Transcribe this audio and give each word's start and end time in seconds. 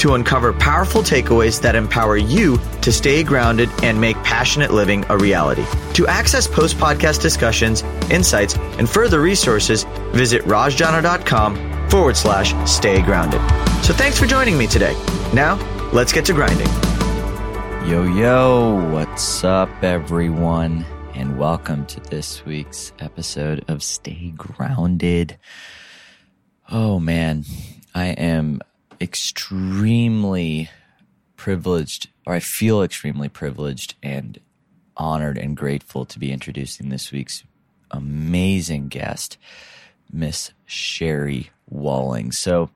to 0.00 0.14
uncover 0.14 0.54
powerful 0.54 1.02
takeaways 1.02 1.60
that 1.60 1.74
empower 1.74 2.16
you 2.16 2.58
to 2.80 2.90
stay 2.90 3.22
grounded 3.22 3.68
and 3.82 4.00
make 4.00 4.16
passionate 4.24 4.72
living 4.72 5.04
a 5.10 5.18
reality. 5.18 5.64
To 5.94 6.06
access 6.06 6.46
post 6.46 6.78
podcast 6.78 7.20
discussions, 7.20 7.82
insights, 8.10 8.56
and 8.78 8.88
further 8.88 9.20
resources, 9.20 9.84
visit 10.12 10.42
rajjana.com 10.44 11.90
forward 11.90 12.16
slash 12.16 12.54
stay 12.68 13.02
grounded. 13.02 13.40
So 13.84 13.92
thanks 13.92 14.18
for 14.18 14.24
joining 14.24 14.56
me 14.56 14.66
today. 14.66 14.94
Now, 15.34 15.56
let's 15.92 16.12
get 16.14 16.24
to 16.26 16.32
grinding. 16.32 16.68
Yo, 17.86 18.04
yo, 18.04 18.90
what's 18.92 19.44
up, 19.44 19.68
everyone? 19.82 20.86
And 21.12 21.38
welcome 21.38 21.84
to 21.86 22.00
this 22.00 22.42
week's 22.46 22.94
episode 23.00 23.66
of 23.68 23.82
Stay 23.82 24.32
Grounded. 24.34 25.36
Oh 26.70 26.98
man, 26.98 27.44
I 27.94 28.06
am 28.06 28.62
extremely 29.00 30.70
privileged, 31.36 32.08
or 32.26 32.34
I 32.34 32.40
feel 32.40 32.82
extremely 32.82 33.28
privileged 33.28 33.94
and 34.02 34.38
honored 34.96 35.38
and 35.38 35.56
grateful 35.56 36.04
to 36.04 36.18
be 36.18 36.32
introducing 36.32 36.90
this 36.90 37.10
week's 37.10 37.44
amazing 37.90 38.88
guest, 38.88 39.38
Miss 40.12 40.52
Sherry 40.66 41.50
Walling. 41.68 42.32
So, 42.32 42.70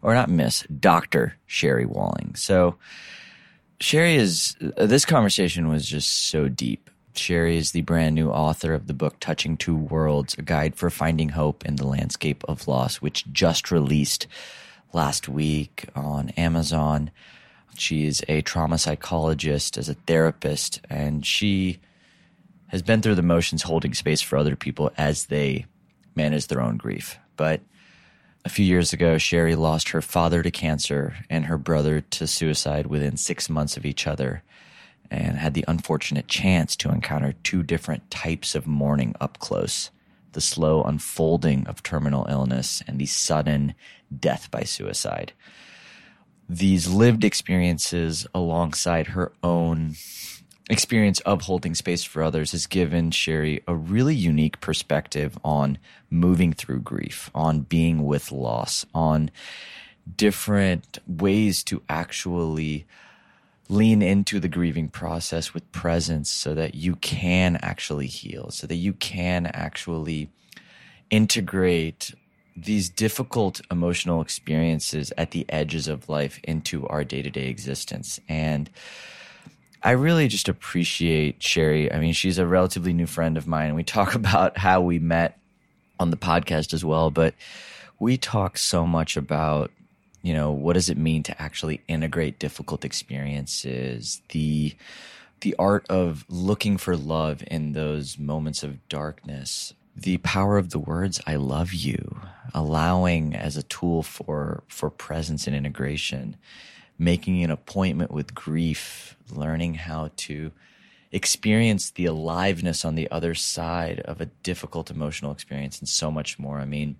or 0.00 0.14
not 0.14 0.30
Miss, 0.30 0.62
Dr. 0.78 1.34
Sherry 1.46 1.86
Walling. 1.86 2.34
So, 2.36 2.76
Sherry 3.80 4.14
is, 4.14 4.56
uh, 4.76 4.86
this 4.86 5.04
conversation 5.04 5.68
was 5.68 5.86
just 5.86 6.28
so 6.28 6.48
deep. 6.48 6.90
Sherry 7.16 7.56
is 7.56 7.72
the 7.72 7.82
brand 7.82 8.14
new 8.14 8.30
author 8.30 8.74
of 8.74 8.86
the 8.86 8.94
book 8.94 9.16
Touching 9.20 9.56
Two 9.56 9.76
Worlds, 9.76 10.34
a 10.38 10.42
guide 10.42 10.76
for 10.76 10.90
finding 10.90 11.30
hope 11.30 11.64
in 11.64 11.76
the 11.76 11.86
landscape 11.86 12.44
of 12.48 12.66
loss, 12.68 12.96
which 12.96 13.24
just 13.32 13.70
released 13.70 14.26
last 14.92 15.28
week 15.28 15.86
on 15.94 16.30
Amazon. 16.30 17.10
She 17.76 18.06
is 18.06 18.24
a 18.28 18.42
trauma 18.42 18.78
psychologist, 18.78 19.76
as 19.76 19.88
a 19.88 19.94
therapist, 19.94 20.80
and 20.88 21.26
she 21.26 21.80
has 22.68 22.82
been 22.82 23.02
through 23.02 23.16
the 23.16 23.22
motions 23.22 23.62
holding 23.62 23.94
space 23.94 24.20
for 24.20 24.36
other 24.36 24.56
people 24.56 24.90
as 24.96 25.26
they 25.26 25.66
manage 26.14 26.46
their 26.46 26.60
own 26.60 26.76
grief. 26.76 27.18
But 27.36 27.60
a 28.44 28.48
few 28.48 28.64
years 28.64 28.92
ago, 28.92 29.18
Sherry 29.18 29.56
lost 29.56 29.90
her 29.90 30.02
father 30.02 30.42
to 30.42 30.50
cancer 30.50 31.16
and 31.30 31.46
her 31.46 31.58
brother 31.58 32.00
to 32.00 32.26
suicide 32.26 32.86
within 32.86 33.16
six 33.16 33.48
months 33.48 33.76
of 33.76 33.86
each 33.86 34.06
other 34.06 34.42
and 35.10 35.38
had 35.38 35.54
the 35.54 35.64
unfortunate 35.66 36.28
chance 36.28 36.76
to 36.76 36.90
encounter 36.90 37.34
two 37.42 37.62
different 37.62 38.10
types 38.10 38.54
of 38.54 38.66
mourning 38.66 39.14
up 39.20 39.38
close 39.38 39.90
the 40.34 40.40
slow 40.40 40.82
unfolding 40.82 41.66
of 41.66 41.82
terminal 41.82 42.26
illness 42.28 42.82
and 42.86 42.98
the 42.98 43.06
sudden 43.06 43.74
death 44.16 44.50
by 44.50 44.62
suicide. 44.62 45.32
These 46.48 46.88
lived 46.88 47.24
experiences, 47.24 48.26
alongside 48.34 49.08
her 49.08 49.32
own 49.42 49.94
experience 50.68 51.20
of 51.20 51.42
holding 51.42 51.74
space 51.74 52.04
for 52.04 52.22
others, 52.22 52.52
has 52.52 52.66
given 52.66 53.10
Sherry 53.10 53.62
a 53.66 53.74
really 53.74 54.14
unique 54.14 54.60
perspective 54.60 55.38
on 55.42 55.78
moving 56.10 56.52
through 56.52 56.80
grief, 56.80 57.30
on 57.34 57.60
being 57.60 58.04
with 58.04 58.30
loss, 58.30 58.84
on 58.94 59.30
different 60.16 60.98
ways 61.06 61.64
to 61.64 61.82
actually 61.88 62.86
lean 63.68 64.02
into 64.02 64.40
the 64.40 64.48
grieving 64.48 64.88
process 64.88 65.54
with 65.54 65.70
presence 65.72 66.30
so 66.30 66.54
that 66.54 66.74
you 66.74 66.96
can 66.96 67.56
actually 67.62 68.06
heal, 68.06 68.50
so 68.50 68.66
that 68.66 68.76
you 68.76 68.92
can 68.92 69.46
actually 69.46 70.30
integrate 71.10 72.14
these 72.56 72.88
difficult 72.88 73.60
emotional 73.70 74.20
experiences 74.20 75.12
at 75.18 75.32
the 75.32 75.44
edges 75.48 75.88
of 75.88 76.08
life 76.08 76.38
into 76.44 76.86
our 76.88 77.02
day 77.04 77.22
to 77.22 77.30
day 77.30 77.48
existence. 77.48 78.20
And 78.28 78.70
I 79.82 79.90
really 79.92 80.28
just 80.28 80.48
appreciate 80.48 81.42
Sherry. 81.42 81.92
I 81.92 81.98
mean, 81.98 82.12
she's 82.12 82.38
a 82.38 82.46
relatively 82.46 82.92
new 82.92 83.06
friend 83.06 83.36
of 83.36 83.46
mine. 83.46 83.74
We 83.74 83.82
talk 83.82 84.14
about 84.14 84.56
how 84.58 84.80
we 84.80 84.98
met 84.98 85.38
on 85.98 86.10
the 86.10 86.16
podcast 86.16 86.72
as 86.72 86.84
well, 86.84 87.10
but 87.10 87.34
we 87.98 88.16
talk 88.16 88.58
so 88.58 88.86
much 88.86 89.16
about 89.16 89.70
you 90.24 90.32
know 90.32 90.50
what 90.52 90.72
does 90.72 90.88
it 90.88 90.96
mean 90.96 91.22
to 91.24 91.40
actually 91.40 91.82
integrate 91.86 92.38
difficult 92.38 92.82
experiences? 92.82 94.22
The 94.30 94.74
the 95.42 95.54
art 95.58 95.84
of 95.90 96.24
looking 96.30 96.78
for 96.78 96.96
love 96.96 97.44
in 97.46 97.72
those 97.72 98.18
moments 98.18 98.62
of 98.62 98.88
darkness. 98.88 99.74
The 99.94 100.16
power 100.16 100.56
of 100.56 100.70
the 100.70 100.78
words 100.78 101.20
i 101.26 101.36
love 101.36 101.74
you 101.74 102.22
allowing 102.54 103.34
as 103.34 103.58
a 103.58 103.62
tool 103.62 104.02
for 104.02 104.64
for 104.66 104.88
presence 104.88 105.46
and 105.46 105.54
integration. 105.54 106.38
Making 106.98 107.44
an 107.44 107.50
appointment 107.50 108.10
with 108.10 108.34
grief 108.34 109.18
learning 109.30 109.74
how 109.74 110.10
to 110.16 110.52
experience 111.12 111.90
the 111.90 112.06
aliveness 112.06 112.82
on 112.82 112.94
the 112.94 113.10
other 113.10 113.34
side 113.34 114.00
of 114.00 114.22
a 114.22 114.26
difficult 114.42 114.90
emotional 114.90 115.32
experience 115.32 115.80
and 115.80 115.88
so 115.88 116.10
much 116.10 116.38
more. 116.38 116.60
I 116.60 116.64
mean 116.64 116.96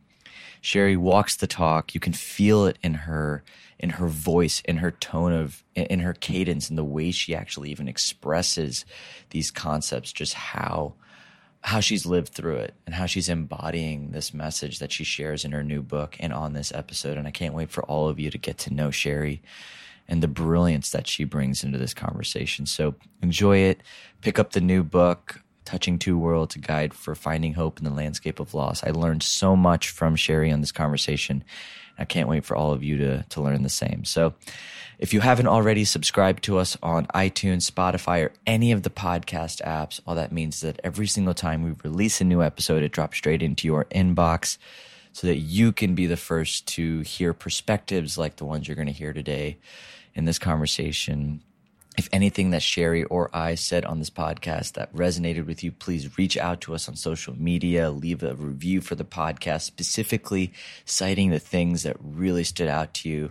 Sherry 0.65 0.97
walks 0.97 1.37
the 1.37 1.47
talk. 1.47 1.95
You 1.95 2.01
can 2.01 2.15
feel 2.15 2.65
it 2.65 2.79
in 2.83 2.95
her 2.95 3.45
in 3.79 3.91
her 3.91 4.09
voice, 4.09 4.63
in 4.65 4.79
her 4.79 4.91
tone 4.91 5.31
of 5.31 5.63
in 5.75 6.01
her 6.01 6.15
cadence, 6.15 6.71
in 6.71 6.77
the 6.77 6.85
way 6.85 7.11
she 7.11 7.35
actually 7.35 7.71
even 7.71 7.87
expresses 7.87 8.87
these 9.29 9.51
concepts, 9.51 10.11
just 10.11 10.33
how 10.33 10.95
how 11.61 11.81
she's 11.81 12.07
lived 12.07 12.29
through 12.29 12.57
it 12.57 12.73
and 12.87 12.95
how 12.95 13.05
she's 13.05 13.29
embodying 13.29 14.13
this 14.13 14.33
message 14.33 14.79
that 14.79 14.91
she 14.91 15.05
shares 15.05 15.45
in 15.45 15.53
her 15.53 15.63
new 15.63 15.83
book 15.83 16.17
and 16.19 16.33
on 16.33 16.55
this 16.55 16.73
episode. 16.73 17.19
And 17.19 17.29
I 17.29 17.31
can't 17.31 17.55
wait 17.55 17.71
for 17.71 17.85
all 17.85 18.09
of 18.09 18.19
you 18.19 18.31
to 18.31 18.39
get 18.39 18.57
to 18.59 18.73
know 18.73 18.91
Sherry 18.91 19.43
and 20.09 20.23
the 20.23 20.29
brilliance 20.29 20.91
that 20.93 21.07
she 21.07 21.25
brings 21.25 21.63
into 21.63 21.77
this 21.77 21.93
conversation. 21.93 22.65
So 22.65 22.95
enjoy 23.21 23.59
it. 23.59 23.83
Pick 24.23 24.39
up 24.39 24.53
the 24.53 24.63
new 24.63 24.83
book. 24.83 25.43
Touching 25.65 25.99
Two 25.99 26.19
Worlds, 26.19 26.57
a 26.57 26.59
guide 26.59 26.95
for 26.95 27.15
finding 27.15 27.55
hope 27.55 27.79
in 27.79 27.85
the 27.85 27.91
landscape 27.91 28.41
of 28.41 28.55
loss. 28.55 28.85
I 28.85 28.91
learned 28.91 29.23
so 29.23 29.57
much 29.57 29.91
from 29.91 30.17
Sherry 30.17 30.53
on 30.53 30.61
this 30.61 30.73
conversation. 30.73 31.45
I 31.99 32.05
can't 32.05 32.29
wait 32.29 32.45
for 32.45 32.57
all 32.57 32.73
of 32.73 32.83
you 32.83 32.99
to, 32.99 33.23
to 33.23 33.41
learn 33.41 33.63
the 33.63 33.69
same. 33.69 34.05
So, 34.05 34.35
if 34.99 35.13
you 35.13 35.21
haven't 35.21 35.49
already 35.49 35.85
subscribed 35.85 36.45
to 36.45 36.59
us 36.59 36.77
on 36.83 37.07
iTunes, 37.09 37.69
Spotify, 37.69 38.27
or 38.27 38.33
any 38.47 38.71
of 38.71 38.85
the 38.85 38.91
podcast 38.91 39.61
apps, 39.63 40.01
all 40.07 40.15
that 40.15 40.33
means 40.33 40.61
that 40.61 40.81
every 40.85 41.09
single 41.09 41.35
time 41.35 41.65
we 41.65 41.75
release 41.83 42.21
a 42.21 42.25
new 42.25 42.43
episode, 42.43 42.83
it 42.83 42.93
drops 42.93 43.19
straight 43.19 43.43
into 43.43 43.67
your 43.67 43.87
inbox 43.87 44.57
so 45.13 45.27
that 45.27 45.39
you 45.39 45.73
can 45.73 45.95
be 45.95 46.07
the 46.07 46.17
first 46.17 46.67
to 46.67 47.01
hear 47.01 47.33
perspectives 47.33 48.17
like 48.17 48.37
the 48.37 48.45
ones 48.45 48.67
you're 48.67 48.77
going 48.77 48.87
to 48.87 48.93
hear 48.93 49.13
today 49.13 49.59
in 50.15 50.25
this 50.25 50.39
conversation 50.39 51.41
if 51.97 52.09
anything 52.12 52.50
that 52.50 52.62
Sherry 52.62 53.05
or 53.05 53.31
I 53.32 53.55
said 53.55 53.84
on 53.84 53.99
this 53.99 54.10
podcast 54.10 54.72
that 54.72 54.93
resonated 54.94 55.47
with 55.47 55.62
you, 55.62 55.71
please 55.71 56.19
reach 56.19 56.37
out 56.37 56.60
to 56.62 56.75
us 56.75 56.88
on 56.88 56.97
social 56.97 57.38
media, 57.38 57.91
leave 57.91 58.22
a 58.22 58.34
review 58.34 58.81
for 58.81 58.97
the 58.97 59.05
podcast, 59.05 59.62
specifically 59.62 60.53
citing 60.84 61.31
the 61.31 61.38
things 61.38 61.84
that 61.84 61.97
really 62.00 62.44
stood 62.44 62.69
out 62.69 62.94
to 62.94 63.09
you. 63.09 63.31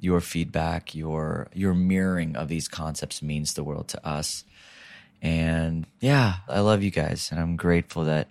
Your 0.00 0.20
feedback, 0.20 0.94
your 0.94 1.48
your 1.52 1.74
mirroring 1.74 2.36
of 2.36 2.48
these 2.48 2.68
concepts 2.68 3.20
means 3.20 3.54
the 3.54 3.64
world 3.64 3.88
to 3.88 4.06
us. 4.06 4.44
And 5.20 5.86
yeah, 6.00 6.36
I 6.48 6.60
love 6.60 6.82
you 6.82 6.92
guys 6.92 7.30
and 7.30 7.40
I'm 7.40 7.56
grateful 7.56 8.04
that 8.04 8.28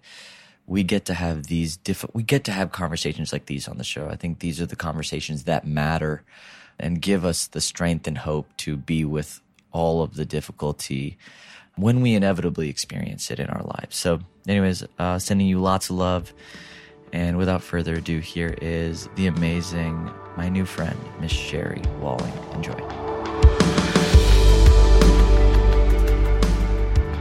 we 0.66 0.84
get 0.84 1.06
to 1.06 1.14
have 1.14 1.48
these 1.48 1.78
different 1.78 2.16
we 2.16 2.24
get 2.24 2.46
to 2.46 2.52
have 2.52 2.72
conversations 2.72 3.34
like 3.34 3.46
these 3.46 3.68
on 3.68 3.78
the 3.78 3.84
show. 3.84 4.08
I 4.10 4.16
think 4.16 4.40
these 4.40 4.62
are 4.62 4.66
the 4.66 4.76
conversations 4.78 5.44
that 5.44 5.68
matter 5.68 6.24
and 6.80 7.02
give 7.02 7.26
us 7.26 7.48
the 7.48 7.62
strength 7.62 8.08
and 8.08 8.18
hope 8.18 8.48
to 8.58 8.78
be 8.78 9.04
with 9.04 9.42
all 9.78 10.02
of 10.02 10.16
the 10.16 10.26
difficulty 10.26 11.18
when 11.76 12.02
we 12.02 12.16
inevitably 12.16 12.68
experience 12.68 13.30
it 13.30 13.40
in 13.40 13.48
our 13.48 13.62
lives. 13.62 13.96
So, 13.96 14.20
anyways, 14.48 14.84
uh, 14.98 15.20
sending 15.20 15.46
you 15.46 15.60
lots 15.60 15.92
of 15.92 15.98
love. 15.98 16.34
And 17.14 17.38
without 17.38 17.62
further 17.62 17.96
ado, 17.96 18.20
here 18.20 18.56
is 18.60 19.08
the 19.16 19.28
amazing, 19.28 20.12
my 20.36 20.50
new 20.50 20.66
friend, 20.66 20.98
Miss 21.22 21.32
Sherry 21.32 21.82
Walling. 22.02 22.34
Enjoy. 22.54 22.74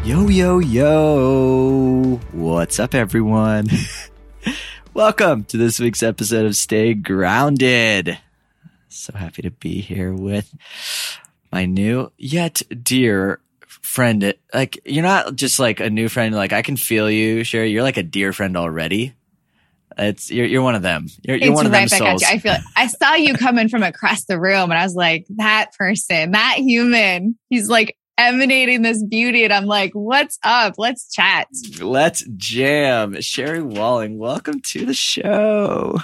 Yo, 0.02 0.28
yo, 0.28 0.58
yo. 0.58 2.20
What's 2.32 2.80
up, 2.80 2.94
everyone? 2.94 3.68
Welcome 4.94 5.44
to 5.44 5.58
this 5.58 5.78
week's 5.78 6.02
episode 6.02 6.46
of 6.46 6.56
Stay 6.56 6.94
Grounded. 6.94 8.18
So 8.88 9.12
happy 9.12 9.42
to 9.42 9.50
be 9.50 9.82
here 9.82 10.12
with 10.12 10.56
my 11.52 11.64
new 11.64 12.10
yet 12.16 12.62
dear 12.82 13.40
friend. 13.66 14.34
Like 14.52 14.80
you're 14.84 15.02
not 15.02 15.36
just 15.36 15.58
like 15.58 15.80
a 15.80 15.90
new 15.90 16.08
friend. 16.08 16.34
Like 16.34 16.52
I 16.52 16.62
can 16.62 16.76
feel 16.76 17.10
you, 17.10 17.44
Sherry. 17.44 17.70
You're 17.70 17.82
like 17.82 17.96
a 17.96 18.02
dear 18.02 18.32
friend 18.32 18.56
already. 18.56 19.14
It's 19.98 20.30
you're 20.30 20.46
you're 20.46 20.62
one 20.62 20.74
of 20.74 20.82
them. 20.82 21.06
You're, 21.22 21.36
you're 21.36 21.54
one 21.54 21.66
of 21.66 21.72
right 21.72 21.88
them 21.88 21.98
back 21.98 22.08
at 22.08 22.18
souls. 22.20 22.22
you. 22.22 22.28
I 22.28 22.38
feel 22.38 22.56
I 22.76 22.86
saw 22.86 23.14
you 23.14 23.34
coming 23.38 23.68
from 23.68 23.82
across 23.82 24.24
the 24.24 24.38
room 24.38 24.70
and 24.70 24.74
I 24.74 24.84
was 24.84 24.94
like, 24.94 25.26
that 25.36 25.72
person, 25.78 26.32
that 26.32 26.56
human, 26.58 27.38
he's 27.48 27.68
like 27.68 27.96
emanating 28.18 28.82
this 28.82 29.02
beauty. 29.02 29.44
And 29.44 29.52
I'm 29.52 29.66
like, 29.66 29.92
what's 29.92 30.38
up? 30.42 30.74
Let's 30.78 31.10
chat. 31.12 31.48
Let's 31.80 32.24
jam. 32.36 33.20
Sherry 33.20 33.62
Walling, 33.62 34.18
welcome 34.18 34.60
to 34.60 34.84
the 34.84 34.94
show. 34.94 35.98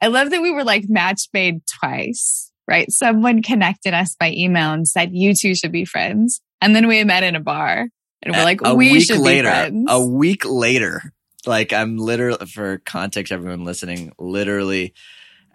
I 0.00 0.06
love 0.08 0.30
that 0.30 0.42
we 0.42 0.50
were 0.50 0.64
like 0.64 0.88
match 0.88 1.28
made 1.32 1.66
twice, 1.66 2.52
right? 2.68 2.90
Someone 2.92 3.42
connected 3.42 3.94
us 3.94 4.14
by 4.14 4.30
email 4.30 4.72
and 4.72 4.86
said, 4.86 5.12
you 5.12 5.34
two 5.34 5.54
should 5.54 5.72
be 5.72 5.84
friends. 5.84 6.40
And 6.60 6.76
then 6.76 6.86
we 6.86 7.02
met 7.04 7.22
in 7.22 7.34
a 7.34 7.40
bar 7.40 7.88
and 8.22 8.34
we're 8.34 8.44
like, 8.44 8.60
a 8.62 8.74
we 8.74 8.92
week 8.92 9.06
should 9.06 9.18
later, 9.18 9.48
be 9.48 9.54
friends. 9.54 9.86
a 9.88 10.04
week 10.04 10.44
later, 10.44 11.12
like 11.46 11.72
I'm 11.72 11.96
literally 11.96 12.46
for 12.46 12.78
context, 12.78 13.32
everyone 13.32 13.64
listening, 13.64 14.12
literally 14.18 14.92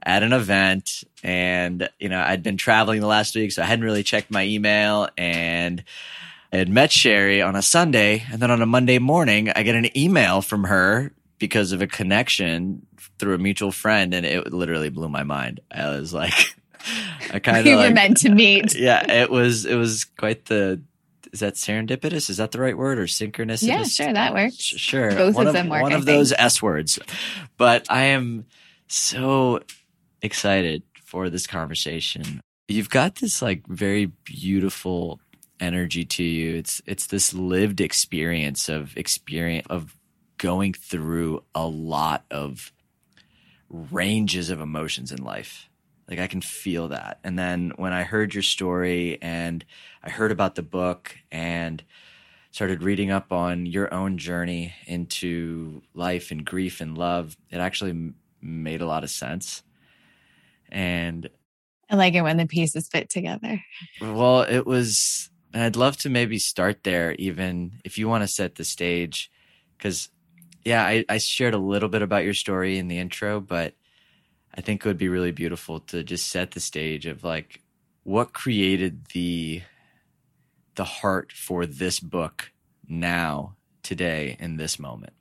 at 0.05 0.23
an 0.23 0.33
event, 0.33 1.03
and 1.23 1.89
you 1.99 2.09
know 2.09 2.21
I'd 2.21 2.43
been 2.43 2.57
traveling 2.57 2.99
the 2.99 3.07
last 3.07 3.35
week, 3.35 3.51
so 3.51 3.61
I 3.61 3.65
hadn't 3.65 3.85
really 3.85 4.03
checked 4.03 4.31
my 4.31 4.45
email, 4.45 5.07
and 5.17 5.83
I 6.51 6.57
had 6.57 6.69
met 6.69 6.91
Sherry 6.91 7.41
on 7.41 7.55
a 7.55 7.61
Sunday, 7.61 8.25
and 8.31 8.41
then 8.41 8.51
on 8.51 8.61
a 8.61 8.65
Monday 8.65 8.99
morning, 8.99 9.49
I 9.55 9.63
get 9.63 9.75
an 9.75 9.95
email 9.97 10.41
from 10.41 10.65
her 10.65 11.13
because 11.39 11.71
of 11.71 11.81
a 11.81 11.87
connection 11.87 12.85
through 13.19 13.35
a 13.35 13.37
mutual 13.37 13.71
friend, 13.71 14.13
and 14.13 14.25
it 14.25 14.51
literally 14.51 14.89
blew 14.89 15.09
my 15.09 15.23
mind. 15.23 15.59
I 15.71 15.89
was 15.89 16.13
like, 16.13 16.55
I 17.31 17.39
kind 17.39 17.57
of 17.57 17.65
we 17.65 17.75
like, 17.75 17.89
were 17.89 17.93
meant 17.93 18.17
to 18.17 18.29
meet. 18.29 18.75
yeah, 18.75 19.09
it 19.11 19.29
was 19.29 19.65
it 19.65 19.75
was 19.75 20.05
quite 20.05 20.45
the 20.45 20.81
is 21.31 21.39
that 21.39 21.55
serendipitous? 21.55 22.29
Is 22.29 22.37
that 22.37 22.51
the 22.51 22.59
right 22.59 22.77
word 22.77 22.99
or 22.99 23.07
synchronous? 23.07 23.63
Yeah, 23.63 23.83
sure, 23.83 24.13
that 24.13 24.33
works. 24.33 24.55
Sure, 24.57 25.11
Both 25.11 25.35
one 25.35 25.47
of 25.47 25.53
them 25.53 25.67
work, 25.67 25.81
One 25.81 25.93
I 25.93 25.95
of 25.95 26.05
those. 26.05 26.31
S 26.31 26.61
words, 26.61 26.99
but 27.57 27.87
I 27.89 28.03
am 28.03 28.45
so 28.87 29.61
excited 30.21 30.83
for 31.03 31.29
this 31.29 31.47
conversation. 31.47 32.41
You've 32.67 32.89
got 32.89 33.15
this 33.15 33.41
like 33.41 33.65
very 33.67 34.05
beautiful 34.23 35.19
energy 35.59 36.05
to 36.05 36.23
you. 36.23 36.55
It's 36.55 36.81
it's 36.85 37.07
this 37.07 37.33
lived 37.33 37.81
experience 37.81 38.69
of 38.69 38.95
experience 38.97 39.67
of 39.69 39.97
going 40.37 40.73
through 40.73 41.43
a 41.55 41.65
lot 41.65 42.25
of 42.29 42.71
ranges 43.69 44.49
of 44.49 44.61
emotions 44.61 45.11
in 45.11 45.23
life. 45.23 45.69
Like 46.09 46.19
I 46.19 46.27
can 46.27 46.41
feel 46.41 46.89
that. 46.89 47.19
And 47.23 47.37
then 47.39 47.73
when 47.77 47.93
I 47.93 48.03
heard 48.03 48.33
your 48.33 48.43
story 48.43 49.21
and 49.21 49.63
I 50.03 50.09
heard 50.09 50.31
about 50.31 50.55
the 50.55 50.61
book 50.61 51.15
and 51.31 51.83
started 52.51 52.83
reading 52.83 53.09
up 53.09 53.31
on 53.31 53.65
your 53.65 53.91
own 53.93 54.17
journey 54.17 54.73
into 54.85 55.81
life 55.93 56.29
and 56.29 56.45
grief 56.45 56.81
and 56.81 56.97
love, 56.97 57.35
it 57.49 57.57
actually 57.57 57.91
m- 57.91 58.15
made 58.41 58.81
a 58.81 58.85
lot 58.85 59.03
of 59.03 59.09
sense. 59.09 59.63
And 60.69 61.29
I 61.89 61.95
like 61.95 62.13
it 62.15 62.21
when 62.21 62.37
the 62.37 62.47
pieces 62.47 62.87
fit 62.87 63.09
together. 63.09 63.63
well, 64.01 64.41
it 64.41 64.65
was, 64.65 65.29
and 65.53 65.63
I'd 65.63 65.75
love 65.75 65.97
to 65.97 66.09
maybe 66.09 66.39
start 66.39 66.83
there, 66.83 67.13
even 67.19 67.81
if 67.83 67.97
you 67.97 68.07
want 68.07 68.23
to 68.23 68.27
set 68.27 68.55
the 68.55 68.63
stage. 68.63 69.31
Because, 69.77 70.09
yeah, 70.63 70.83
I, 70.85 71.05
I 71.09 71.17
shared 71.17 71.53
a 71.53 71.59
little 71.59 71.89
bit 71.89 72.01
about 72.01 72.23
your 72.23 72.33
story 72.33 72.77
in 72.77 72.87
the 72.87 72.97
intro, 72.97 73.39
but 73.39 73.75
I 74.55 74.61
think 74.61 74.85
it 74.85 74.87
would 74.87 74.97
be 74.97 75.09
really 75.09 75.31
beautiful 75.31 75.79
to 75.81 76.03
just 76.03 76.27
set 76.27 76.51
the 76.51 76.59
stage 76.59 77.05
of 77.05 77.23
like 77.23 77.61
what 78.03 78.33
created 78.33 79.05
the 79.13 79.63
the 80.75 80.83
heart 80.83 81.31
for 81.31 81.65
this 81.65 81.99
book 81.99 82.51
now, 82.87 83.55
today, 83.83 84.35
in 84.39 84.57
this 84.57 84.79
moment. 84.79 85.13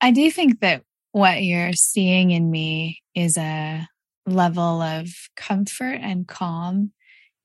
I 0.00 0.10
do 0.10 0.30
think 0.30 0.60
that 0.60 0.82
what 1.12 1.42
you're 1.42 1.72
seeing 1.72 2.30
in 2.30 2.50
me 2.50 3.00
is 3.14 3.38
a 3.38 3.88
level 4.26 4.82
of 4.82 5.08
comfort 5.36 5.98
and 6.02 6.26
calm 6.26 6.92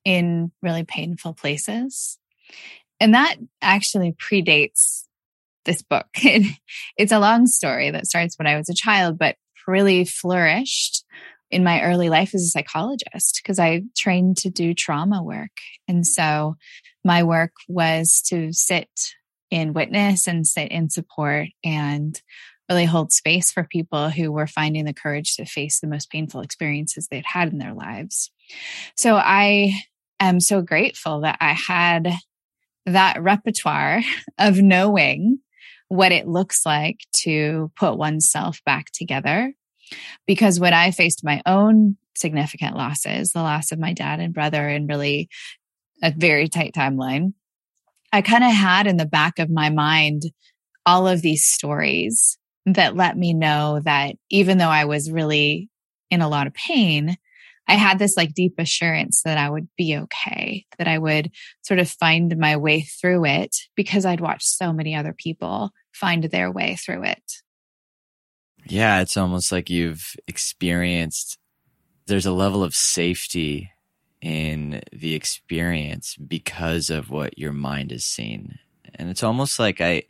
in 0.03 0.51
really 0.61 0.83
painful 0.83 1.33
places. 1.33 2.17
And 2.99 3.13
that 3.13 3.35
actually 3.61 4.13
predates 4.13 5.03
this 5.65 5.81
book. 5.81 6.07
it's 6.15 7.11
a 7.11 7.19
long 7.19 7.47
story 7.47 7.91
that 7.91 8.07
starts 8.07 8.37
when 8.37 8.47
I 8.47 8.57
was 8.57 8.67
a 8.69 8.75
child, 8.75 9.17
but 9.17 9.35
really 9.67 10.05
flourished 10.05 11.03
in 11.49 11.63
my 11.63 11.81
early 11.81 12.09
life 12.09 12.33
as 12.33 12.43
a 12.43 12.47
psychologist 12.47 13.41
because 13.41 13.59
I 13.59 13.83
trained 13.95 14.37
to 14.37 14.49
do 14.49 14.73
trauma 14.73 15.21
work. 15.21 15.51
And 15.87 16.07
so 16.07 16.55
my 17.03 17.23
work 17.23 17.51
was 17.67 18.21
to 18.27 18.53
sit 18.53 18.89
in 19.49 19.73
witness 19.73 20.27
and 20.27 20.47
sit 20.47 20.71
in 20.71 20.89
support 20.89 21.47
and 21.63 22.19
really 22.69 22.85
hold 22.85 23.11
space 23.11 23.51
for 23.51 23.67
people 23.69 24.09
who 24.09 24.31
were 24.31 24.47
finding 24.47 24.85
the 24.85 24.93
courage 24.93 25.35
to 25.35 25.45
face 25.45 25.79
the 25.79 25.87
most 25.87 26.09
painful 26.09 26.39
experiences 26.39 27.07
they'd 27.07 27.25
had 27.25 27.51
in 27.51 27.57
their 27.57 27.73
lives. 27.73 28.31
So 28.95 29.17
I 29.17 29.73
am 30.21 30.39
so 30.39 30.61
grateful 30.61 31.21
that 31.21 31.37
I 31.41 31.53
had 31.53 32.13
that 32.85 33.21
repertoire 33.21 34.01
of 34.39 34.61
knowing 34.61 35.39
what 35.91 36.13
it 36.13 36.25
looks 36.25 36.65
like 36.65 37.01
to 37.13 37.69
put 37.75 37.97
oneself 37.97 38.61
back 38.65 38.89
together. 38.93 39.53
Because 40.25 40.57
when 40.57 40.73
I 40.73 40.91
faced 40.91 41.21
my 41.21 41.41
own 41.45 41.97
significant 42.15 42.77
losses, 42.77 43.33
the 43.33 43.41
loss 43.41 43.73
of 43.73 43.79
my 43.79 43.91
dad 43.91 44.21
and 44.21 44.33
brother, 44.33 44.65
and 44.69 44.87
really 44.87 45.27
a 46.01 46.13
very 46.15 46.47
tight 46.47 46.73
timeline, 46.73 47.33
I 48.13 48.21
kind 48.21 48.45
of 48.45 48.53
had 48.53 48.87
in 48.87 48.95
the 48.95 49.05
back 49.05 49.37
of 49.37 49.49
my 49.49 49.69
mind 49.69 50.21
all 50.85 51.09
of 51.09 51.21
these 51.21 51.43
stories 51.43 52.37
that 52.65 52.95
let 52.95 53.17
me 53.17 53.33
know 53.33 53.81
that 53.83 54.15
even 54.29 54.59
though 54.59 54.69
I 54.69 54.85
was 54.85 55.11
really 55.11 55.69
in 56.09 56.21
a 56.21 56.29
lot 56.29 56.47
of 56.47 56.53
pain, 56.53 57.17
I 57.67 57.73
had 57.73 57.99
this 57.99 58.15
like 58.15 58.33
deep 58.33 58.53
assurance 58.57 59.23
that 59.23 59.37
I 59.37 59.49
would 59.49 59.67
be 59.77 59.97
okay, 59.97 60.65
that 60.77 60.87
I 60.87 60.97
would 60.97 61.31
sort 61.63 61.81
of 61.81 61.89
find 61.89 62.37
my 62.37 62.55
way 62.55 62.83
through 62.83 63.25
it 63.25 63.57
because 63.75 64.05
I'd 64.05 64.21
watched 64.21 64.47
so 64.47 64.71
many 64.71 64.95
other 64.95 65.13
people 65.13 65.71
find 65.91 66.23
their 66.23 66.51
way 66.51 66.75
through 66.75 67.03
it. 67.03 67.41
Yeah, 68.65 69.01
it's 69.01 69.17
almost 69.17 69.51
like 69.51 69.69
you've 69.69 70.15
experienced 70.27 71.37
there's 72.07 72.25
a 72.25 72.33
level 72.33 72.63
of 72.63 72.75
safety 72.75 73.71
in 74.21 74.81
the 74.91 75.15
experience 75.15 76.15
because 76.15 76.89
of 76.89 77.09
what 77.09 77.37
your 77.37 77.53
mind 77.53 77.91
has 77.91 78.03
seen. 78.03 78.59
And 78.95 79.09
it's 79.09 79.23
almost 79.23 79.59
like 79.59 79.81
I 79.81 80.03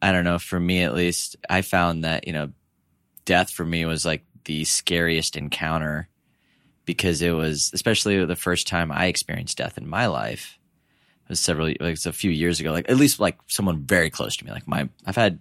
I 0.00 0.10
don't 0.10 0.24
know, 0.24 0.40
for 0.40 0.58
me 0.58 0.82
at 0.82 0.94
least, 0.94 1.36
I 1.48 1.62
found 1.62 2.02
that, 2.02 2.26
you 2.26 2.32
know, 2.32 2.50
death 3.24 3.50
for 3.50 3.64
me 3.64 3.84
was 3.84 4.04
like 4.04 4.24
the 4.44 4.64
scariest 4.64 5.36
encounter 5.36 6.08
because 6.84 7.22
it 7.22 7.30
was 7.30 7.70
especially 7.72 8.24
the 8.24 8.34
first 8.34 8.66
time 8.66 8.90
I 8.90 9.06
experienced 9.06 9.58
death 9.58 9.78
in 9.78 9.86
my 9.86 10.06
life. 10.06 10.58
Was 11.32 11.40
several 11.40 11.68
like 11.68 11.80
it's 11.80 12.04
a 12.04 12.12
few 12.12 12.30
years 12.30 12.60
ago, 12.60 12.72
like 12.72 12.90
at 12.90 12.98
least 12.98 13.18
like 13.18 13.38
someone 13.46 13.86
very 13.86 14.10
close 14.10 14.36
to 14.36 14.44
me. 14.44 14.50
Like 14.50 14.68
my 14.68 14.90
I've 15.06 15.16
had 15.16 15.38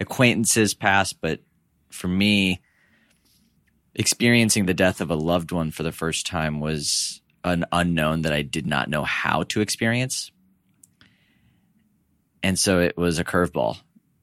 acquaintances 0.00 0.74
pass, 0.74 1.12
but 1.12 1.38
for 1.90 2.08
me, 2.08 2.60
experiencing 3.94 4.66
the 4.66 4.74
death 4.74 5.00
of 5.00 5.12
a 5.12 5.14
loved 5.14 5.52
one 5.52 5.70
for 5.70 5.84
the 5.84 5.92
first 5.92 6.26
time 6.26 6.58
was 6.58 7.20
an 7.44 7.64
unknown 7.70 8.22
that 8.22 8.32
I 8.32 8.42
did 8.42 8.66
not 8.66 8.90
know 8.90 9.04
how 9.04 9.44
to 9.44 9.60
experience. 9.60 10.32
And 12.42 12.58
so 12.58 12.80
it 12.80 12.96
was 12.96 13.20
a 13.20 13.24
curveball. 13.24 13.76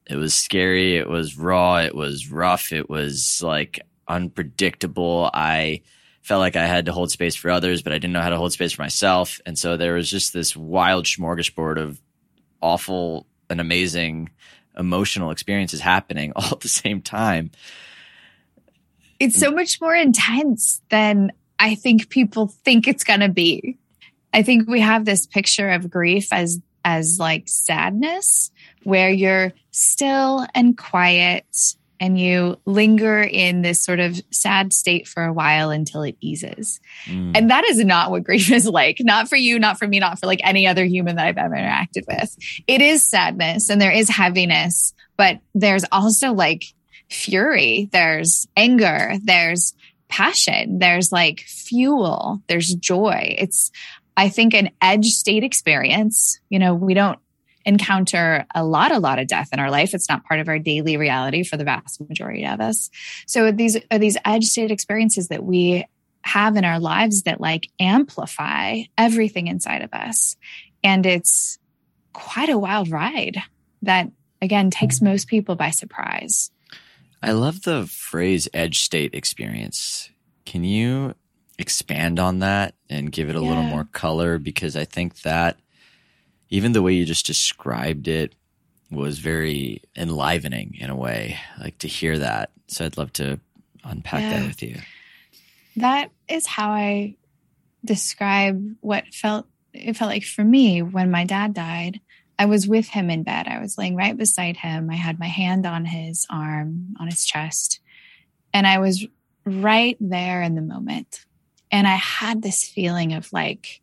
It 0.06 0.16
was 0.16 0.34
scary. 0.34 0.98
It 0.98 1.08
was 1.08 1.38
raw. 1.38 1.78
It 1.78 1.94
was 1.94 2.30
rough. 2.30 2.74
It 2.74 2.90
was 2.90 3.42
like 3.42 3.80
unpredictable. 4.06 5.30
I 5.32 5.80
felt 6.26 6.40
like 6.40 6.56
I 6.56 6.66
had 6.66 6.86
to 6.86 6.92
hold 6.92 7.12
space 7.12 7.36
for 7.36 7.52
others, 7.52 7.82
but 7.82 7.92
I 7.92 7.98
didn't 7.98 8.12
know 8.12 8.20
how 8.20 8.30
to 8.30 8.36
hold 8.36 8.52
space 8.52 8.72
for 8.72 8.82
myself. 8.82 9.40
And 9.46 9.56
so 9.56 9.76
there 9.76 9.94
was 9.94 10.10
just 10.10 10.32
this 10.32 10.56
wild 10.56 11.04
smorgasbord 11.04 11.80
of 11.80 12.02
awful 12.60 13.28
and 13.48 13.60
amazing 13.60 14.30
emotional 14.76 15.30
experiences 15.30 15.80
happening 15.80 16.32
all 16.36 16.50
at 16.50 16.60
the 16.60 16.68
same 16.68 17.00
time. 17.00 17.52
It's 19.20 19.38
so 19.38 19.52
much 19.52 19.80
more 19.80 19.94
intense 19.94 20.82
than 20.90 21.30
I 21.60 21.76
think 21.76 22.08
people 22.08 22.48
think 22.48 22.88
it's 22.88 23.04
going 23.04 23.20
to 23.20 23.28
be. 23.28 23.78
I 24.32 24.42
think 24.42 24.68
we 24.68 24.80
have 24.80 25.04
this 25.04 25.26
picture 25.26 25.70
of 25.70 25.88
grief 25.88 26.32
as 26.32 26.60
as 26.84 27.18
like 27.20 27.44
sadness 27.48 28.50
where 28.82 29.10
you're 29.10 29.52
still 29.70 30.44
and 30.56 30.76
quiet 30.76 31.46
and 32.00 32.18
you 32.18 32.58
linger 32.64 33.22
in 33.22 33.62
this 33.62 33.82
sort 33.82 34.00
of 34.00 34.20
sad 34.30 34.72
state 34.72 35.08
for 35.08 35.24
a 35.24 35.32
while 35.32 35.70
until 35.70 36.02
it 36.02 36.16
eases. 36.20 36.80
Mm. 37.06 37.36
And 37.36 37.50
that 37.50 37.64
is 37.64 37.78
not 37.84 38.10
what 38.10 38.24
grief 38.24 38.50
is 38.50 38.66
like. 38.66 38.98
Not 39.00 39.28
for 39.28 39.36
you, 39.36 39.58
not 39.58 39.78
for 39.78 39.86
me, 39.86 39.98
not 39.98 40.18
for 40.18 40.26
like 40.26 40.40
any 40.42 40.66
other 40.66 40.84
human 40.84 41.16
that 41.16 41.26
I've 41.26 41.38
ever 41.38 41.54
interacted 41.54 42.06
with. 42.06 42.36
It 42.66 42.80
is 42.80 43.08
sadness 43.08 43.70
and 43.70 43.80
there 43.80 43.92
is 43.92 44.08
heaviness, 44.08 44.94
but 45.16 45.40
there's 45.54 45.84
also 45.92 46.32
like 46.32 46.64
fury, 47.08 47.88
there's 47.92 48.46
anger, 48.56 49.14
there's 49.22 49.74
passion, 50.08 50.78
there's 50.78 51.12
like 51.12 51.40
fuel, 51.40 52.42
there's 52.46 52.74
joy. 52.74 53.34
It's 53.38 53.70
I 54.16 54.28
think 54.28 54.54
an 54.54 54.70
edge 54.80 55.06
state 55.06 55.44
experience, 55.44 56.40
you 56.48 56.58
know, 56.58 56.74
we 56.74 56.94
don't 56.94 57.18
encounter 57.66 58.46
a 58.54 58.64
lot, 58.64 58.92
a 58.92 59.00
lot 59.00 59.18
of 59.18 59.26
death 59.26 59.48
in 59.52 59.58
our 59.58 59.70
life. 59.70 59.92
It's 59.92 60.08
not 60.08 60.24
part 60.24 60.40
of 60.40 60.48
our 60.48 60.58
daily 60.58 60.96
reality 60.96 61.42
for 61.42 61.56
the 61.56 61.64
vast 61.64 62.00
majority 62.00 62.46
of 62.46 62.60
us. 62.60 62.88
So 63.26 63.50
these 63.50 63.76
are 63.90 63.98
these 63.98 64.16
edge 64.24 64.44
state 64.44 64.70
experiences 64.70 65.28
that 65.28 65.44
we 65.44 65.84
have 66.22 66.56
in 66.56 66.64
our 66.64 66.80
lives 66.80 67.24
that 67.24 67.40
like 67.40 67.68
amplify 67.78 68.82
everything 68.96 69.48
inside 69.48 69.82
of 69.82 69.92
us. 69.92 70.36
And 70.82 71.04
it's 71.04 71.58
quite 72.12 72.48
a 72.48 72.58
wild 72.58 72.90
ride 72.90 73.42
that 73.82 74.10
again 74.40 74.70
takes 74.70 74.96
mm-hmm. 74.96 75.06
most 75.06 75.28
people 75.28 75.56
by 75.56 75.70
surprise. 75.70 76.50
I 77.22 77.32
love 77.32 77.62
the 77.62 77.86
phrase 77.86 78.48
edge 78.54 78.80
state 78.80 79.14
experience. 79.14 80.10
Can 80.44 80.62
you 80.62 81.14
expand 81.58 82.20
on 82.20 82.38
that 82.40 82.74
and 82.88 83.10
give 83.10 83.28
it 83.28 83.36
a 83.36 83.40
yeah. 83.40 83.48
little 83.48 83.64
more 83.64 83.88
color? 83.92 84.38
Because 84.38 84.76
I 84.76 84.84
think 84.84 85.22
that 85.22 85.58
even 86.50 86.72
the 86.72 86.82
way 86.82 86.92
you 86.92 87.04
just 87.04 87.26
described 87.26 88.08
it 88.08 88.34
was 88.90 89.18
very 89.18 89.82
enlivening 89.96 90.76
in 90.78 90.90
a 90.90 90.96
way, 90.96 91.38
like 91.60 91.78
to 91.78 91.88
hear 91.88 92.18
that. 92.18 92.50
So 92.68 92.84
I'd 92.84 92.96
love 92.96 93.12
to 93.14 93.40
unpack 93.84 94.22
yeah. 94.22 94.40
that 94.40 94.46
with 94.46 94.62
you. 94.62 94.76
That 95.76 96.10
is 96.28 96.46
how 96.46 96.70
I 96.70 97.16
describe 97.84 98.76
what 98.80 99.12
felt 99.12 99.46
it 99.72 99.96
felt 99.96 100.10
like 100.10 100.24
for 100.24 100.42
me 100.42 100.82
when 100.82 101.10
my 101.10 101.24
dad 101.24 101.52
died. 101.52 102.00
I 102.38 102.46
was 102.46 102.66
with 102.66 102.88
him 102.88 103.10
in 103.10 103.22
bed. 103.22 103.46
I 103.48 103.60
was 103.60 103.78
laying 103.78 103.94
right 103.94 104.16
beside 104.16 104.58
him. 104.58 104.90
I 104.90 104.94
had 104.94 105.18
my 105.18 105.26
hand 105.26 105.66
on 105.66 105.84
his 105.84 106.26
arm, 106.30 106.94
on 107.00 107.08
his 107.08 107.24
chest, 107.24 107.80
and 108.52 108.66
I 108.66 108.78
was 108.78 109.06
right 109.44 109.96
there 110.00 110.42
in 110.42 110.54
the 110.54 110.62
moment. 110.62 111.24
And 111.70 111.86
I 111.86 111.96
had 111.96 112.42
this 112.42 112.66
feeling 112.66 113.12
of 113.12 113.32
like 113.32 113.80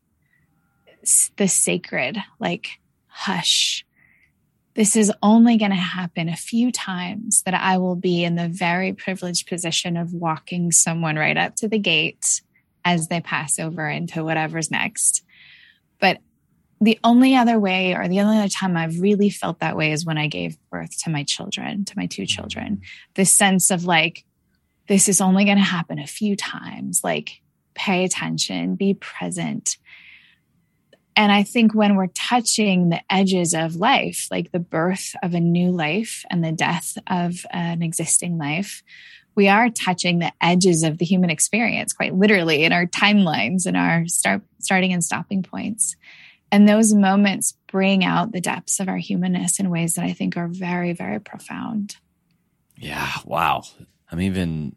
the 1.38 1.48
sacred, 1.48 2.18
like, 2.40 2.80
hush. 3.08 3.86
This 4.76 4.96
is 4.96 5.12
only 5.22 5.58
going 5.58 5.72
to 5.72 5.78
happen 5.78 6.30
a 6.30 6.36
few 6.36 6.72
times 6.72 7.44
that 7.44 7.54
I 7.54 7.78
will 7.78 7.96
be 7.96 8.24
in 8.24 8.36
the 8.36 8.50
very 8.50 8.94
privileged 8.94 9.48
position 9.48 9.98
of 9.98 10.14
walking 10.14 10.72
someone 10.72 11.16
right 11.16 11.38
up 11.38 11.56
to 11.58 11.68
the 11.68 11.78
gate 11.78 12.42
as 12.84 13.08
they 13.08 13.22
pass 13.22 13.60
over 13.60 13.88
into 13.88 14.24
whatever's 14.24 14.72
next. 14.72 15.24
But 16.00 16.18
the 16.82 17.00
only 17.04 17.36
other 17.36 17.60
way 17.60 17.96
or 17.96 18.08
the 18.08 18.20
only 18.20 18.40
other 18.40 18.50
time 18.50 18.76
I've 18.76 19.00
really 19.00 19.30
felt 19.30 19.60
that 19.60 19.78
way 19.78 19.92
is 19.92 20.06
when 20.06 20.18
I 20.18 20.28
gave 20.28 20.58
birth 20.70 21.02
to 21.04 21.10
my 21.10 21.24
children, 21.24 21.86
to 21.86 21.94
my 21.96 22.08
two 22.08 22.26
children. 22.26 22.78
Mm-hmm. 22.78 23.12
This 23.14 23.32
sense 23.32 23.72
of 23.72 23.86
like, 23.86 24.26
this 24.88 25.08
is 25.08 25.22
only 25.22 25.46
going 25.46 25.58
to 25.58 25.64
happen 25.64 26.00
a 26.00 26.08
few 26.08 26.36
times. 26.36 27.02
Like, 27.04 27.42
pay 27.74 28.04
attention, 28.04 28.76
be 28.76 28.96
present. 28.96 29.78
And 31.16 31.32
I 31.32 31.44
think 31.44 31.74
when 31.74 31.96
we're 31.96 32.08
touching 32.08 32.90
the 32.90 33.02
edges 33.10 33.54
of 33.54 33.76
life, 33.76 34.28
like 34.32 34.52
the 34.52 34.60
birth 34.60 35.16
of 35.22 35.34
a 35.34 35.40
new 35.40 35.72
life 35.72 36.26
and 36.30 36.44
the 36.44 36.52
death 36.52 36.98
of 37.08 37.46
an 37.52 37.84
existing 37.84 38.38
life, 38.38 38.84
we 39.36 39.48
are 39.48 39.70
touching 39.70 40.20
the 40.20 40.32
edges 40.42 40.84
of 40.84 40.98
the 40.98 41.06
human 41.06 41.30
experience 41.30 41.94
quite 41.94 42.16
literally 42.16 42.64
in 42.64 42.72
our 42.72 42.86
timelines 42.86 43.66
and 43.66 43.76
our 43.76 44.08
start 44.08 44.42
starting 44.60 44.94
and 44.94 45.04
stopping 45.04 45.44
points. 45.44 45.96
And 46.52 46.70
those 46.70 46.94
moments 46.94 47.58
bring 47.68 48.06
out 48.06 48.32
the 48.32 48.42
depths 48.42 48.80
of 48.80 48.88
our 48.88 48.98
humanness 48.98 49.60
in 49.60 49.72
ways 49.72 49.96
that 49.96 50.06
I 50.06 50.14
think 50.14 50.38
are 50.38 50.48
very, 50.48 50.94
very 50.94 51.20
profound. 51.20 51.98
Yeah. 52.78 53.12
Wow. 53.26 53.64
I'm 54.12 54.22
even 54.22 54.76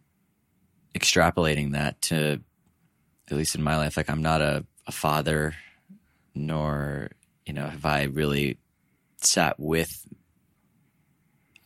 extrapolating 0.95 1.73
that 1.73 2.01
to, 2.03 2.41
at 3.31 3.37
least 3.37 3.55
in 3.55 3.63
my 3.63 3.77
life, 3.77 3.99
like 3.99 4.09
I'm 4.09 4.23
not 4.23 4.41
a, 4.41 4.65
a 4.87 4.93
father, 4.93 5.55
nor, 6.37 7.11
you 7.45 7.53
know, 7.53 7.67
have 7.67 7.85
I 7.85 8.05
really 8.05 8.59
sat 9.17 9.59
with. 9.59 10.07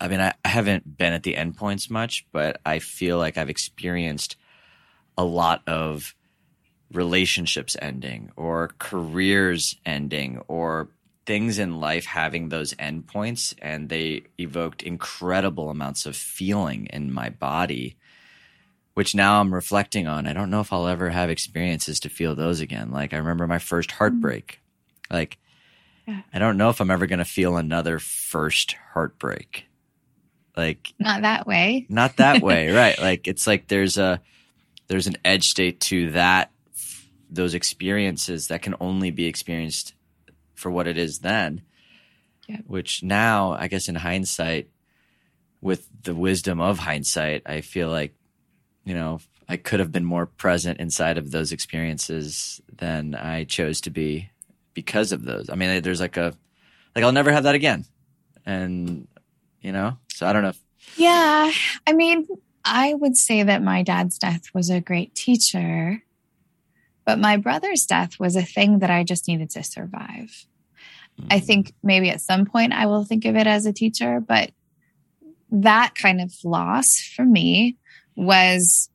I 0.01 0.09
mean, 0.09 0.21
I, 0.21 0.33
I 0.45 0.49
haven't 0.49 0.97
been 0.97 1.13
at 1.13 1.23
the 1.23 1.35
endpoints 1.35 1.91
much, 1.91 2.27
but 2.33 2.61
I 2.65 2.79
feel 2.79 3.19
like 3.19 3.37
I've 3.37 3.51
experienced 3.51 4.37
a 5.19 5.25
lot 5.25 5.63
of 5.67 6.15
relationships 6.93 7.77
ending 7.81 8.33
or 8.37 8.71
careers 8.79 9.77
ending 9.85 10.41
or 10.49 10.89
things 11.27 11.59
in 11.59 11.79
life 11.79 12.07
having 12.07 12.49
those 12.49 12.75
endpoints 12.75 13.55
and 13.63 13.89
they 13.89 14.23
evoked 14.39 14.83
incredible 14.83 15.71
amounts 15.71 16.07
of 16.07 16.17
feeling 16.17 16.87
in 16.87 17.13
my 17.13 17.29
body 17.29 17.97
which 18.95 19.15
now 19.15 19.41
I'm 19.41 19.55
reflecting 19.55 20.07
on. 20.07 20.27
I 20.27 20.33
don't 20.33 20.51
know 20.51 20.61
if 20.61 20.73
I'll 20.73 20.87
ever 20.87 21.11
have 21.11 21.31
experiences 21.31 22.01
to 22.01 22.09
feel 22.09 22.35
those 22.35 22.61
again. 22.61 22.91
Like 22.91 23.15
I 23.15 23.19
remember 23.19 23.47
my 23.47 23.59
first 23.59 23.91
mm-hmm. 23.91 23.99
heartbreak. 23.99 24.61
Like 25.11 25.39
yeah. 26.07 26.23
I 26.33 26.39
don't 26.39 26.57
know 26.57 26.71
if 26.71 26.81
I'm 26.81 26.91
ever 26.91 27.07
going 27.07 27.19
to 27.19 27.25
feel 27.25 27.57
another 27.57 27.99
first 27.99 28.77
heartbreak. 28.93 29.67
Like 30.57 30.93
not 30.99 31.23
that 31.23 31.47
way. 31.47 31.87
Not 31.89 32.17
that 32.17 32.43
way, 32.43 32.71
right? 32.71 32.99
Like 32.99 33.29
it's 33.29 33.47
like 33.47 33.69
there's 33.69 33.99
a 33.99 34.21
there's 34.89 35.07
an 35.07 35.17
edge 35.25 35.49
state 35.49 35.81
to 35.81 36.11
that 36.13 36.51
those 37.31 37.55
experiences 37.55 38.49
that 38.49 38.63
can 38.63 38.75
only 38.81 39.11
be 39.11 39.27
experienced 39.27 39.95
for 40.55 40.71
what 40.71 40.87
it 40.87 40.99
is 40.99 41.21
then. 41.21 41.63
Yeah. 42.49 42.59
Which 42.67 43.03
now, 43.03 43.53
I 43.53 43.69
guess, 43.69 43.89
in 43.89 43.95
hindsight, 43.95 44.69
with 45.61 45.87
the 46.03 46.15
wisdom 46.15 46.61
of 46.61 46.81
hindsight, 46.81 47.43
I 47.47 47.61
feel 47.61 47.89
like, 47.89 48.15
you 48.91 48.95
know, 48.95 49.21
I 49.49 49.57
could 49.57 49.81
have 49.81 49.93
been 49.93 50.05
more 50.05 50.27
present 50.27 50.81
inside 50.81 51.19
of 51.19 51.31
those 51.31 51.53
experiences 51.53 52.61
than 52.77 53.15
I 53.15 53.45
chose 53.45 53.81
to 53.83 53.91
be 53.91 54.31
because 54.75 55.13
of 55.13 55.25
those. 55.25 55.49
I 55.49 55.55
mean, 55.55 55.83
there's 55.83 56.01
like 56.01 56.17
a, 56.17 56.35
like 56.95 57.05
I'll 57.05 57.13
never 57.13 57.33
have 57.33 57.45
that 57.45 57.55
again. 57.55 57.85
And, 58.45 59.07
you 59.61 59.73
know, 59.73 59.97
so 60.13 60.27
I 60.27 60.33
don't 60.33 60.43
know. 60.43 60.51
If, 60.51 60.61
yeah. 60.97 61.51
I 61.87 61.93
mean, 61.93 62.27
I 62.65 62.95
would 62.95 63.17
say 63.17 63.43
that 63.43 63.63
my 63.63 63.83
dad's 63.83 64.19
death 64.19 64.53
was 64.55 64.71
a 64.71 64.81
great 64.81 65.15
teacher 65.15 66.03
but 67.11 67.19
my 67.19 67.37
brother's 67.37 67.87
death 67.87 68.21
was 68.21 68.37
a 68.37 68.43
thing 68.45 68.79
that 68.79 68.91
I 68.91 69.03
just 69.03 69.27
needed 69.27 69.51
to 69.51 69.65
survive. 69.65 70.47
Mm-hmm. 71.19 71.27
I 71.29 71.41
think 71.41 71.75
maybe 71.83 72.09
at 72.09 72.21
some 72.21 72.47
point 72.47 72.73
I 72.73 72.87
will 72.87 73.05
think 73.05 73.25
of 73.25 73.35
it 73.35 73.49
as 73.49 73.67
a 73.67 73.73
teacher, 73.73 74.21
but 74.21 74.53
that 75.51 75.97
kind 75.97 76.21
of 76.21 76.33
loss 76.45 77.01
for 77.01 77.25
me 77.25 77.77
was 78.17 78.89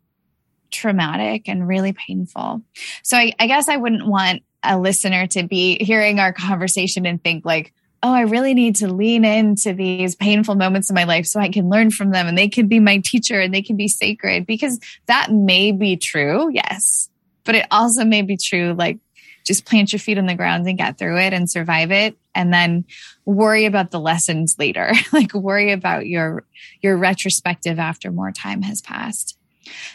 traumatic 0.71 1.47
and 1.47 1.67
really 1.67 1.93
painful. 1.93 2.61
So 3.03 3.17
I, 3.17 3.33
I 3.39 3.47
guess 3.47 3.69
I 3.69 3.77
wouldn't 3.77 4.07
want 4.07 4.43
a 4.63 4.79
listener 4.79 5.27
to 5.27 5.43
be 5.43 5.83
hearing 5.83 6.19
our 6.19 6.33
conversation 6.33 7.05
and 7.05 7.23
think 7.23 7.45
like, 7.45 7.73
oh, 8.03 8.13
I 8.13 8.21
really 8.21 8.53
need 8.53 8.75
to 8.77 8.93
lean 8.93 9.25
into 9.25 9.73
these 9.73 10.15
painful 10.15 10.55
moments 10.55 10.89
in 10.89 10.95
my 10.95 11.05
life 11.05 11.25
so 11.25 11.39
I 11.39 11.49
can 11.49 11.69
learn 11.69 11.91
from 11.91 12.11
them 12.11 12.27
and 12.27 12.37
they 12.37 12.49
can 12.49 12.67
be 12.67 12.79
my 12.79 13.01
teacher 13.03 13.39
and 13.39 13.53
they 13.53 13.61
can 13.61 13.77
be 13.77 13.87
sacred 13.87 14.45
because 14.45 14.79
that 15.07 15.31
may 15.31 15.71
be 15.71 15.97
true. 15.97 16.49
Yes 16.51 17.09
but 17.45 17.55
it 17.55 17.65
also 17.71 18.03
may 18.03 18.23
be 18.23 18.35
true 18.35 18.73
like 18.73 18.97
just 19.45 19.65
plant 19.65 19.93
your 19.93 19.99
feet 19.99 20.17
on 20.17 20.25
the 20.25 20.35
ground 20.35 20.67
and 20.67 20.77
get 20.77 20.97
through 20.97 21.19
it 21.19 21.31
and 21.31 21.49
survive 21.49 21.91
it. 21.91 22.17
And 22.33 22.53
then 22.53 22.83
worry 23.23 23.65
about 23.65 23.91
the 23.91 23.99
lessons 23.99 24.55
later 24.59 24.91
like 25.13 25.33
worry 25.33 25.71
about 25.71 26.07
your 26.07 26.43
your 26.81 26.97
retrospective 26.97 27.79
after 27.79 28.11
more 28.11 28.31
time 28.31 28.61
has 28.63 28.81
passed. 28.81 29.37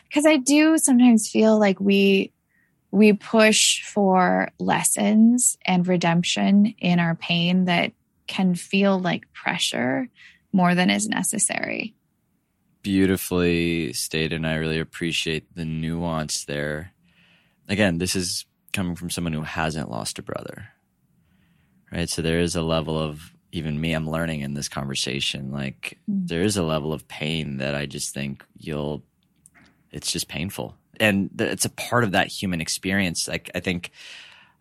Because 0.08 0.24
i 0.24 0.36
do 0.36 0.78
sometimes 0.78 1.28
feel 1.28 1.58
like 1.58 1.78
we 1.80 2.32
we 2.92 3.12
push 3.12 3.82
for 3.84 4.50
lessons 4.58 5.56
and 5.64 5.86
redemption 5.86 6.74
in 6.78 6.98
our 6.98 7.14
pain 7.14 7.66
that 7.66 7.92
can 8.26 8.54
feel 8.54 8.98
like 8.98 9.32
pressure 9.32 10.08
more 10.52 10.74
than 10.74 10.90
is 10.90 11.08
necessary. 11.08 11.94
Beautifully 12.82 13.92
stated 13.92 14.32
and 14.32 14.46
i 14.46 14.54
really 14.54 14.78
appreciate 14.78 15.54
the 15.54 15.64
nuance 15.64 16.44
there. 16.44 16.92
Again, 17.68 17.98
this 17.98 18.16
is 18.16 18.46
coming 18.72 18.96
from 18.96 19.10
someone 19.10 19.32
who 19.32 19.42
hasn't 19.42 19.90
lost 19.90 20.18
a 20.18 20.22
brother, 20.22 20.68
right? 21.92 22.08
So 22.08 22.22
there 22.22 22.40
is 22.40 22.56
a 22.56 22.62
level 22.62 22.98
of 22.98 23.32
even 23.52 23.80
me, 23.80 23.92
I'm 23.92 24.08
learning 24.08 24.40
in 24.40 24.54
this 24.54 24.68
conversation. 24.68 25.50
Like 25.50 25.98
mm. 26.10 26.26
there 26.28 26.42
is 26.42 26.56
a 26.56 26.62
level 26.62 26.92
of 26.92 27.08
pain 27.08 27.58
that 27.58 27.74
I 27.74 27.86
just 27.86 28.14
think 28.14 28.44
you'll. 28.56 29.02
It's 29.92 30.12
just 30.12 30.28
painful, 30.28 30.76
and 31.00 31.30
it's 31.40 31.64
a 31.64 31.70
part 31.70 32.04
of 32.04 32.12
that 32.12 32.28
human 32.28 32.60
experience. 32.60 33.26
Like 33.26 33.50
I 33.54 33.60
think 33.60 33.90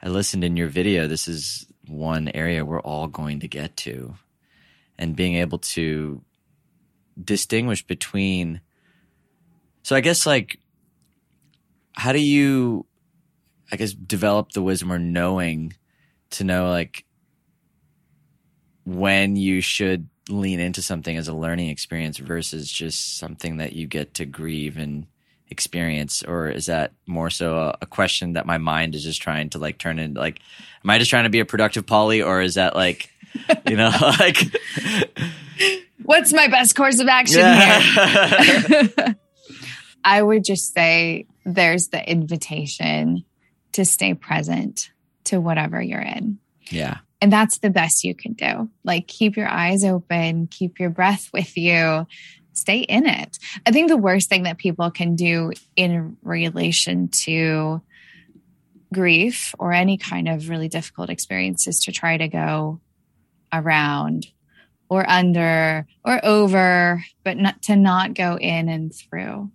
I 0.01 0.09
listened 0.09 0.43
in 0.43 0.57
your 0.57 0.69
video. 0.69 1.07
This 1.07 1.27
is 1.27 1.67
one 1.87 2.29
area 2.29 2.65
we're 2.65 2.81
all 2.81 3.07
going 3.07 3.41
to 3.41 3.47
get 3.47 3.77
to, 3.77 4.15
and 4.97 5.15
being 5.15 5.35
able 5.35 5.59
to 5.59 6.23
distinguish 7.23 7.85
between. 7.85 8.61
So 9.83 9.95
I 9.95 10.01
guess 10.01 10.25
like, 10.25 10.59
how 11.93 12.11
do 12.11 12.19
you 12.19 12.87
I 13.71 13.75
guess 13.75 13.93
develop 13.93 14.51
the 14.51 14.61
wisdom 14.61 14.91
or 14.91 14.99
knowing 14.99 15.73
to 16.31 16.43
know 16.43 16.69
like 16.69 17.05
when 18.85 19.35
you 19.35 19.61
should 19.61 20.07
lean 20.29 20.59
into 20.59 20.81
something 20.81 21.17
as 21.17 21.27
a 21.27 21.33
learning 21.33 21.69
experience 21.69 22.17
versus 22.17 22.71
just 22.71 23.17
something 23.17 23.57
that 23.57 23.73
you 23.73 23.87
get 23.87 24.13
to 24.15 24.25
grieve 24.25 24.77
and 24.77 25.07
experience 25.49 26.23
or 26.23 26.47
is 26.47 26.67
that 26.67 26.91
more 27.07 27.29
so 27.29 27.57
a, 27.57 27.77
a, 27.81 27.85
question 27.87 28.33
that 28.33 28.45
my 28.45 28.59
mind 28.59 28.93
is 28.93 29.03
just 29.03 29.21
trying 29.21 29.49
to 29.49 29.57
like 29.57 29.79
turn 29.79 29.97
into 29.97 30.19
like 30.19 30.39
am 30.83 30.89
i 30.91 30.99
just 30.99 31.09
trying 31.09 31.23
to 31.23 31.29
be 31.29 31.39
a 31.39 31.45
productive 31.45 31.87
poly 31.87 32.21
or 32.21 32.39
is 32.39 32.53
that 32.53 32.75
like 32.75 33.09
you 33.67 33.75
know 33.75 33.91
like 34.19 34.37
what's 36.03 36.31
my 36.33 36.47
best 36.47 36.75
course 36.75 36.99
of 36.99 37.07
action 37.07 37.39
yeah. 37.39 37.79
here 37.79 39.15
i 40.03 40.21
would 40.21 40.43
just 40.43 40.71
say 40.71 41.25
there's 41.45 41.87
the 41.87 42.09
invitation 42.09 43.25
to 43.73 43.85
stay 43.85 44.13
present 44.13 44.91
to 45.23 45.39
whatever 45.39 45.81
you're 45.81 45.99
in 45.99 46.39
yeah 46.69 46.97
and 47.21 47.33
that's 47.33 47.59
the 47.59 47.69
best 47.69 48.03
you 48.03 48.15
can 48.15 48.33
do 48.33 48.69
like 48.83 49.07
keep 49.07 49.35
your 49.37 49.47
eyes 49.47 49.83
open 49.83 50.47
keep 50.47 50.79
your 50.79 50.89
breath 50.89 51.29
with 51.33 51.57
you 51.57 52.05
stay 52.59 52.79
in 52.79 53.07
it. 53.07 53.37
I 53.65 53.71
think 53.71 53.87
the 53.87 53.97
worst 53.97 54.29
thing 54.29 54.43
that 54.43 54.57
people 54.57 54.91
can 54.91 55.15
do 55.15 55.51
in 55.75 56.17
relation 56.21 57.07
to 57.23 57.81
grief 58.93 59.53
or 59.57 59.71
any 59.71 59.97
kind 59.97 60.27
of 60.27 60.49
really 60.49 60.67
difficult 60.67 61.09
experience 61.09 61.67
is 61.67 61.79
to 61.81 61.91
try 61.91 62.17
to 62.17 62.27
go 62.27 62.81
around 63.53 64.27
or 64.89 65.07
under 65.09 65.87
or 66.03 66.23
over, 66.23 67.03
but 67.23 67.37
not 67.37 67.61
to 67.63 67.75
not 67.75 68.13
go 68.13 68.37
in 68.37 68.69
and 68.69 68.93
through. 68.93 69.51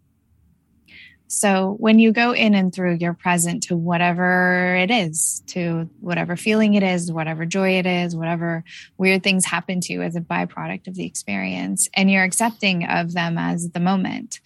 So 1.35 1.75
when 1.81 1.99
you 1.99 2.12
go 2.12 2.33
in 2.33 2.55
and 2.55 2.73
through, 2.73 2.99
you're 3.00 3.12
present 3.12 3.64
to 3.64 3.76
whatever 3.76 4.76
it 4.76 4.88
is, 4.88 5.43
to 5.49 5.91
whatever 5.99 6.37
feeling 6.37 6.75
it 6.75 6.85
is, 6.85 7.11
whatever 7.11 7.45
joy 7.45 7.79
it 7.79 7.87
is, 7.87 8.14
whatever 8.14 8.62
weird 8.99 9.25
things 9.25 9.45
happen 9.45 9.81
to 9.81 9.93
you 9.93 10.03
as 10.03 10.14
a 10.14 10.21
byproduct 10.21 10.87
of 10.87 10.95
the 10.95 11.05
experience. 11.05 11.88
And 11.93 12.09
you're 12.09 12.23
accepting 12.23 12.87
of 12.87 13.14
them 13.14 13.37
as 13.37 13.71
the 13.71 13.81
moment, 13.81 14.38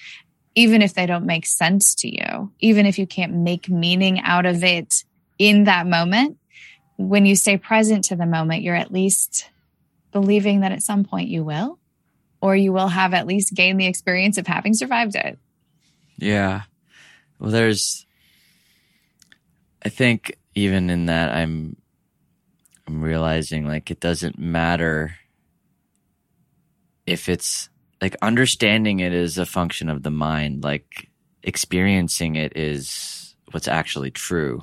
even 0.54 0.80
if 0.80 0.95
they 0.95 1.04
don't 1.04 1.26
make 1.26 1.45
sense 1.45 1.95
to 1.97 2.09
you, 2.09 2.52
even 2.61 2.87
if 2.87 2.99
you 2.99 3.07
can't 3.07 3.35
make 3.35 3.68
meaning 3.68 4.21
out 4.23 4.47
of 4.47 4.64
it 4.64 5.04
in 5.38 5.64
that 5.64 5.87
moment. 5.87 6.38
When 6.97 7.26
you 7.26 7.37
stay 7.37 7.59
present 7.59 8.07
to 8.07 8.16
the 8.16 8.26
moment, 8.26 8.62
you're 8.62 8.75
at 8.75 8.90
least 8.90 9.50
believing 10.11 10.61
that 10.61 10.73
at 10.73 10.83
some 10.83 11.04
point 11.04 11.28
you 11.28 11.45
will, 11.45 11.78
or 12.40 12.57
you 12.57 12.73
will 12.73 12.88
have 12.88 13.12
at 13.12 13.26
least 13.26 13.54
gained 13.54 13.78
the 13.78 13.87
experience 13.87 14.38
of 14.38 14.47
having 14.47 14.73
survived 14.73 15.16
it. 15.16 15.38
Yeah. 16.16 16.62
Well, 17.38 17.50
there's, 17.50 18.07
I 19.85 19.88
think 19.88 20.37
even 20.54 20.90
in 20.90 21.07
that, 21.07 21.30
I'm, 21.30 21.76
I'm 22.87 23.02
realizing 23.02 23.66
like 23.66 23.90
it 23.90 24.00
doesn't 24.00 24.38
matter 24.38 25.14
if 27.07 27.28
it's 27.28 27.68
like 28.00 28.16
understanding 28.23 29.00
it 29.00 29.12
is 29.12 29.38
a 29.38 29.47
function 29.47 29.88
of 29.88 30.02
the 30.02 30.11
mind, 30.11 30.64
like 30.64 31.09
experiencing 31.42 32.37
it 32.37 32.57
is 32.57 33.35
what's 33.50 33.68
actually 33.68 34.11
true. 34.11 34.62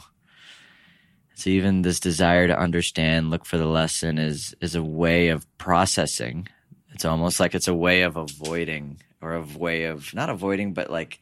So 1.36 1.50
even 1.50 1.82
this 1.82 2.00
desire 2.00 2.48
to 2.48 2.58
understand, 2.58 3.30
look 3.30 3.46
for 3.46 3.58
the 3.58 3.66
lesson 3.66 4.18
is 4.18 4.56
is 4.62 4.76
a 4.76 4.84
way 4.84 5.30
of 5.30 5.46
processing. 5.58 6.48
It's 6.94 7.04
almost 7.06 7.40
like 7.40 7.56
it's 7.56 7.68
a 7.68 7.74
way 7.74 8.04
of 8.04 8.16
avoiding 8.16 9.02
or 9.22 9.34
a 9.34 9.42
way 9.42 9.84
of 9.86 10.14
not 10.14 10.30
avoiding, 10.30 10.74
but 10.74 10.90
like 10.90 11.20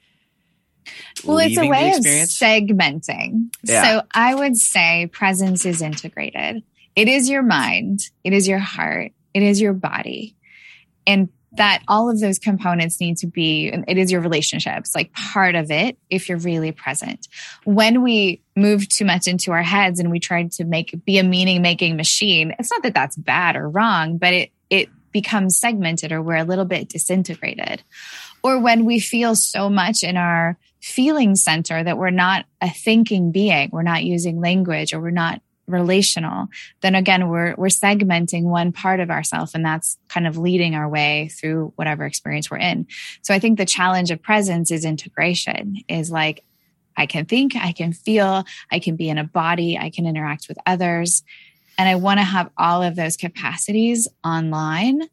well, 1.24 1.40
it's 1.40 1.58
a 1.58 1.68
way 1.68 1.92
of 1.92 2.04
segmenting. 2.04 3.54
Yeah. 3.64 3.84
So 3.84 4.08
I 4.14 4.36
would 4.36 4.58
say 4.58 5.08
presence 5.12 5.66
is 5.66 5.82
integrated. 5.82 6.64
It 6.96 7.08
is 7.08 7.30
your 7.30 7.42
mind, 7.42 8.02
it 8.24 8.34
is 8.34 8.48
your 8.48 8.60
heart, 8.60 9.12
it 9.34 9.44
is 9.44 9.60
your 9.60 9.74
body. 9.74 10.36
And 11.08 11.30
that 11.56 11.84
all 11.88 12.10
of 12.10 12.20
those 12.20 12.40
components 12.40 13.00
need 13.00 13.18
to 13.18 13.28
be, 13.28 13.68
it 13.88 13.98
is 13.98 14.12
your 14.12 14.22
relationships, 14.22 14.96
like 14.96 15.14
part 15.14 15.56
of 15.56 15.70
it 15.70 15.98
if 16.10 16.28
you're 16.28 16.40
really 16.40 16.72
present. 16.72 17.28
When 17.64 18.02
we 18.02 18.42
move 18.56 18.90
too 18.90 19.06
much 19.06 19.28
into 19.28 19.52
our 19.52 19.62
heads 19.62 20.00
and 20.00 20.10
we 20.10 20.20
try 20.20 20.44
to 20.44 20.66
make, 20.66 20.96
be 21.06 21.20
a 21.20 21.24
meaning 21.24 21.62
making 21.62 21.96
machine, 21.96 22.56
it's 22.58 22.72
not 22.72 22.82
that 22.84 22.96
that's 22.96 23.16
bad 23.16 23.56
or 23.56 23.70
wrong, 23.70 24.18
but 24.18 24.34
it, 24.34 24.52
it 24.70 24.90
becomes 25.12 25.60
segmented 25.60 26.12
or 26.12 26.22
we're 26.22 26.38
a 26.38 26.44
little 26.44 26.66
bit 26.66 26.90
disintegrated. 26.90 27.84
Or 28.42 28.60
when 28.60 28.84
we 28.84 29.00
feel 29.00 29.36
so 29.36 29.70
much 29.70 30.04
in 30.04 30.18
our 30.18 30.58
feeling 30.84 31.34
center 31.34 31.82
that 31.82 31.98
we're 31.98 32.10
not 32.10 32.46
a 32.62 32.70
thinking 32.70 33.32
being, 33.32 33.70
we're 33.72 33.84
not 33.84 34.04
using 34.04 34.42
language 34.42 34.94
or 34.94 35.00
we're 35.00 35.12
not 35.12 35.42
relational, 35.66 36.48
then 36.82 36.94
again, 36.94 37.30
we're, 37.30 37.56
we're 37.56 37.68
segmenting 37.68 38.44
one 38.44 38.74
part 38.74 39.00
of 39.00 39.10
ourselves 39.10 39.56
and 39.56 39.66
that's 39.66 39.98
kind 40.10 40.28
of 40.28 40.38
leading 40.38 40.76
our 40.76 40.90
way 40.90 41.30
through 41.30 41.72
whatever 41.78 42.06
experience 42.06 42.52
we're 42.52 42.58
in. 42.58 42.86
So 43.22 43.34
I 43.34 43.40
think 43.40 43.58
the 43.58 43.66
challenge 43.66 44.12
of 44.12 44.22
presence 44.22 44.72
is 44.72 44.84
integration 44.84 45.78
is 45.88 46.12
like, 46.12 46.44
I 46.98 47.06
can 47.06 47.26
think, 47.26 47.56
I 47.56 47.72
can 47.72 47.94
feel, 47.94 48.44
I 48.70 48.80
can 48.80 48.98
be 48.98 49.08
in 49.08 49.18
a 49.18 49.24
body, 49.24 49.78
I 49.78 49.90
can 49.90 50.06
interact 50.06 50.50
with 50.50 50.58
others. 50.66 51.24
And 51.78 51.88
I 51.88 51.96
want 51.96 52.20
to 52.20 52.26
have 52.26 52.50
all 52.58 52.84
of 52.84 52.98
those 52.98 53.16
capacities 53.16 54.10
online 54.24 55.04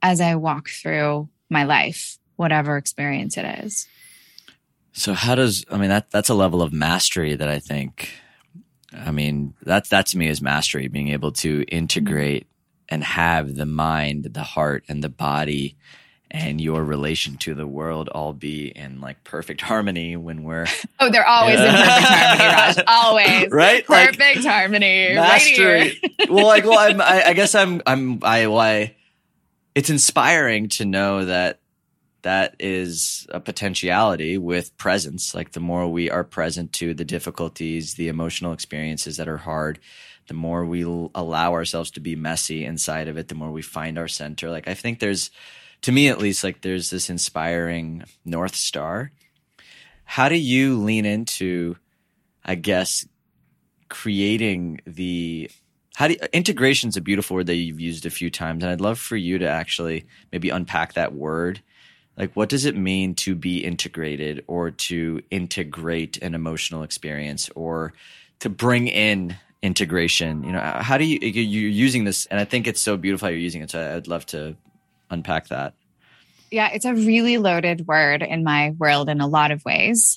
as 0.00 0.22
I 0.22 0.36
walk 0.36 0.70
through 0.70 1.28
my 1.50 1.64
life, 1.64 2.18
whatever 2.36 2.78
experience 2.78 3.36
it 3.36 3.44
is. 3.62 3.86
So 4.98 5.14
how 5.14 5.36
does 5.36 5.64
I 5.70 5.78
mean 5.78 5.90
that 5.90 6.10
that's 6.10 6.28
a 6.28 6.34
level 6.34 6.60
of 6.60 6.72
mastery 6.72 7.36
that 7.36 7.48
I 7.48 7.60
think 7.60 8.10
I 8.92 9.12
mean 9.12 9.54
that 9.62 9.88
that 9.90 10.06
to 10.06 10.18
me 10.18 10.28
is 10.28 10.42
mastery 10.42 10.88
being 10.88 11.08
able 11.08 11.30
to 11.32 11.64
integrate 11.68 12.48
and 12.88 13.04
have 13.04 13.54
the 13.54 13.66
mind, 13.66 14.24
the 14.24 14.42
heart 14.42 14.84
and 14.88 15.02
the 15.02 15.08
body 15.08 15.76
and 16.32 16.60
your 16.60 16.82
relation 16.82 17.36
to 17.38 17.54
the 17.54 17.66
world 17.66 18.08
all 18.08 18.32
be 18.32 18.66
in 18.66 19.00
like 19.00 19.22
perfect 19.22 19.60
harmony 19.60 20.16
when 20.16 20.42
we're 20.42 20.66
Oh, 21.00 21.10
they're 21.10 21.26
always 21.26 21.60
yeah. 21.60 21.68
in 21.68 21.74
perfect 21.74 22.08
harmony, 22.08 22.54
Raj. 22.54 22.84
Always. 22.88 23.50
Right? 23.52 23.86
Perfect 23.86 24.20
like, 24.20 24.44
harmony. 24.44 25.14
Mastery. 25.14 26.00
Right 26.02 26.30
well, 26.30 26.46
like 26.46 26.64
well 26.64 26.78
I'm 26.78 27.00
I, 27.00 27.28
I 27.28 27.32
guess 27.34 27.54
I'm 27.54 27.82
I'm 27.86 28.18
I 28.24 28.48
why 28.48 28.96
it's 29.76 29.90
inspiring 29.90 30.70
to 30.70 30.84
know 30.84 31.24
that 31.24 31.60
that 32.22 32.56
is 32.58 33.26
a 33.30 33.40
potentiality 33.40 34.38
with 34.38 34.76
presence. 34.76 35.34
Like 35.34 35.52
the 35.52 35.60
more 35.60 35.88
we 35.88 36.10
are 36.10 36.24
present 36.24 36.72
to 36.74 36.94
the 36.94 37.04
difficulties, 37.04 37.94
the 37.94 38.08
emotional 38.08 38.52
experiences 38.52 39.16
that 39.16 39.28
are 39.28 39.36
hard, 39.36 39.78
the 40.26 40.34
more 40.34 40.64
we 40.64 40.82
allow 40.82 41.52
ourselves 41.52 41.90
to 41.92 42.00
be 42.00 42.16
messy 42.16 42.64
inside 42.64 43.08
of 43.08 43.16
it, 43.16 43.28
the 43.28 43.34
more 43.34 43.50
we 43.50 43.62
find 43.62 43.98
our 43.98 44.08
center. 44.08 44.50
Like 44.50 44.68
I 44.68 44.74
think 44.74 44.98
there's, 44.98 45.30
to 45.82 45.92
me 45.92 46.08
at 46.08 46.18
least, 46.18 46.42
like 46.42 46.60
there's 46.60 46.90
this 46.90 47.08
inspiring 47.08 48.04
North 48.24 48.54
Star. 48.54 49.12
How 50.04 50.28
do 50.28 50.36
you 50.36 50.78
lean 50.78 51.06
into, 51.06 51.76
I 52.44 52.56
guess, 52.56 53.06
creating 53.88 54.80
the 54.86 55.50
how 55.94 56.06
do 56.08 56.14
you, 56.14 56.20
integration's 56.32 56.96
a 56.96 57.00
beautiful 57.00 57.36
word 57.36 57.46
that 57.46 57.56
you've 57.56 57.80
used 57.80 58.06
a 58.06 58.10
few 58.10 58.30
times 58.30 58.62
and 58.62 58.70
i'd 58.70 58.80
love 58.80 58.98
for 58.98 59.16
you 59.16 59.38
to 59.38 59.48
actually 59.48 60.04
maybe 60.30 60.50
unpack 60.50 60.92
that 60.92 61.14
word 61.14 61.62
like 62.18 62.34
what 62.34 62.48
does 62.48 62.64
it 62.64 62.76
mean 62.76 63.14
to 63.14 63.34
be 63.34 63.64
integrated 63.64 64.44
or 64.48 64.72
to 64.72 65.22
integrate 65.30 66.18
an 66.18 66.34
emotional 66.34 66.82
experience 66.82 67.48
or 67.54 67.92
to 68.40 68.50
bring 68.50 68.88
in 68.88 69.36
integration? 69.62 70.42
You 70.42 70.52
know 70.52 70.60
how 70.60 70.98
do 70.98 71.04
you 71.04 71.18
you're 71.20 71.70
using 71.70 72.04
this 72.04 72.26
and 72.26 72.38
i 72.40 72.44
think 72.44 72.66
it's 72.66 72.80
so 72.80 72.96
beautiful 72.96 73.30
you're 73.30 73.38
using 73.38 73.62
it 73.62 73.70
so 73.70 73.96
i'd 73.96 74.08
love 74.08 74.26
to 74.26 74.56
unpack 75.10 75.48
that. 75.48 75.74
Yeah 76.50 76.70
it's 76.72 76.84
a 76.84 76.94
really 76.94 77.38
loaded 77.38 77.86
word 77.86 78.22
in 78.22 78.42
my 78.42 78.70
world 78.70 79.08
in 79.08 79.20
a 79.20 79.26
lot 79.28 79.52
of 79.52 79.64
ways. 79.64 80.16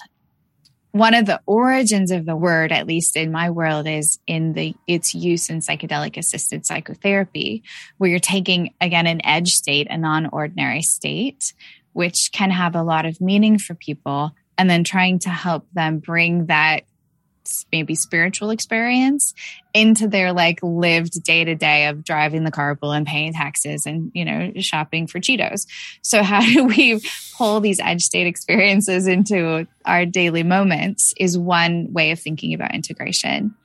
One 0.93 1.13
of 1.13 1.25
the 1.25 1.39
origins 1.45 2.11
of 2.11 2.25
the 2.25 2.35
word 2.35 2.73
at 2.73 2.85
least 2.85 3.15
in 3.15 3.31
my 3.31 3.49
world 3.51 3.87
is 3.87 4.19
in 4.27 4.53
the 4.53 4.75
its 4.87 5.15
use 5.15 5.49
in 5.49 5.59
psychedelic 5.59 6.17
assisted 6.17 6.65
psychotherapy 6.65 7.63
where 7.97 8.09
you're 8.09 8.19
taking 8.19 8.73
again 8.81 9.07
an 9.07 9.21
edge 9.23 9.53
state 9.53 9.87
a 9.89 9.97
non-ordinary 9.97 10.81
state 10.81 11.53
which 11.93 12.31
can 12.31 12.51
have 12.51 12.75
a 12.75 12.83
lot 12.83 13.05
of 13.05 13.21
meaning 13.21 13.57
for 13.57 13.75
people, 13.75 14.31
and 14.57 14.69
then 14.69 14.83
trying 14.83 15.19
to 15.19 15.29
help 15.29 15.65
them 15.73 15.99
bring 15.99 16.47
that 16.47 16.83
maybe 17.71 17.95
spiritual 17.95 18.49
experience 18.49 19.33
into 19.73 20.07
their 20.07 20.33
like 20.33 20.59
lived 20.61 21.23
day 21.23 21.43
to 21.43 21.55
day 21.55 21.87
of 21.87 22.03
driving 22.03 22.43
the 22.43 22.51
carpool 22.51 22.95
and 22.95 23.07
paying 23.07 23.33
taxes 23.33 23.85
and 23.85 24.11
you 24.13 24.25
know 24.25 24.51
shopping 24.57 25.07
for 25.07 25.19
cheetos. 25.19 25.65
So 26.01 26.23
how 26.31 26.41
do 26.41 26.65
we 26.65 27.01
pull 27.37 27.59
these 27.59 27.79
edge 27.79 28.03
state 28.03 28.27
experiences 28.27 29.07
into 29.07 29.67
our 29.85 30.05
daily 30.05 30.43
moments 30.43 31.13
is 31.17 31.37
one 31.37 31.91
way 31.91 32.11
of 32.11 32.19
thinking 32.19 32.53
about 32.53 32.75
integration 32.75 33.55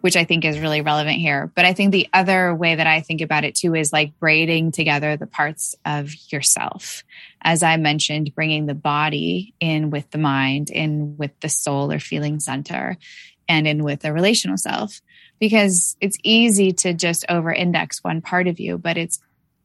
which 0.00 0.16
I 0.16 0.24
think 0.24 0.44
is 0.44 0.58
really 0.58 0.80
relevant 0.80 1.18
here. 1.18 1.50
But 1.54 1.64
I 1.64 1.72
think 1.72 1.92
the 1.92 2.08
other 2.12 2.54
way 2.54 2.74
that 2.74 2.86
I 2.86 3.00
think 3.00 3.20
about 3.20 3.44
it 3.44 3.54
too 3.54 3.74
is 3.74 3.92
like 3.92 4.18
braiding 4.18 4.72
together 4.72 5.16
the 5.16 5.26
parts 5.26 5.74
of 5.84 6.10
yourself. 6.30 7.04
As 7.42 7.62
I 7.62 7.76
mentioned, 7.76 8.34
bringing 8.34 8.66
the 8.66 8.74
body 8.74 9.54
in 9.60 9.90
with 9.90 10.10
the 10.10 10.18
mind, 10.18 10.70
in 10.70 11.16
with 11.16 11.38
the 11.40 11.48
soul 11.48 11.92
or 11.92 11.98
feeling 11.98 12.40
center, 12.40 12.96
and 13.48 13.66
in 13.66 13.82
with 13.82 14.00
the 14.00 14.12
relational 14.12 14.56
self. 14.56 15.00
Because 15.38 15.96
it's 16.00 16.18
easy 16.22 16.72
to 16.72 16.92
just 16.92 17.24
over 17.28 17.52
index 17.52 18.04
one 18.04 18.20
part 18.20 18.46
of 18.46 18.60
you, 18.60 18.76
but 18.76 18.98
it's 18.98 19.20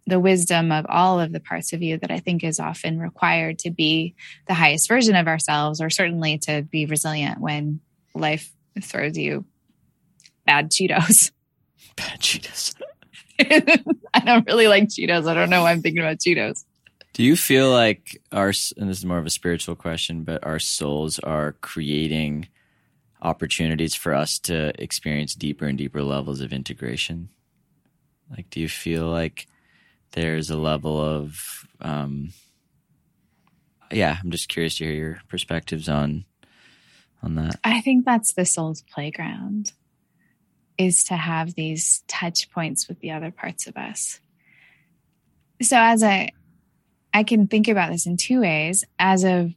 the 0.07 0.19
wisdom 0.19 0.71
of 0.71 0.85
all 0.87 1.19
of 1.19 1.31
the 1.31 1.39
parts 1.39 1.73
of 1.73 1.81
you 1.81 1.97
that 1.97 2.11
I 2.11 2.19
think 2.19 2.43
is 2.43 2.59
often 2.59 2.99
required 2.99 3.59
to 3.59 3.71
be 3.71 4.15
the 4.47 4.53
highest 4.53 4.87
version 4.87 5.15
of 5.15 5.27
ourselves, 5.27 5.81
or 5.81 5.89
certainly 5.89 6.37
to 6.39 6.61
be 6.61 6.85
resilient 6.85 7.41
when 7.41 7.81
life 8.13 8.53
throws 8.81 9.17
you 9.17 9.45
bad 10.45 10.71
Cheetos. 10.71 11.31
Bad 11.95 12.19
Cheetos. 12.19 12.75
I 13.39 14.19
don't 14.25 14.45
really 14.45 14.67
like 14.67 14.89
Cheetos. 14.89 15.29
I 15.29 15.33
don't 15.33 15.49
know 15.49 15.63
why 15.63 15.71
I'm 15.71 15.81
thinking 15.81 16.01
about 16.01 16.17
Cheetos. 16.17 16.65
Do 17.13 17.23
you 17.23 17.37
feel 17.37 17.71
like 17.71 18.21
our, 18.33 18.47
and 18.75 18.89
this 18.89 18.97
is 18.97 19.05
more 19.05 19.17
of 19.17 19.25
a 19.25 19.29
spiritual 19.29 19.75
question, 19.75 20.23
but 20.23 20.45
our 20.45 20.59
souls 20.59 21.19
are 21.19 21.53
creating 21.61 22.49
opportunities 23.21 23.95
for 23.95 24.13
us 24.13 24.39
to 24.39 24.73
experience 24.81 25.35
deeper 25.35 25.65
and 25.65 25.77
deeper 25.77 26.03
levels 26.03 26.41
of 26.41 26.51
integration? 26.51 27.29
Like, 28.29 28.49
do 28.49 28.59
you 28.59 28.67
feel 28.67 29.05
like 29.05 29.47
there's 30.11 30.49
a 30.49 30.57
level 30.57 30.99
of, 30.99 31.65
um, 31.79 32.33
yeah, 33.91 34.17
I'm 34.21 34.31
just 34.31 34.49
curious 34.49 34.77
to 34.77 34.83
hear 34.83 34.93
your 34.93 35.19
perspectives 35.29 35.87
on 35.87 36.25
on 37.23 37.35
that. 37.35 37.59
I 37.63 37.81
think 37.81 38.05
that's 38.05 38.33
the 38.33 38.45
soul's 38.45 38.83
playground 38.83 39.73
is 40.77 41.03
to 41.05 41.15
have 41.15 41.55
these 41.55 42.03
touch 42.07 42.51
points 42.51 42.87
with 42.87 42.99
the 42.99 43.11
other 43.11 43.31
parts 43.31 43.67
of 43.67 43.77
us. 43.77 44.19
So 45.61 45.77
as 45.77 46.03
a 46.03 46.31
I 47.13 47.23
can 47.23 47.47
think 47.47 47.69
about 47.69 47.91
this 47.91 48.05
in 48.05 48.17
two 48.17 48.41
ways 48.41 48.83
as 48.99 49.23
a 49.23 49.55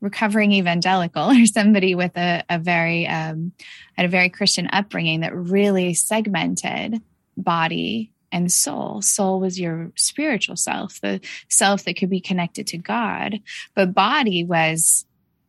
recovering 0.00 0.52
evangelical 0.52 1.30
or 1.30 1.46
somebody 1.46 1.94
with 1.94 2.16
a, 2.16 2.42
a 2.48 2.58
very 2.58 3.06
um, 3.06 3.52
had 3.96 4.06
a 4.06 4.10
very 4.10 4.30
Christian 4.30 4.68
upbringing 4.72 5.20
that 5.20 5.34
really 5.34 5.94
segmented 5.94 7.02
body 7.36 8.12
and 8.32 8.50
soul. 8.50 9.02
Soul 9.02 9.40
was 9.40 9.60
your 9.60 9.92
spiritual 9.94 10.56
self, 10.56 11.00
the 11.00 11.20
self 11.48 11.84
that 11.84 11.96
could 11.96 12.10
be 12.10 12.20
connected 12.20 12.66
to 12.68 12.78
God, 12.78 13.40
but 13.74 13.94
body 13.94 14.44
was 14.44 15.04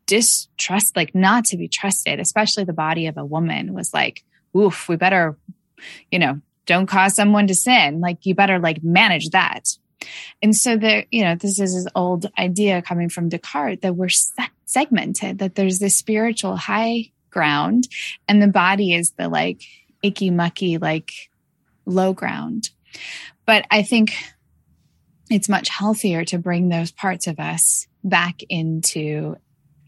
distrust, 0.06 0.96
like 0.96 1.14
not 1.14 1.46
to 1.46 1.58
be 1.58 1.68
trusted, 1.68 2.20
especially 2.20 2.64
the 2.64 2.74
body 2.74 3.08
of 3.08 3.18
a 3.18 3.26
woman 3.26 3.74
was 3.74 3.94
like, 3.94 4.24
oof, 4.56 4.88
we 4.90 4.96
better, 4.96 5.38
you 6.12 6.20
know, 6.20 6.42
don't 6.66 6.88
cause 6.88 7.16
someone 7.16 7.48
to 7.48 7.56
sin. 7.56 8.00
Like 8.00 8.26
you 8.26 8.36
better 8.36 8.60
like 8.60 8.84
manage 8.84 9.30
that. 9.30 9.70
And 10.42 10.56
so 10.56 10.78
the, 10.78 11.06
you 11.12 11.24
know, 11.24 11.36
this 11.36 11.60
is 11.60 11.74
this 11.74 11.92
old 11.96 12.28
idea 12.38 12.82
coming 12.82 13.10
from 13.10 13.30
Descartes 13.30 13.82
that 13.82 13.96
we're 13.96 14.10
segmented, 14.66 15.40
that 15.40 15.56
there's 15.56 15.80
this 15.80 15.96
spiritual 15.96 16.56
high 16.56 17.12
ground 17.30 17.88
and 18.28 18.42
the 18.42 18.48
body 18.48 18.94
is 18.94 19.12
the 19.12 19.28
like 19.28 19.62
icky 20.04 20.30
mucky, 20.30 20.78
like 20.78 21.12
low 21.86 22.14
ground. 22.14 22.70
But 23.46 23.66
I 23.72 23.82
think 23.82 24.14
it's 25.30 25.50
much 25.50 25.70
healthier 25.70 26.24
to 26.26 26.38
bring 26.38 26.70
those 26.70 26.92
parts 26.92 27.28
of 27.28 27.40
us 27.40 27.88
back 28.04 28.42
into 28.50 29.36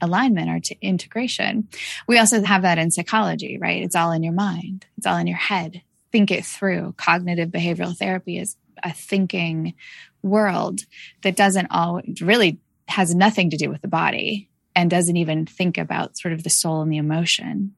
alignment 0.01 0.49
or 0.49 0.59
to 0.59 0.75
integration. 0.81 1.67
We 2.07 2.17
also 2.17 2.43
have 2.43 2.61
that 2.63 2.77
in 2.77 2.91
psychology, 2.91 3.57
right? 3.59 3.83
It's 3.83 3.95
all 3.95 4.11
in 4.11 4.23
your 4.23 4.33
mind. 4.33 4.85
It's 4.97 5.07
all 5.07 5.17
in 5.17 5.27
your 5.27 5.37
head. 5.37 5.81
Think 6.11 6.31
it 6.31 6.45
through. 6.45 6.95
Cognitive 6.97 7.49
behavioral 7.49 7.95
therapy 7.95 8.37
is 8.37 8.55
a 8.83 8.93
thinking 8.93 9.73
world 10.21 10.81
that 11.23 11.35
doesn't 11.35 11.67
all 11.71 12.01
really 12.21 12.59
has 12.87 13.13
nothing 13.13 13.51
to 13.51 13.57
do 13.57 13.69
with 13.69 13.81
the 13.81 13.87
body 13.87 14.49
and 14.75 14.89
doesn't 14.89 15.17
even 15.17 15.45
think 15.45 15.77
about 15.77 16.17
sort 16.17 16.33
of 16.33 16.43
the 16.43 16.49
soul 16.49 16.81
and 16.81 16.91
the 16.91 16.97
emotion. 16.97 17.75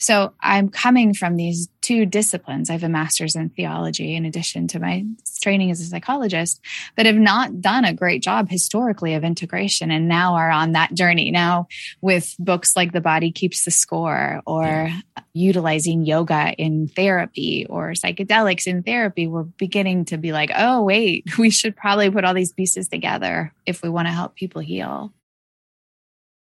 So 0.00 0.32
I'm 0.40 0.70
coming 0.70 1.12
from 1.12 1.36
these 1.36 1.68
two 1.82 2.06
disciplines. 2.06 2.70
I 2.70 2.72
have 2.72 2.82
a 2.82 2.88
master's 2.88 3.36
in 3.36 3.50
theology 3.50 4.16
in 4.16 4.24
addition 4.24 4.66
to 4.68 4.80
my 4.80 5.04
training 5.42 5.70
as 5.70 5.80
a 5.80 5.84
psychologist, 5.84 6.58
but 6.96 7.04
have 7.04 7.16
not 7.16 7.60
done 7.60 7.84
a 7.84 7.92
great 7.92 8.22
job 8.22 8.48
historically 8.48 9.12
of 9.12 9.24
integration 9.24 9.90
and 9.90 10.08
now 10.08 10.34
are 10.34 10.50
on 10.50 10.72
that 10.72 10.94
journey 10.94 11.30
now 11.30 11.68
with 12.00 12.34
books 12.38 12.74
like 12.76 12.92
The 12.92 13.02
Body 13.02 13.30
Keeps 13.30 13.66
the 13.66 13.70
Score 13.70 14.40
or 14.46 14.64
yeah. 14.64 15.00
utilizing 15.34 16.06
yoga 16.06 16.54
in 16.56 16.88
therapy 16.88 17.66
or 17.68 17.90
psychedelics 17.90 18.66
in 18.66 18.82
therapy. 18.82 19.26
We're 19.26 19.42
beginning 19.42 20.06
to 20.06 20.16
be 20.16 20.32
like, 20.32 20.50
oh, 20.56 20.82
wait, 20.82 21.26
we 21.38 21.50
should 21.50 21.76
probably 21.76 22.10
put 22.10 22.24
all 22.24 22.34
these 22.34 22.54
pieces 22.54 22.88
together 22.88 23.52
if 23.66 23.82
we 23.82 23.90
want 23.90 24.08
to 24.08 24.12
help 24.12 24.34
people 24.34 24.62
heal. 24.62 25.12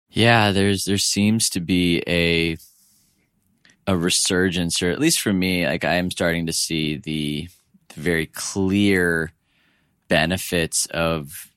Yeah, 0.10 0.52
there's 0.52 0.86
there 0.86 0.98
seems 0.98 1.50
to 1.52 1.62
be 1.62 2.04
a 2.08 2.58
a 3.92 3.98
resurgence, 3.98 4.82
or 4.82 4.90
at 4.90 5.00
least 5.00 5.20
for 5.20 5.34
me, 5.34 5.68
like 5.68 5.84
I 5.84 5.96
am 5.96 6.10
starting 6.10 6.46
to 6.46 6.54
see 6.54 6.96
the, 6.96 7.50
the 7.94 8.00
very 8.00 8.26
clear 8.26 9.34
benefits 10.08 10.86
of 10.88 11.52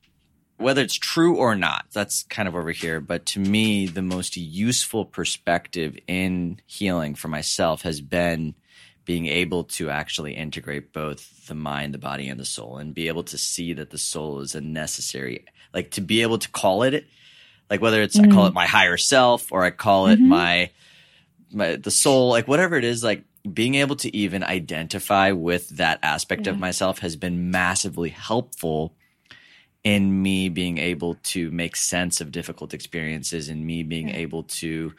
whether 0.57 0.81
it's 0.81 0.95
true 0.95 1.37
or 1.37 1.55
not. 1.55 1.85
That's 1.93 2.23
kind 2.23 2.47
of 2.47 2.55
over 2.55 2.71
here. 2.71 2.99
But 2.99 3.25
to 3.27 3.39
me, 3.39 3.87
the 3.87 4.01
most 4.01 4.35
useful 4.35 5.05
perspective 5.05 5.97
in 6.07 6.59
healing 6.65 7.15
for 7.15 7.29
myself 7.29 7.83
has 7.83 8.01
been 8.01 8.55
being 9.05 9.27
able 9.27 9.63
to 9.63 9.89
actually 9.89 10.33
integrate 10.33 10.91
both 10.91 11.47
the 11.47 11.55
mind, 11.55 11.93
the 11.93 11.99
body, 11.99 12.27
and 12.27 12.39
the 12.39 12.45
soul, 12.45 12.77
and 12.77 12.93
be 12.93 13.07
able 13.07 13.23
to 13.23 13.37
see 13.37 13.71
that 13.73 13.91
the 13.91 13.97
soul 13.97 14.41
is 14.41 14.55
a 14.55 14.61
necessary, 14.61 15.45
like 15.73 15.91
to 15.91 16.01
be 16.01 16.21
able 16.21 16.39
to 16.39 16.49
call 16.49 16.83
it, 16.83 17.05
like 17.69 17.81
whether 17.81 18.01
it's 18.01 18.17
mm-hmm. 18.17 18.31
I 18.31 18.35
call 18.35 18.47
it 18.47 18.53
my 18.53 18.65
higher 18.65 18.97
self 18.97 19.53
or 19.53 19.63
I 19.63 19.69
call 19.69 20.07
it 20.07 20.17
mm-hmm. 20.19 20.29
my 20.29 20.71
my 21.51 21.75
the 21.75 21.91
soul, 21.91 22.29
like 22.29 22.47
whatever 22.47 22.75
it 22.75 22.83
is, 22.83 23.03
like 23.03 23.23
being 23.53 23.75
able 23.75 23.95
to 23.97 24.15
even 24.15 24.43
identify 24.43 25.31
with 25.31 25.69
that 25.69 25.99
aspect 26.01 26.45
yeah. 26.45 26.51
of 26.51 26.55
mm-hmm. 26.55 26.61
myself 26.61 26.99
has 26.99 27.15
been 27.15 27.51
massively 27.51 28.09
helpful 28.09 28.95
in 29.83 30.23
me 30.23 30.49
being 30.49 30.79
able 30.79 31.15
to 31.23 31.51
make 31.51 31.75
sense 31.75 32.19
of 32.19 32.31
difficult 32.31 32.73
experiences 32.73 33.49
and 33.49 33.65
me 33.65 33.83
being 33.83 34.09
yeah. 34.09 34.17
able 34.17 34.43
to 34.43 34.93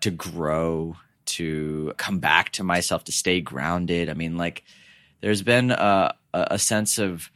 to 0.00 0.10
grow 0.10 0.96
to 1.24 1.92
come 1.96 2.18
back 2.18 2.50
to 2.50 2.62
myself 2.62 3.04
to 3.04 3.12
stay 3.12 3.40
grounded 3.40 4.08
i 4.08 4.14
mean 4.14 4.36
like 4.36 4.62
there's 5.20 5.42
been 5.42 5.70
a, 5.70 6.14
a 6.32 6.58
sense 6.58 6.98
of 6.98 7.30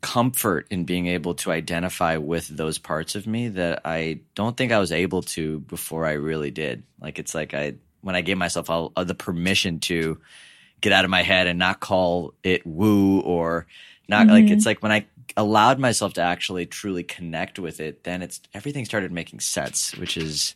comfort 0.00 0.66
in 0.70 0.84
being 0.84 1.06
able 1.06 1.34
to 1.34 1.50
identify 1.50 2.16
with 2.16 2.48
those 2.48 2.78
parts 2.78 3.14
of 3.14 3.26
me 3.26 3.48
that 3.48 3.82
i 3.84 4.18
don't 4.34 4.56
think 4.56 4.72
i 4.72 4.78
was 4.78 4.92
able 4.92 5.22
to 5.22 5.60
before 5.60 6.06
i 6.06 6.12
really 6.12 6.50
did 6.50 6.82
like 7.00 7.18
it's 7.18 7.34
like 7.34 7.52
i 7.52 7.74
when 8.02 8.14
I 8.14 8.20
gave 8.20 8.38
myself 8.38 8.70
all, 8.70 8.92
uh, 8.96 9.04
the 9.04 9.14
permission 9.14 9.80
to 9.80 10.20
get 10.80 10.92
out 10.92 11.04
of 11.04 11.10
my 11.10 11.22
head 11.22 11.46
and 11.46 11.58
not 11.58 11.80
call 11.80 12.34
it 12.42 12.66
woo 12.66 13.20
or 13.20 13.66
not 14.08 14.26
mm-hmm. 14.26 14.30
like 14.30 14.50
it's 14.50 14.66
like 14.66 14.82
when 14.82 14.92
I 14.92 15.06
allowed 15.36 15.78
myself 15.78 16.14
to 16.14 16.22
actually 16.22 16.66
truly 16.66 17.02
connect 17.04 17.58
with 17.58 17.80
it, 17.80 18.04
then 18.04 18.22
it's 18.22 18.40
everything 18.54 18.84
started 18.84 19.12
making 19.12 19.40
sense, 19.40 19.96
which 19.96 20.16
is 20.16 20.54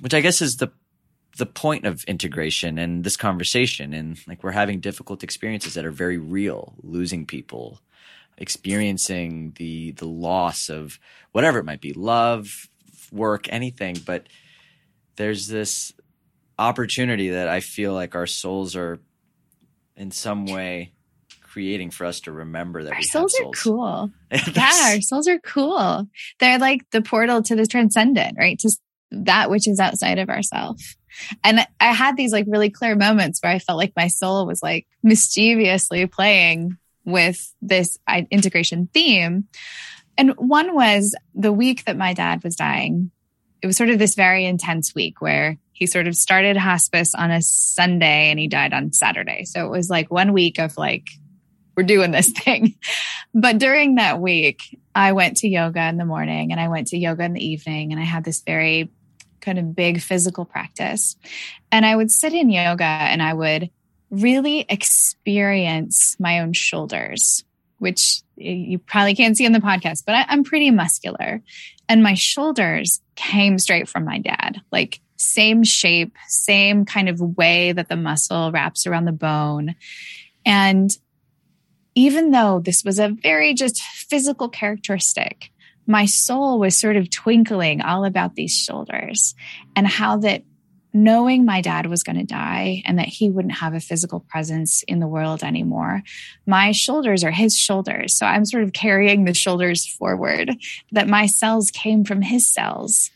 which 0.00 0.14
I 0.14 0.20
guess 0.20 0.40
is 0.40 0.56
the 0.56 0.72
the 1.38 1.46
point 1.46 1.86
of 1.86 2.04
integration 2.04 2.78
and 2.78 3.04
this 3.04 3.16
conversation 3.16 3.94
and 3.94 4.18
like 4.26 4.42
we're 4.42 4.50
having 4.50 4.80
difficult 4.80 5.22
experiences 5.22 5.74
that 5.74 5.86
are 5.86 5.90
very 5.90 6.18
real, 6.18 6.74
losing 6.82 7.26
people, 7.26 7.80
experiencing 8.38 9.52
the 9.56 9.92
the 9.92 10.06
loss 10.06 10.68
of 10.68 10.98
whatever 11.32 11.58
it 11.58 11.64
might 11.64 11.80
be, 11.80 11.92
love, 11.92 12.68
work, 13.10 13.46
anything, 13.50 13.96
but 14.04 14.28
there's 15.16 15.48
this 15.48 15.92
opportunity 16.58 17.30
that 17.30 17.48
I 17.48 17.60
feel 17.60 17.92
like 17.92 18.14
our 18.14 18.26
souls 18.26 18.76
are 18.76 19.00
in 19.96 20.10
some 20.10 20.46
way 20.46 20.92
creating 21.42 21.90
for 21.90 22.06
us 22.06 22.20
to 22.20 22.32
remember 22.32 22.82
that 22.82 22.94
our 22.94 23.02
souls, 23.02 23.36
souls, 23.36 23.56
are 23.56 23.62
cool. 23.62 24.10
yeah, 24.54 24.92
our 24.94 25.00
souls 25.00 25.28
are 25.28 25.38
cool. 25.40 26.08
They're 26.40 26.58
like 26.58 26.88
the 26.90 27.02
portal 27.02 27.42
to 27.42 27.54
the 27.54 27.66
transcendent, 27.66 28.36
right? 28.38 28.58
To 28.60 28.70
that 29.10 29.50
which 29.50 29.68
is 29.68 29.78
outside 29.78 30.18
of 30.18 30.30
ourselves. 30.30 30.96
And 31.44 31.66
I 31.78 31.92
had 31.92 32.16
these 32.16 32.32
like 32.32 32.46
really 32.48 32.70
clear 32.70 32.96
moments 32.96 33.40
where 33.42 33.52
I 33.52 33.58
felt 33.58 33.76
like 33.76 33.92
my 33.94 34.08
soul 34.08 34.46
was 34.46 34.62
like 34.62 34.86
mischievously 35.02 36.06
playing 36.06 36.78
with 37.04 37.52
this 37.60 37.98
integration 38.30 38.88
theme. 38.94 39.44
And 40.16 40.30
one 40.36 40.74
was 40.74 41.14
the 41.34 41.52
week 41.52 41.84
that 41.84 41.98
my 41.98 42.14
dad 42.14 42.42
was 42.42 42.56
dying. 42.56 43.10
It 43.60 43.66
was 43.66 43.76
sort 43.76 43.90
of 43.90 43.98
this 43.98 44.14
very 44.14 44.44
intense 44.46 44.94
week 44.94 45.20
where 45.20 45.58
he 45.82 45.86
sort 45.86 46.06
of 46.06 46.14
started 46.14 46.56
hospice 46.56 47.12
on 47.12 47.32
a 47.32 47.42
Sunday 47.42 48.30
and 48.30 48.38
he 48.38 48.46
died 48.46 48.72
on 48.72 48.92
Saturday. 48.92 49.44
So 49.44 49.66
it 49.66 49.68
was 49.68 49.90
like 49.90 50.12
one 50.12 50.32
week 50.32 50.60
of 50.60 50.76
like, 50.76 51.08
we're 51.76 51.82
doing 51.82 52.12
this 52.12 52.30
thing. 52.38 52.76
But 53.34 53.58
during 53.58 53.96
that 53.96 54.20
week, 54.20 54.78
I 54.94 55.10
went 55.10 55.38
to 55.38 55.48
yoga 55.48 55.88
in 55.88 55.96
the 55.96 56.04
morning 56.04 56.52
and 56.52 56.60
I 56.60 56.68
went 56.68 56.86
to 56.88 56.96
yoga 56.96 57.24
in 57.24 57.32
the 57.32 57.44
evening 57.44 57.90
and 57.90 58.00
I 58.00 58.04
had 58.04 58.22
this 58.22 58.42
very 58.42 58.92
kind 59.40 59.58
of 59.58 59.74
big 59.74 60.00
physical 60.00 60.44
practice. 60.44 61.16
And 61.72 61.84
I 61.84 61.96
would 61.96 62.12
sit 62.12 62.32
in 62.32 62.48
yoga 62.48 62.84
and 62.84 63.20
I 63.20 63.34
would 63.34 63.68
really 64.08 64.64
experience 64.68 66.14
my 66.20 66.38
own 66.38 66.52
shoulders, 66.52 67.42
which 67.78 68.22
you 68.36 68.78
probably 68.78 69.16
can't 69.16 69.36
see 69.36 69.46
in 69.46 69.52
the 69.52 69.58
podcast, 69.58 70.04
but 70.06 70.14
I, 70.14 70.26
am 70.28 70.44
pretty 70.44 70.70
muscular. 70.70 71.42
And 71.88 72.04
my 72.04 72.14
shoulders 72.14 73.00
came 73.16 73.58
straight 73.58 73.88
from 73.88 74.04
my 74.04 74.18
dad. 74.18 74.60
Like 74.70 75.00
same 75.22 75.64
shape, 75.64 76.16
same 76.28 76.84
kind 76.84 77.08
of 77.08 77.20
way 77.20 77.72
that 77.72 77.88
the 77.88 77.96
muscle 77.96 78.52
wraps 78.52 78.86
around 78.86 79.04
the 79.04 79.12
bone. 79.12 79.74
And 80.44 80.90
even 81.94 82.30
though 82.30 82.60
this 82.60 82.84
was 82.84 82.98
a 82.98 83.08
very 83.08 83.54
just 83.54 83.80
physical 83.82 84.48
characteristic, 84.48 85.50
my 85.86 86.06
soul 86.06 86.58
was 86.58 86.78
sort 86.78 86.96
of 86.96 87.10
twinkling 87.10 87.82
all 87.82 88.04
about 88.04 88.34
these 88.34 88.52
shoulders 88.52 89.34
and 89.76 89.86
how 89.86 90.16
that 90.18 90.44
knowing 90.94 91.44
my 91.44 91.60
dad 91.60 91.86
was 91.86 92.02
going 92.02 92.18
to 92.18 92.24
die 92.24 92.82
and 92.84 92.98
that 92.98 93.08
he 93.08 93.30
wouldn't 93.30 93.54
have 93.54 93.74
a 93.74 93.80
physical 93.80 94.20
presence 94.20 94.82
in 94.82 95.00
the 95.00 95.08
world 95.08 95.42
anymore, 95.42 96.02
my 96.46 96.70
shoulders 96.72 97.24
are 97.24 97.30
his 97.30 97.56
shoulders. 97.56 98.14
So 98.16 98.26
I'm 98.26 98.44
sort 98.44 98.62
of 98.62 98.72
carrying 98.72 99.24
the 99.24 99.34
shoulders 99.34 99.86
forward, 99.86 100.54
that 100.92 101.08
my 101.08 101.26
cells 101.26 101.70
came 101.70 102.04
from 102.04 102.22
his 102.22 102.46
cells. 102.46 103.10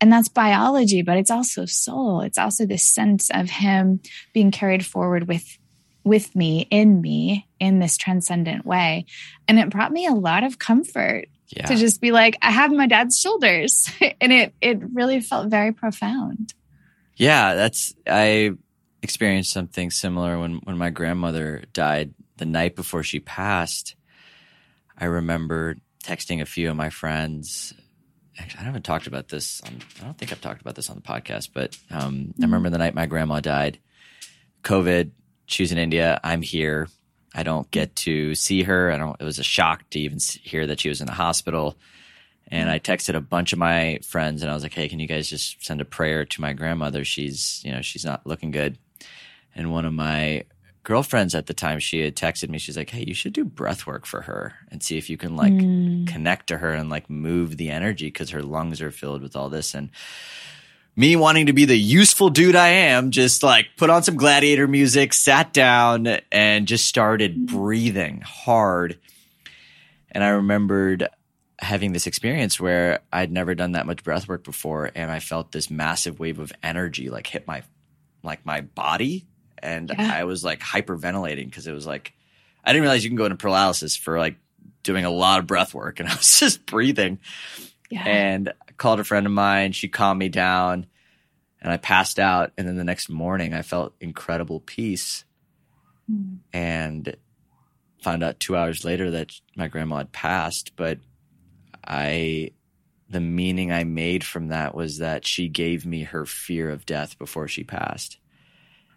And 0.00 0.12
that's 0.12 0.28
biology, 0.28 1.02
but 1.02 1.16
it's 1.16 1.30
also 1.30 1.64
soul. 1.64 2.20
It's 2.20 2.38
also 2.38 2.66
this 2.66 2.86
sense 2.86 3.30
of 3.30 3.48
him 3.48 4.00
being 4.32 4.50
carried 4.50 4.84
forward 4.84 5.28
with 5.28 5.58
with 6.04 6.36
me, 6.36 6.68
in 6.70 7.00
me, 7.00 7.48
in 7.58 7.78
this 7.78 7.96
transcendent 7.96 8.66
way. 8.66 9.06
And 9.48 9.58
it 9.58 9.70
brought 9.70 9.90
me 9.90 10.06
a 10.06 10.12
lot 10.12 10.44
of 10.44 10.58
comfort 10.58 11.28
yeah. 11.48 11.66
to 11.66 11.76
just 11.76 12.00
be 12.00 12.12
like, 12.12 12.36
I 12.42 12.50
have 12.50 12.72
my 12.72 12.86
dad's 12.86 13.18
shoulders. 13.18 13.90
and 14.20 14.32
it 14.32 14.54
it 14.60 14.78
really 14.92 15.20
felt 15.20 15.48
very 15.48 15.72
profound. 15.72 16.52
Yeah, 17.16 17.54
that's 17.54 17.94
I 18.06 18.52
experienced 19.02 19.52
something 19.52 19.90
similar 19.90 20.38
when 20.38 20.56
when 20.64 20.78
my 20.78 20.90
grandmother 20.90 21.64
died 21.72 22.14
the 22.36 22.46
night 22.46 22.76
before 22.76 23.02
she 23.02 23.20
passed. 23.20 23.94
I 24.96 25.06
remember 25.06 25.76
texting 26.02 26.40
a 26.40 26.46
few 26.46 26.70
of 26.70 26.76
my 26.76 26.90
friends. 26.90 27.74
Actually, 28.38 28.60
I 28.60 28.64
haven't 28.64 28.84
talked 28.84 29.06
about 29.06 29.28
this. 29.28 29.60
On, 29.62 29.80
I 30.00 30.04
don't 30.04 30.18
think 30.18 30.32
I've 30.32 30.40
talked 30.40 30.60
about 30.60 30.74
this 30.74 30.90
on 30.90 30.96
the 30.96 31.02
podcast, 31.02 31.50
but 31.52 31.76
um, 31.90 32.14
mm-hmm. 32.14 32.42
I 32.42 32.46
remember 32.46 32.70
the 32.70 32.78
night 32.78 32.94
my 32.94 33.06
grandma 33.06 33.40
died. 33.40 33.78
COVID. 34.62 35.10
She's 35.46 35.72
in 35.72 35.78
India. 35.78 36.20
I'm 36.24 36.42
here. 36.42 36.88
I 37.34 37.42
don't 37.42 37.70
get 37.70 37.96
to 37.96 38.34
see 38.34 38.62
her. 38.62 38.90
I 38.90 38.98
don't. 38.98 39.20
It 39.20 39.24
was 39.24 39.38
a 39.38 39.44
shock 39.44 39.88
to 39.90 40.00
even 40.00 40.18
hear 40.42 40.66
that 40.66 40.80
she 40.80 40.88
was 40.88 41.00
in 41.00 41.06
the 41.06 41.12
hospital. 41.12 41.76
And 42.48 42.70
I 42.70 42.78
texted 42.78 43.14
a 43.14 43.20
bunch 43.20 43.52
of 43.52 43.58
my 43.58 43.98
friends 44.02 44.42
and 44.42 44.50
I 44.50 44.54
was 44.54 44.62
like, 44.62 44.74
hey, 44.74 44.88
can 44.88 45.00
you 45.00 45.08
guys 45.08 45.28
just 45.28 45.64
send 45.64 45.80
a 45.80 45.84
prayer 45.84 46.24
to 46.24 46.40
my 46.40 46.52
grandmother? 46.52 47.04
She's, 47.04 47.62
you 47.64 47.72
know, 47.72 47.82
she's 47.82 48.04
not 48.04 48.26
looking 48.26 48.50
good. 48.50 48.78
And 49.54 49.72
one 49.72 49.84
of 49.84 49.92
my 49.92 50.44
girlfriends 50.84 51.34
at 51.34 51.46
the 51.46 51.54
time, 51.54 51.80
she 51.80 52.00
had 52.00 52.14
texted 52.14 52.50
me, 52.50 52.58
she's 52.58 52.76
like, 52.76 52.90
hey, 52.90 53.04
you 53.06 53.14
should 53.14 53.32
do 53.32 53.44
breath 53.44 53.86
work 53.86 54.06
for 54.06 54.22
her 54.22 54.54
and 54.70 54.82
see 54.82 54.98
if 54.98 55.10
you 55.10 55.16
can 55.16 55.34
like 55.34 55.52
mm. 55.52 56.06
connect 56.06 56.46
to 56.48 56.58
her 56.58 56.72
and 56.72 56.90
like 56.90 57.10
move 57.10 57.56
the 57.56 57.70
energy 57.70 58.06
because 58.06 58.30
her 58.30 58.42
lungs 58.42 58.80
are 58.80 58.90
filled 58.90 59.22
with 59.22 59.34
all 59.34 59.48
this. 59.48 59.74
And 59.74 59.90
me 60.94 61.16
wanting 61.16 61.46
to 61.46 61.52
be 61.52 61.64
the 61.64 61.76
useful 61.76 62.28
dude 62.30 62.54
I 62.54 62.68
am, 62.68 63.10
just 63.10 63.42
like 63.42 63.66
put 63.76 63.90
on 63.90 64.02
some 64.02 64.16
gladiator 64.16 64.68
music, 64.68 65.12
sat 65.12 65.52
down 65.52 66.06
and 66.30 66.68
just 66.68 66.86
started 66.86 67.36
mm. 67.36 67.46
breathing 67.46 68.20
hard. 68.20 68.98
And 70.12 70.22
I 70.22 70.28
remembered 70.28 71.08
having 71.58 71.92
this 71.92 72.06
experience 72.06 72.60
where 72.60 73.00
I'd 73.12 73.32
never 73.32 73.54
done 73.54 73.72
that 73.72 73.86
much 73.86 74.04
breath 74.04 74.28
work 74.28 74.44
before 74.44 74.90
and 74.94 75.10
I 75.10 75.18
felt 75.18 75.52
this 75.52 75.70
massive 75.70 76.18
wave 76.18 76.38
of 76.38 76.52
energy 76.62 77.08
like 77.08 77.26
hit 77.26 77.46
my 77.46 77.62
like 78.22 78.44
my 78.44 78.60
body 78.60 79.26
and 79.64 79.90
yeah. 79.96 80.12
I 80.14 80.24
was 80.24 80.44
like 80.44 80.60
hyperventilating 80.60 81.46
because 81.46 81.66
it 81.66 81.72
was 81.72 81.86
like 81.86 82.12
I 82.62 82.72
didn't 82.72 82.82
realize 82.82 83.02
you 83.02 83.10
can 83.10 83.16
go 83.16 83.24
into 83.24 83.36
paralysis 83.36 83.96
for 83.96 84.18
like 84.18 84.36
doing 84.82 85.04
a 85.04 85.10
lot 85.10 85.40
of 85.40 85.46
breath 85.46 85.74
work 85.74 85.98
and 85.98 86.08
I 86.10 86.14
was 86.14 86.38
just 86.38 86.66
breathing. 86.66 87.18
Yeah. 87.90 88.04
And 88.06 88.48
I 88.68 88.72
called 88.72 89.00
a 89.00 89.04
friend 89.04 89.26
of 89.26 89.32
mine, 89.32 89.72
she 89.72 89.88
calmed 89.88 90.18
me 90.18 90.28
down 90.28 90.86
and 91.60 91.72
I 91.72 91.78
passed 91.78 92.18
out 92.18 92.52
and 92.56 92.68
then 92.68 92.76
the 92.76 92.84
next 92.84 93.08
morning 93.08 93.54
I 93.54 93.62
felt 93.62 93.94
incredible 94.00 94.60
peace. 94.60 95.24
Mm. 96.10 96.38
And 96.52 97.16
found 98.02 98.22
out 98.22 98.38
2 98.38 98.54
hours 98.54 98.84
later 98.84 99.12
that 99.12 99.32
my 99.56 99.68
grandma 99.68 99.98
had 99.98 100.12
passed, 100.12 100.76
but 100.76 100.98
I 101.86 102.50
the 103.08 103.20
meaning 103.20 103.70
I 103.70 103.84
made 103.84 104.24
from 104.24 104.48
that 104.48 104.74
was 104.74 104.98
that 104.98 105.26
she 105.26 105.48
gave 105.48 105.86
me 105.86 106.02
her 106.02 106.26
fear 106.26 106.70
of 106.70 106.86
death 106.86 107.18
before 107.18 107.48
she 107.48 107.62
passed. 107.62 108.18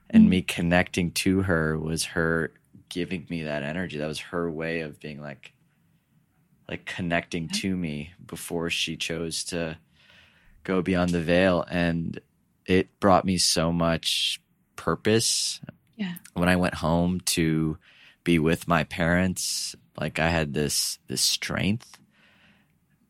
And 0.10 0.26
mm 0.26 0.30
me 0.30 0.42
connecting 0.42 1.12
to 1.12 1.42
her 1.44 1.78
was 1.78 2.06
her 2.06 2.52
giving 2.90 3.26
me 3.30 3.44
that 3.44 3.64
energy. 3.64 3.98
That 3.98 4.08
was 4.08 4.20
her 4.20 4.50
way 4.50 4.82
of 4.82 5.00
being 5.00 5.22
like 5.22 5.54
like 6.70 6.86
connecting 6.86 7.48
to 7.48 7.76
me 7.76 8.12
before 8.26 8.70
she 8.70 8.98
chose 8.98 9.44
to 9.46 9.78
go 10.64 10.82
beyond 10.82 11.12
the 11.12 11.22
veil 11.22 11.64
and 11.70 12.20
it 12.66 13.00
brought 13.00 13.24
me 13.26 13.38
so 13.38 13.72
much 13.72 14.42
purpose. 14.76 15.62
Yeah. 15.96 16.16
When 16.34 16.50
I 16.50 16.58
went 16.58 16.76
home 16.76 17.22
to 17.22 17.78
be 18.24 18.38
with 18.38 18.68
my 18.68 18.84
parents, 18.84 19.76
like 20.00 20.20
I 20.20 20.30
had 20.30 20.54
this 20.54 21.00
this 21.08 21.22
strength 21.22 21.98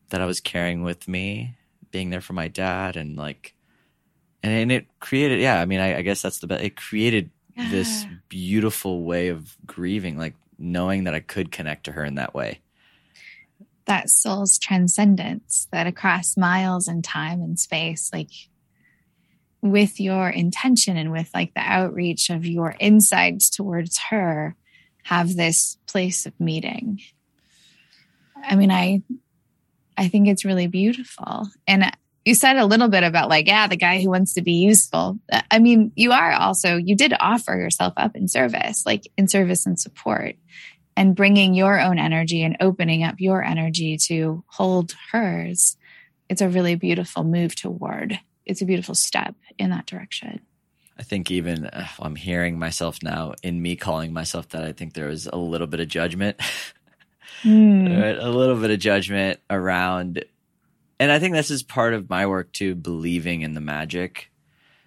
that 0.10 0.22
I 0.22 0.26
was 0.26 0.40
carrying 0.40 0.84
with 0.84 1.08
me, 1.08 1.58
being 1.92 2.12
there 2.12 2.22
for 2.22 2.34
my 2.34 2.48
dad, 2.48 2.96
and 2.96 3.18
like, 3.18 3.54
and, 4.48 4.62
and 4.62 4.72
it 4.72 4.88
created, 5.00 5.40
yeah. 5.40 5.60
I 5.60 5.66
mean, 5.66 5.80
I, 5.80 5.98
I 5.98 6.02
guess 6.02 6.22
that's 6.22 6.40
the 6.40 6.48
best. 6.48 6.64
It 6.64 6.76
created 6.76 7.30
yeah. 7.56 7.70
this 7.70 8.06
beautiful 8.30 9.04
way 9.04 9.30
of 9.30 9.56
grieving, 9.66 10.18
like 10.18 10.36
knowing 10.58 11.04
that 11.06 11.14
I 11.14 11.20
could 11.20 11.52
connect 11.52 11.86
to 11.86 11.92
her 11.92 12.04
in 12.04 12.16
that 12.16 12.34
way. 12.34 12.60
That 13.86 14.10
soul's 14.10 14.58
transcendence, 14.58 15.68
that 15.72 15.88
across 15.88 16.36
miles 16.36 16.88
and 16.88 17.04
time 17.04 17.42
and 17.42 17.60
space, 17.60 18.10
like 18.12 18.30
with 19.62 20.00
your 20.00 20.30
intention 20.30 20.98
and 20.98 21.12
with 21.12 21.30
like 21.34 21.54
the 21.54 21.62
outreach 21.62 22.30
of 22.30 22.46
your 22.46 22.76
insights 22.80 23.50
towards 23.50 23.98
her, 24.10 24.56
have 25.04 25.36
this 25.36 25.78
place 25.88 26.26
of 26.26 26.40
meeting. 26.40 27.00
I 28.44 28.56
mean, 28.56 28.72
I 28.72 29.02
I 29.98 30.10
think 30.10 30.28
it's 30.28 30.46
really 30.46 30.68
beautiful. 30.68 31.48
And 31.66 31.92
you 32.28 32.36
said 32.36 32.58
a 32.58 32.66
little 32.66 32.90
bit 32.90 33.04
about 33.04 33.30
like, 33.30 33.48
yeah, 33.48 33.68
the 33.68 33.78
guy 33.78 34.02
who 34.02 34.10
wants 34.10 34.34
to 34.34 34.42
be 34.42 34.52
useful. 34.52 35.18
I 35.50 35.60
mean, 35.60 35.94
you 35.96 36.12
are 36.12 36.34
also, 36.34 36.76
you 36.76 36.94
did 36.94 37.14
offer 37.18 37.56
yourself 37.56 37.94
up 37.96 38.18
in 38.18 38.28
service, 38.28 38.86
like 38.86 39.08
in 39.18 39.30
service 39.30 39.66
and 39.66 39.80
support 39.80 40.36
and 40.98 41.16
bringing 41.16 41.54
your 41.54 41.80
own 41.80 41.98
energy 41.98 42.44
and 42.44 42.58
opening 42.60 43.02
up 43.02 43.16
your 43.20 43.42
energy 43.42 43.96
to 44.08 44.44
hold 44.48 44.94
hers. 45.14 45.78
It's 46.28 46.42
a 46.42 46.50
really 46.50 46.76
beautiful 46.76 47.24
move 47.24 47.56
toward. 47.56 48.20
It's 48.46 48.62
a 48.62 48.66
beautiful 48.66 48.96
step 48.96 49.36
in 49.58 49.70
that 49.70 49.86
direction. 49.86 50.42
I 51.00 51.04
think 51.04 51.32
even 51.32 51.68
uh, 51.68 51.88
I'm 51.98 52.18
hearing 52.18 52.60
myself 52.60 53.02
now 53.02 53.36
in 53.42 53.62
me 53.62 53.78
calling 53.78 54.12
myself 54.12 54.50
that, 54.50 54.66
I 54.66 54.74
think 54.74 54.96
there 54.96 55.08
was 55.08 55.28
a 55.28 55.38
little 55.38 55.68
bit 55.68 55.80
of 55.80 55.88
judgment 55.88 56.38
mm. 57.44 58.22
a 58.22 58.30
little 58.30 58.58
bit 58.58 58.72
of 58.72 58.80
judgment 58.80 59.40
around 59.50 60.26
and 61.00 61.12
i 61.12 61.20
think 61.20 61.34
this 61.34 61.52
is 61.52 61.64
part 61.64 61.94
of 61.94 62.10
my 62.10 62.26
work 62.26 62.52
too 62.52 62.76
believing 62.76 63.42
in 63.42 63.54
the 63.54 63.62
magic 63.62 64.30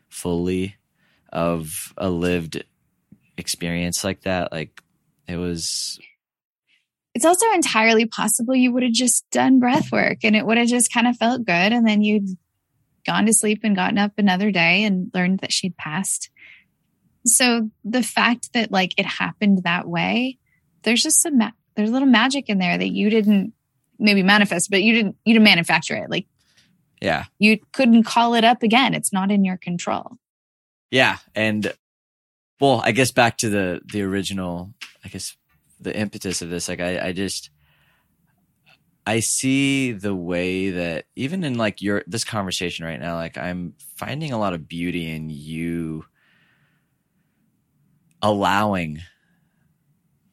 fully 0.08 0.76
of 1.32 1.94
a 1.96 2.10
lived 2.10 2.62
experience 3.40 4.04
like 4.04 4.22
that. 4.22 4.52
Like 4.52 4.82
it 5.26 5.36
was 5.36 5.98
it's 7.14 7.24
also 7.24 7.46
entirely 7.52 8.06
possible 8.06 8.54
you 8.54 8.72
would 8.72 8.84
have 8.84 8.92
just 8.92 9.28
done 9.30 9.58
breath 9.58 9.90
work 9.90 10.18
and 10.22 10.36
it 10.36 10.46
would 10.46 10.58
have 10.58 10.68
just 10.68 10.92
kind 10.92 11.08
of 11.08 11.16
felt 11.16 11.44
good. 11.44 11.72
And 11.72 11.86
then 11.86 12.02
you'd 12.02 12.28
gone 13.04 13.26
to 13.26 13.32
sleep 13.32 13.60
and 13.64 13.74
gotten 13.74 13.98
up 13.98 14.12
another 14.18 14.52
day 14.52 14.84
and 14.84 15.10
learned 15.12 15.40
that 15.40 15.52
she'd 15.52 15.76
passed. 15.76 16.30
So 17.26 17.70
the 17.84 18.02
fact 18.02 18.52
that 18.52 18.70
like 18.70 18.94
it 18.96 19.06
happened 19.06 19.62
that 19.64 19.88
way 19.88 20.38
there's 20.82 21.02
just 21.02 21.20
some 21.20 21.38
ma- 21.38 21.50
there's 21.74 21.90
a 21.90 21.92
little 21.92 22.08
magic 22.08 22.48
in 22.48 22.58
there 22.58 22.76
that 22.76 22.92
you 22.92 23.10
didn't 23.10 23.52
maybe 24.00 24.22
manifest, 24.22 24.70
but 24.70 24.82
you 24.82 24.94
didn't 24.94 25.16
you 25.24 25.34
didn't 25.34 25.44
manufacture 25.44 25.96
it. 25.96 26.10
Like 26.10 26.26
yeah. 27.00 27.24
You 27.38 27.58
couldn't 27.72 28.04
call 28.04 28.34
it 28.34 28.44
up 28.44 28.62
again. 28.62 28.94
It's 28.94 29.12
not 29.12 29.30
in 29.30 29.44
your 29.44 29.56
control. 29.56 30.18
Yeah. 30.90 31.18
And 31.34 31.72
well, 32.60 32.82
I 32.84 32.92
guess 32.92 33.10
back 33.10 33.38
to 33.38 33.48
the 33.48 33.80
the 33.90 34.02
original, 34.02 34.74
I 35.04 35.08
guess 35.08 35.36
the 35.80 35.96
impetus 35.96 36.42
of 36.42 36.50
this, 36.50 36.68
like 36.68 36.80
I, 36.80 37.08
I 37.08 37.12
just 37.12 37.50
I 39.06 39.20
see 39.20 39.92
the 39.92 40.14
way 40.14 40.70
that 40.70 41.06
even 41.16 41.42
in 41.42 41.56
like 41.56 41.80
your 41.80 42.04
this 42.06 42.24
conversation 42.24 42.84
right 42.84 43.00
now, 43.00 43.16
like 43.16 43.38
I'm 43.38 43.74
finding 43.96 44.32
a 44.32 44.38
lot 44.38 44.52
of 44.52 44.68
beauty 44.68 45.10
in 45.10 45.30
you 45.30 46.04
allowing 48.20 49.00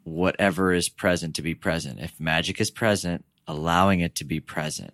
whatever 0.04 0.74
is 0.74 0.90
present 0.90 1.36
to 1.36 1.42
be 1.42 1.56
present. 1.56 2.00
If 2.00 2.20
magic 2.20 2.60
is 2.60 2.72
present, 2.72 3.24
allowing 3.48 4.02
it 4.02 4.16
to 4.16 4.26
be 4.26 4.40
present. 4.40 4.94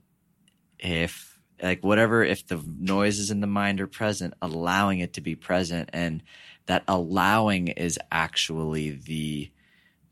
If 0.79 1.39
like 1.61 1.83
whatever, 1.83 2.23
if 2.23 2.45
the 2.45 2.61
noises 2.79 3.31
in 3.31 3.39
the 3.39 3.47
mind 3.47 3.79
are 3.79 3.87
present, 3.87 4.33
allowing 4.41 4.99
it 4.99 5.13
to 5.13 5.21
be 5.21 5.35
present, 5.35 5.89
and 5.93 6.21
that 6.65 6.83
allowing 6.87 7.69
is 7.69 7.97
actually 8.11 8.91
the 8.91 9.51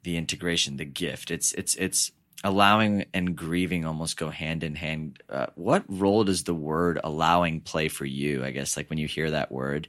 the 0.04 0.18
integration, 0.18 0.78
the 0.78 0.86
gift. 0.86 1.32
It's 1.32 1.52
it's 1.54 1.76
it's 1.76 2.12
allowing 2.44 3.06
and 3.14 3.36
grieving 3.36 3.86
almost 3.86 4.18
go 4.18 4.30
hand 4.30 4.64
in 4.64 4.76
hand. 4.76 5.22
Uh, 5.30 5.48
what 5.56 5.84
role 5.88 6.24
does 6.24 6.44
the 6.44 6.56
word 6.56 7.00
allowing 7.04 7.62
play 7.62 7.88
for 7.88 8.06
you? 8.06 8.44
I 8.44 8.52
guess 8.52 8.78
like 8.78 8.90
when 8.90 9.00
you 9.00 9.08
hear 9.08 9.32
that 9.32 9.52
word, 9.52 9.88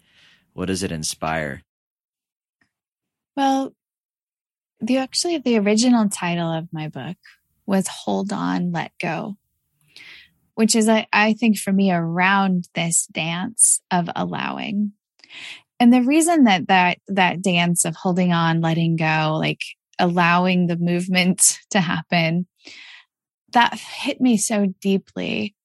what 0.52 0.66
does 0.66 0.82
it 0.82 0.92
inspire? 0.92 1.62
Well, 3.36 3.72
the 4.80 4.98
actually 4.98 5.38
the 5.38 5.58
original 5.58 6.08
title 6.08 6.52
of 6.52 6.68
my 6.72 6.88
book 6.88 7.16
was 7.72 7.88
Hold 7.88 8.34
On, 8.34 8.70
Let 8.70 8.92
Go, 9.00 9.36
which 10.54 10.76
is, 10.76 10.90
I, 10.90 11.06
I 11.10 11.32
think, 11.32 11.56
for 11.56 11.72
me, 11.72 11.90
around 11.90 12.68
this 12.74 13.06
dance 13.06 13.80
of 13.90 14.10
allowing. 14.14 14.92
And 15.80 15.92
the 15.92 16.02
reason 16.02 16.44
that 16.44 16.68
that 16.68 16.98
that 17.08 17.40
dance 17.40 17.86
of 17.86 17.96
holding 17.96 18.30
on, 18.30 18.60
letting 18.60 18.96
go, 18.96 19.38
like 19.40 19.62
allowing 19.98 20.66
the 20.66 20.76
movement 20.76 21.58
to 21.70 21.80
happen, 21.80 22.46
that 23.52 23.74
hit 23.74 24.20
me 24.20 24.36
so 24.36 24.66
deeply 24.80 25.56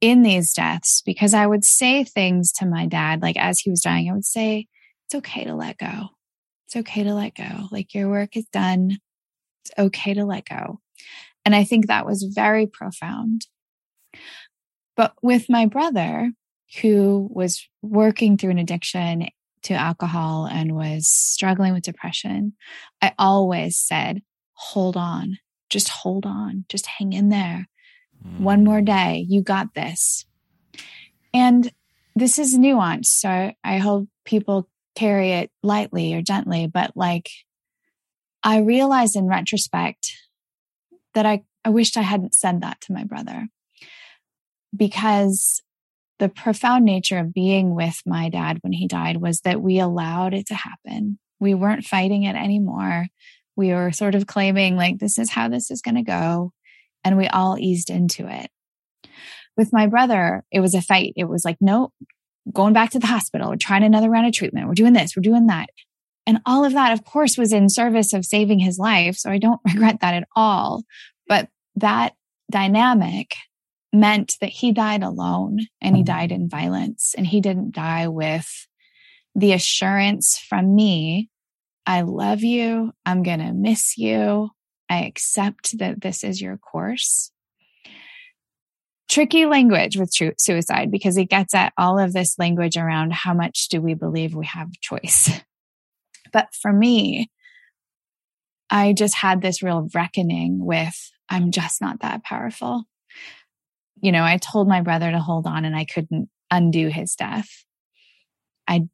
in 0.00 0.22
these 0.22 0.54
deaths 0.54 1.02
because 1.02 1.34
I 1.34 1.46
would 1.46 1.64
say 1.64 2.04
things 2.04 2.52
to 2.52 2.66
my 2.66 2.86
dad, 2.86 3.20
like 3.20 3.36
as 3.36 3.60
he 3.60 3.70
was 3.70 3.82
dying, 3.82 4.08
I 4.08 4.14
would 4.14 4.24
say, 4.24 4.66
It's 5.06 5.14
okay 5.16 5.44
to 5.44 5.54
let 5.54 5.76
go. 5.76 6.08
It's 6.66 6.76
okay 6.76 7.04
to 7.04 7.14
let 7.14 7.34
go. 7.34 7.68
Like 7.70 7.92
your 7.92 8.08
work 8.08 8.34
is 8.34 8.46
done. 8.46 8.96
It's 9.62 9.72
okay 9.78 10.14
to 10.14 10.24
let 10.24 10.46
go. 10.46 10.80
And 11.44 11.54
I 11.54 11.64
think 11.64 11.86
that 11.86 12.06
was 12.06 12.22
very 12.22 12.66
profound. 12.66 13.46
But 14.96 15.14
with 15.22 15.50
my 15.50 15.66
brother, 15.66 16.30
who 16.80 17.28
was 17.30 17.68
working 17.82 18.36
through 18.36 18.50
an 18.50 18.58
addiction 18.58 19.28
to 19.64 19.74
alcohol 19.74 20.46
and 20.46 20.74
was 20.74 21.08
struggling 21.08 21.72
with 21.72 21.82
depression, 21.82 22.54
I 23.02 23.12
always 23.18 23.76
said, 23.76 24.22
hold 24.52 24.96
on, 24.96 25.38
just 25.70 25.88
hold 25.88 26.26
on, 26.26 26.64
just 26.68 26.86
hang 26.86 27.12
in 27.12 27.28
there. 27.28 27.68
One 28.38 28.64
more 28.64 28.80
mm. 28.80 28.86
day, 28.86 29.26
you 29.28 29.42
got 29.42 29.74
this. 29.74 30.24
And 31.34 31.70
this 32.16 32.38
is 32.38 32.56
nuanced. 32.56 33.06
So 33.06 33.52
I 33.62 33.78
hope 33.78 34.08
people 34.24 34.68
carry 34.94 35.32
it 35.32 35.50
lightly 35.62 36.14
or 36.14 36.22
gently, 36.22 36.66
but 36.66 36.92
like 36.96 37.28
I 38.42 38.58
realized 38.58 39.16
in 39.16 39.26
retrospect 39.26 40.12
that 41.14 41.26
I, 41.26 41.42
I 41.64 41.70
wished 41.70 41.96
I 41.96 42.02
hadn't 42.02 42.34
said 42.34 42.60
that 42.62 42.80
to 42.82 42.92
my 42.92 43.04
brother 43.04 43.48
because 44.76 45.62
the 46.18 46.28
profound 46.28 46.84
nature 46.84 47.18
of 47.18 47.34
being 47.34 47.74
with 47.74 48.00
my 48.06 48.28
dad 48.28 48.58
when 48.62 48.72
he 48.72 48.86
died 48.86 49.18
was 49.18 49.40
that 49.40 49.60
we 49.60 49.78
allowed 49.78 50.34
it 50.34 50.46
to 50.46 50.54
happen. 50.54 51.18
We 51.40 51.54
weren't 51.54 51.84
fighting 51.84 52.22
it 52.22 52.36
anymore. 52.36 53.06
We 53.56 53.72
were 53.72 53.92
sort 53.92 54.14
of 54.14 54.26
claiming, 54.26 54.76
like, 54.76 54.98
this 54.98 55.18
is 55.18 55.30
how 55.30 55.48
this 55.48 55.70
is 55.70 55.82
going 55.82 55.96
to 55.96 56.02
go. 56.02 56.52
And 57.02 57.16
we 57.16 57.26
all 57.28 57.58
eased 57.58 57.90
into 57.90 58.26
it. 58.28 58.50
With 59.56 59.72
my 59.72 59.86
brother, 59.86 60.44
it 60.50 60.60
was 60.60 60.74
a 60.74 60.82
fight. 60.82 61.12
It 61.16 61.28
was 61.28 61.44
like, 61.44 61.58
no, 61.60 61.92
going 62.52 62.72
back 62.72 62.90
to 62.90 62.98
the 62.98 63.06
hospital. 63.06 63.50
We're 63.50 63.56
trying 63.56 63.84
another 63.84 64.10
round 64.10 64.26
of 64.26 64.32
treatment. 64.32 64.66
We're 64.66 64.74
doing 64.74 64.92
this. 64.92 65.16
We're 65.16 65.22
doing 65.22 65.46
that. 65.46 65.68
And 66.26 66.40
all 66.46 66.64
of 66.64 66.72
that, 66.72 66.92
of 66.92 67.04
course, 67.04 67.36
was 67.36 67.52
in 67.52 67.68
service 67.68 68.12
of 68.12 68.24
saving 68.24 68.58
his 68.58 68.78
life. 68.78 69.16
So 69.16 69.30
I 69.30 69.38
don't 69.38 69.60
regret 69.72 70.00
that 70.00 70.14
at 70.14 70.28
all. 70.34 70.84
But 71.28 71.48
that 71.76 72.14
dynamic 72.50 73.34
meant 73.92 74.36
that 74.40 74.50
he 74.50 74.72
died 74.72 75.02
alone 75.02 75.60
and 75.80 75.96
he 75.96 76.02
mm-hmm. 76.02 76.12
died 76.12 76.32
in 76.32 76.48
violence 76.48 77.14
and 77.16 77.26
he 77.26 77.40
didn't 77.40 77.74
die 77.74 78.08
with 78.08 78.66
the 79.34 79.52
assurance 79.52 80.38
from 80.38 80.74
me 80.74 81.28
I 81.86 82.02
love 82.02 82.42
you. 82.42 82.92
I'm 83.04 83.22
going 83.22 83.40
to 83.40 83.52
miss 83.52 83.98
you. 83.98 84.50
I 84.88 85.04
accept 85.04 85.78
that 85.78 86.00
this 86.00 86.24
is 86.24 86.40
your 86.40 86.56
course. 86.56 87.30
Tricky 89.08 89.46
language 89.46 89.96
with 89.96 90.10
suicide 90.38 90.90
because 90.90 91.16
it 91.16 91.26
gets 91.26 91.54
at 91.54 91.72
all 91.76 91.98
of 91.98 92.12
this 92.12 92.38
language 92.38 92.76
around 92.76 93.12
how 93.12 93.34
much 93.34 93.68
do 93.68 93.80
we 93.80 93.94
believe 93.94 94.34
we 94.34 94.46
have 94.46 94.72
choice. 94.80 95.30
But 96.34 96.48
for 96.52 96.72
me, 96.72 97.30
I 98.68 98.92
just 98.92 99.14
had 99.14 99.40
this 99.40 99.62
real 99.62 99.88
reckoning 99.94 100.62
with 100.62 101.12
I'm 101.30 101.52
just 101.52 101.80
not 101.80 102.00
that 102.00 102.24
powerful. 102.24 102.84
You 104.02 104.12
know, 104.12 104.24
I 104.24 104.36
told 104.36 104.68
my 104.68 104.82
brother 104.82 105.10
to 105.10 105.20
hold 105.20 105.46
on 105.46 105.64
and 105.64 105.74
I 105.74 105.86
couldn't 105.86 106.28
undo 106.50 106.88
his 106.88 107.14
death. 107.14 107.48
I 108.68 108.88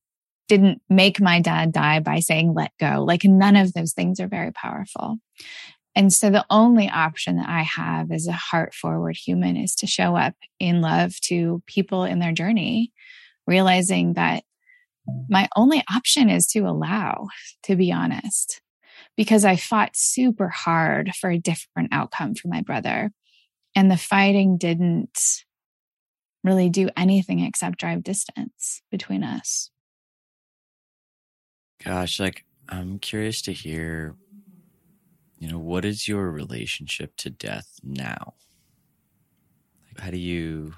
didn't 0.49 0.83
make 0.89 1.21
my 1.21 1.41
dad 1.41 1.73
die 1.73 2.01
by 2.01 2.21
saying 2.21 2.55
let 2.55 2.73
go. 2.79 3.05
Like 3.05 3.25
none 3.25 3.57
of 3.57 3.73
those 3.73 3.95
things 3.95 4.21
are 4.21 4.29
very 4.29 4.53
powerful. 4.53 5.17
And 5.97 6.13
so 6.13 6.31
the 6.31 6.47
only 6.51 6.89
option 6.89 7.37
that 7.37 7.49
I 7.49 7.63
have 7.63 8.13
as 8.13 8.27
a 8.27 8.33
heart 8.33 8.75
forward 8.75 9.17
human 9.17 9.57
is 9.57 9.75
to 9.77 9.87
show 9.87 10.15
up 10.15 10.35
in 10.61 10.83
love 10.83 11.19
to 11.23 11.63
people 11.67 12.05
in 12.05 12.19
their 12.21 12.33
journey, 12.33 12.93
realizing 13.47 14.13
that 14.13 14.45
my 15.29 15.49
only 15.57 15.83
option 15.93 16.29
is 16.29 16.47
to 16.49 16.61
allow, 16.61 17.29
to 17.65 17.77
be 17.77 17.93
honest, 17.93 18.61
because 19.17 19.45
I 19.45 19.57
fought 19.57 19.91
super 19.95 20.49
hard 20.49 21.15
for 21.15 21.31
a 21.31 21.39
different 21.39 21.93
outcome 21.93 22.35
for 22.35 22.49
my 22.49 22.63
brother. 22.63 23.11
And 23.77 23.91
the 23.91 23.97
fighting 23.97 24.59
didn't 24.59 25.19
really 26.43 26.71
do 26.71 26.89
anything 26.97 27.41
except 27.41 27.79
drive 27.79 28.03
distance 28.03 28.83
between 28.91 29.23
us. 29.23 29.71
Gosh, 31.85 32.21
like 32.21 32.45
I'm 32.69 32.99
curious 32.99 33.43
to 33.43 33.53
hear, 33.53 34.17
you 35.39 35.49
know, 35.49 35.59
what 35.59 35.85
is 35.85 36.07
your 36.07 36.31
relationship 36.31 37.17
to 37.19 37.31
death 37.31 37.81
now? 37.83 38.35
Like, 39.87 40.05
how 40.05 40.11
do 40.11 40.19
you, 40.19 40.75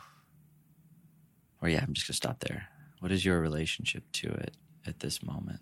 or 1.61 1.69
yeah, 1.69 1.83
I'm 1.87 1.93
just 1.93 2.07
gonna 2.07 2.17
stop 2.17 2.41
there. 2.41 2.69
What 3.03 3.11
is 3.11 3.25
your 3.25 3.41
relationship 3.41 4.05
to 4.13 4.29
it 4.29 4.57
at 4.87 5.01
this 5.01 5.25
moment? 5.25 5.59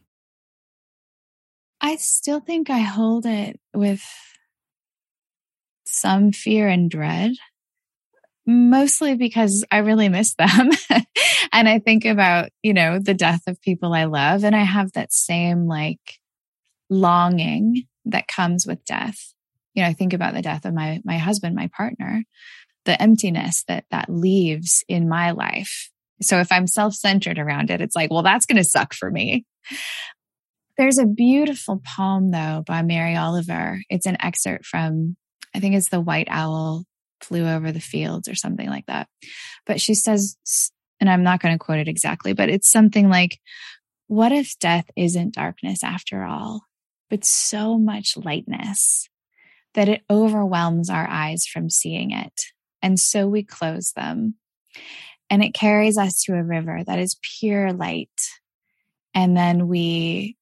I 1.81 1.97
still 1.97 2.39
think 2.39 2.69
I 2.69 2.81
hold 2.81 3.25
it 3.25 3.59
with 3.73 4.05
some 5.87 6.33
fear 6.33 6.69
and 6.69 6.91
dread, 6.91 7.33
mostly 8.45 9.15
because 9.15 9.65
I 9.71 9.79
really 9.79 10.11
miss 10.11 10.35
them. 10.35 10.69
and 11.53 11.67
I 11.67 11.79
think 11.79 12.05
about, 12.05 12.51
you 12.63 12.75
know, 12.75 12.99
the 12.99 13.15
death 13.15 13.45
of 13.47 13.59
people 13.63 13.95
I 13.95 14.05
love, 14.05 14.45
and 14.45 14.55
I 14.55 14.65
have 14.65 14.93
that 14.93 15.11
same 15.11 15.67
like 15.67 16.19
longing 16.91 17.85
that 18.05 18.29
comes 18.29 18.67
with 18.67 18.85
death. 18.85 19.33
You 19.73 19.83
know, 19.83 19.89
I 19.89 19.95
think 19.95 20.13
about 20.13 20.35
the 20.35 20.43
death 20.43 20.67
of 20.67 20.75
my 20.75 21.01
my 21.07 21.17
husband, 21.17 21.57
my 21.57 21.71
partner, 21.75 22.23
the 22.85 23.01
emptiness 23.01 23.65
that 23.67 23.87
that 23.91 24.11
leaves 24.11 24.85
in 24.89 25.09
my 25.09 25.31
life 25.31 25.91
so 26.23 26.39
if 26.39 26.53
I'm 26.53 26.67
self 26.67 26.95
centered 26.95 27.39
around 27.39 27.71
it, 27.71 27.81
it's 27.81 27.97
like, 27.97 28.11
well, 28.11 28.23
that's 28.23 28.47
going 28.47 28.57
to 28.57 28.65
suck 28.65 28.95
for 28.95 29.11
me. 29.11 29.45
There's 30.77 30.99
a 30.99 31.07
beautiful 31.07 31.83
poem, 31.97 32.31
though, 32.31 32.63
by 32.67 32.83
Mary 32.83 33.17
Oliver. 33.17 33.81
It's 33.91 34.07
an 34.07 34.17
excerpt 34.21 34.65
from, 34.65 35.17
I 35.55 35.61
think 35.61 35.75
it's 35.75 35.91
The 35.91 36.01
White 36.01 36.29
Owl 36.31 36.85
Flew 37.21 37.47
Over 37.47 37.73
the 37.73 37.81
Fields 37.81 38.29
or 38.29 38.35
something 38.35 38.69
like 38.69 38.87
that. 38.87 39.09
But 39.67 39.81
she 39.81 39.95
says, 39.95 40.37
and 41.01 41.11
I'm 41.11 41.23
not 41.23 41.41
going 41.41 41.55
to 41.55 41.59
quote 41.59 41.79
it 41.79 41.89
exactly, 41.89 42.33
but 42.33 42.49
it's 42.49 42.71
something 42.71 43.09
like, 43.09 43.39
What 44.07 44.33
if 44.33 44.59
death 44.59 44.91
isn't 44.97 45.35
darkness 45.35 45.83
after 45.85 46.25
all, 46.25 46.63
but 47.09 47.25
so 47.25 47.79
much 47.79 48.17
lightness 48.17 49.09
that 49.75 49.89
it 49.89 50.03
overwhelms 50.11 50.91
our 50.91 51.07
eyes 51.09 51.47
from 51.47 51.71
seeing 51.71 52.11
it? 52.11 52.41
And 52.83 52.99
so 52.99 53.27
we 53.27 53.43
close 53.43 53.93
them 53.93 54.37
and 55.31 55.43
it 55.45 55.55
carries 55.55 55.97
us 55.97 56.23
to 56.25 56.35
a 56.35 56.43
river 56.43 56.83
that 56.85 56.99
is 56.99 57.19
pure 57.39 57.73
light. 57.73 58.11
And 59.15 59.37
then 59.37 59.69
we 59.69 60.37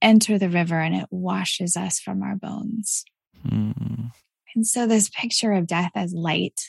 enter 0.00 0.38
the 0.38 0.48
river 0.48 0.80
and 0.80 0.94
it 0.94 1.06
washes 1.10 1.76
us 1.76 2.00
from 2.00 2.22
our 2.22 2.34
bones. 2.34 3.04
Mm. 3.46 4.10
And 4.54 4.66
so, 4.66 4.86
this 4.86 5.10
picture 5.10 5.52
of 5.52 5.66
death 5.66 5.92
as 5.94 6.14
light, 6.14 6.60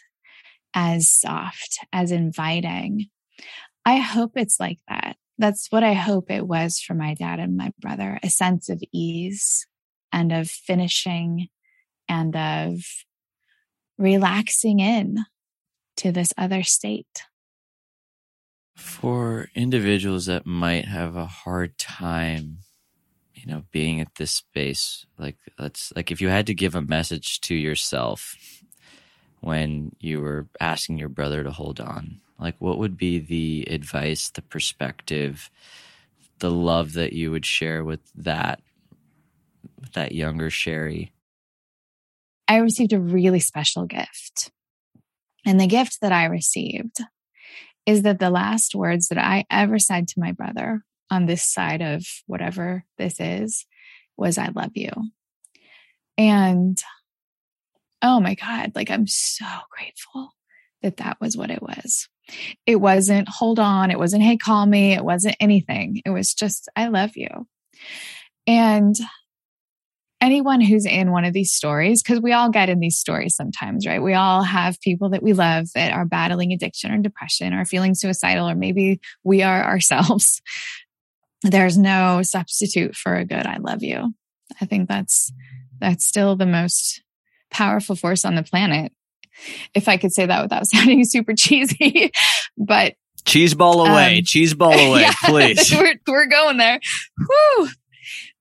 as 0.74 1.10
soft, 1.10 1.80
as 1.94 2.12
inviting, 2.12 3.08
I 3.86 3.98
hope 3.98 4.32
it's 4.36 4.60
like 4.60 4.80
that. 4.90 5.16
That's 5.38 5.68
what 5.70 5.84
I 5.84 5.94
hope 5.94 6.32
it 6.32 6.48
was 6.48 6.80
for 6.80 6.94
my 6.94 7.14
dad 7.14 7.40
and 7.40 7.56
my 7.56 7.72
brother 7.80 8.20
a 8.24 8.30
sense 8.30 8.70
of 8.70 8.82
ease 8.94 9.68
and 10.12 10.32
of 10.32 10.50
finishing 10.50 11.48
and 12.08 12.36
of 12.36 12.80
relaxing 13.98 14.80
in 14.80 15.18
to 15.98 16.12
this 16.12 16.34
other 16.38 16.64
state. 16.64 17.24
For 18.76 19.50
individuals 19.56 20.26
that 20.26 20.46
might 20.46 20.86
have 20.86 21.16
a 21.16 21.26
hard 21.26 21.78
time, 21.78 22.60
you 23.34 23.46
know, 23.46 23.64
being 23.72 24.02
at 24.02 24.16
this 24.16 24.32
space, 24.32 25.06
like 25.18 25.38
let's 25.58 25.94
like 25.96 26.12
if 26.12 26.20
you 26.20 26.28
had 26.28 26.48
to 26.48 26.54
give 26.54 26.76
a 26.76 26.82
message 26.82 27.40
to 27.42 27.56
yourself 27.56 28.36
when 29.40 29.96
you 30.00 30.20
were 30.20 30.48
asking 30.60 30.98
your 30.98 31.10
brother 31.10 31.44
to 31.44 31.52
hold 31.52 31.80
on, 31.80 32.20
like 32.40 32.56
what 32.60 32.78
would 32.78 32.98
be 32.98 33.20
the 33.20 33.66
advice, 33.70 34.30
the 34.30 34.42
perspective, 34.42 35.50
the 36.40 36.52
love 36.52 36.94
that 36.94 37.14
you 37.14 37.32
would 37.32 37.46
share 37.46 37.84
with 37.84 38.02
that 38.16 38.62
with 39.80 39.94
that 39.94 40.12
younger 40.12 40.50
Sherry? 40.50 41.14
I 42.48 42.58
received 42.58 42.94
a 42.94 43.00
really 43.00 43.40
special 43.40 43.86
gift 43.86 44.52
and 45.46 45.60
the 45.60 45.68
gift 45.68 46.00
that 46.02 46.12
I 46.12 46.26
received 46.26 46.98
is 47.86 48.02
that 48.02 48.20
the 48.20 48.30
last 48.30 48.74
words 48.74 49.10
that 49.10 49.18
I 49.18 49.46
ever 49.50 49.78
said 49.78 50.08
to 50.10 50.20
my 50.20 50.32
brother 50.32 50.84
on 51.12 51.26
this 51.26 51.46
side 51.46 51.82
of 51.82 52.04
whatever 52.26 52.84
this 52.98 53.20
is, 53.20 53.66
was 54.18 54.38
I 54.38 54.48
love 54.48 54.72
you. 54.74 54.92
And 56.18 56.82
oh 58.02 58.20
my 58.20 58.36
God, 58.36 58.72
like 58.76 58.90
I'm 58.90 59.08
so 59.08 59.46
grateful 59.70 60.32
that 60.82 60.98
that 60.98 61.18
was 61.20 61.38
what 61.38 61.52
it 61.52 61.62
was. 61.62 62.08
It 62.66 62.78
wasn't, 62.78 63.30
hold 63.30 63.60
on. 63.60 63.92
It 63.92 64.00
wasn't, 64.00 64.24
hey, 64.24 64.38
call 64.38 64.66
me. 64.66 64.94
It 64.94 65.06
wasn't 65.06 65.38
anything. 65.40 66.02
It 66.06 66.10
was 66.10 66.34
just, 66.34 66.70
I 66.76 66.88
love 66.88 67.16
you. 67.16 67.48
And 68.48 68.96
anyone 70.22 70.62
who's 70.62 70.86
in 70.86 71.12
one 71.12 71.26
of 71.26 71.34
these 71.34 71.52
stories, 71.52 72.02
because 72.02 72.22
we 72.22 72.34
all 72.34 72.50
get 72.50 72.70
in 72.70 72.80
these 72.80 72.98
stories 72.98 73.36
sometimes, 73.36 73.86
right? 73.86 74.02
We 74.02 74.14
all 74.14 74.44
have 74.44 74.80
people 74.82 75.10
that 75.10 75.24
we 75.24 75.34
love 75.34 75.68
that 75.76 75.92
are 75.92 76.06
battling 76.06 76.54
addiction 76.54 76.92
or 76.92 76.98
depression 76.98 77.54
or 77.54 77.66
feeling 77.66 77.96
suicidal, 77.96 78.50
or 78.50 78.56
maybe 78.56 79.00
we 79.24 79.44
are 79.44 79.64
ourselves. 79.64 80.42
There's 81.44 81.78
no 81.78 82.22
substitute 82.24 82.96
for 82.96 83.16
a 83.16 83.26
good 83.26 83.46
I 83.46 83.58
love 83.58 83.84
you. 83.84 84.14
I 84.60 84.66
think 84.66 84.88
that's 84.88 85.32
that's 85.80 86.06
still 86.06 86.36
the 86.36 86.46
most 86.46 87.02
powerful 87.52 87.96
force 87.96 88.26
on 88.26 88.36
the 88.36 88.44
planet. 88.44 88.92
If 89.74 89.88
I 89.88 89.98
could 89.98 90.14
say 90.14 90.26
that 90.26 90.42
without 90.42 90.66
sounding 90.74 91.04
super 91.04 91.34
cheesy, 91.34 92.12
but 92.58 92.96
cheese 93.26 93.54
ball 93.54 93.86
away, 93.86 94.20
um, 94.20 94.24
cheese 94.24 94.54
ball 94.54 94.74
away, 94.74 95.02
yeah, 95.02 95.14
please. 95.26 95.74
we're, 95.74 95.96
we're 96.08 96.28
going 96.28 96.58
there. 96.58 96.80
Whew. 97.18 97.70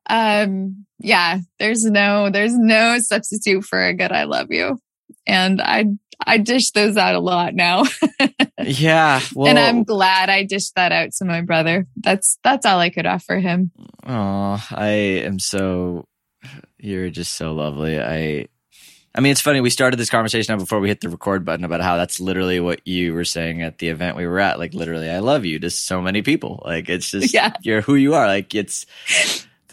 Um, 0.09 0.87
yeah, 0.99 1.41
there's 1.59 1.85
no, 1.85 2.31
there's 2.31 2.57
no 2.57 2.99
substitute 2.99 3.65
for 3.65 3.85
a 3.85 3.95
good 3.95 4.13
I 4.13 4.25
love 4.25 4.51
you. 4.51 4.79
And 5.27 5.61
I, 5.61 5.87
I 6.27 6.39
dish 6.39 6.71
those 6.71 6.97
out 6.97 7.15
a 7.15 7.21
lot 7.21 7.55
now. 7.55 7.85
yeah. 8.63 9.21
Well, 9.35 9.49
and 9.49 9.59
I'm 9.59 9.85
glad 9.85 10.31
I 10.31 10.45
dished 10.45 10.75
that 10.77 10.93
out 10.93 11.13
to 11.19 11.25
my 11.25 11.41
brother. 11.41 11.87
That's, 11.97 12.39
that's 12.43 12.67
all 12.67 12.79
I 12.79 12.91
could 12.91 13.07
offer 13.07 13.39
him. 13.39 13.73
Oh, 14.07 14.67
I 14.71 14.89
am 15.25 15.39
so, 15.39 16.07
you're 16.79 17.11
just 17.11 17.35
so 17.35 17.53
lovely. 17.53 18.01
I, 18.01 18.49
I 19.17 19.21
mean, 19.21 19.31
it's 19.31 19.41
funny. 19.41 19.61
We 19.61 19.71
started 19.71 19.97
this 19.97 20.11
conversation 20.11 20.59
before 20.59 20.81
we 20.81 20.89
hit 20.89 21.01
the 21.01 21.09
record 21.09 21.45
button 21.45 21.65
about 21.65 21.81
how 21.81 21.97
that's 21.97 22.19
literally 22.19 22.59
what 22.59 22.87
you 22.87 23.15
were 23.15 23.25
saying 23.25 23.63
at 23.63 23.79
the 23.79 23.89
event 23.89 24.17
we 24.17 24.27
were 24.27 24.41
at. 24.41 24.59
Like, 24.59 24.75
literally, 24.75 25.09
I 25.09 25.21
love 25.21 25.45
you 25.45 25.61
to 25.61 25.71
so 25.71 26.03
many 26.03 26.23
people. 26.23 26.61
Like, 26.65 26.89
it's 26.89 27.13
just, 27.13 27.33
yeah. 27.35 27.53
you're 27.63 27.81
who 27.81 27.95
you 27.95 28.15
are. 28.15 28.27
Like, 28.27 28.55
it's, 28.55 28.87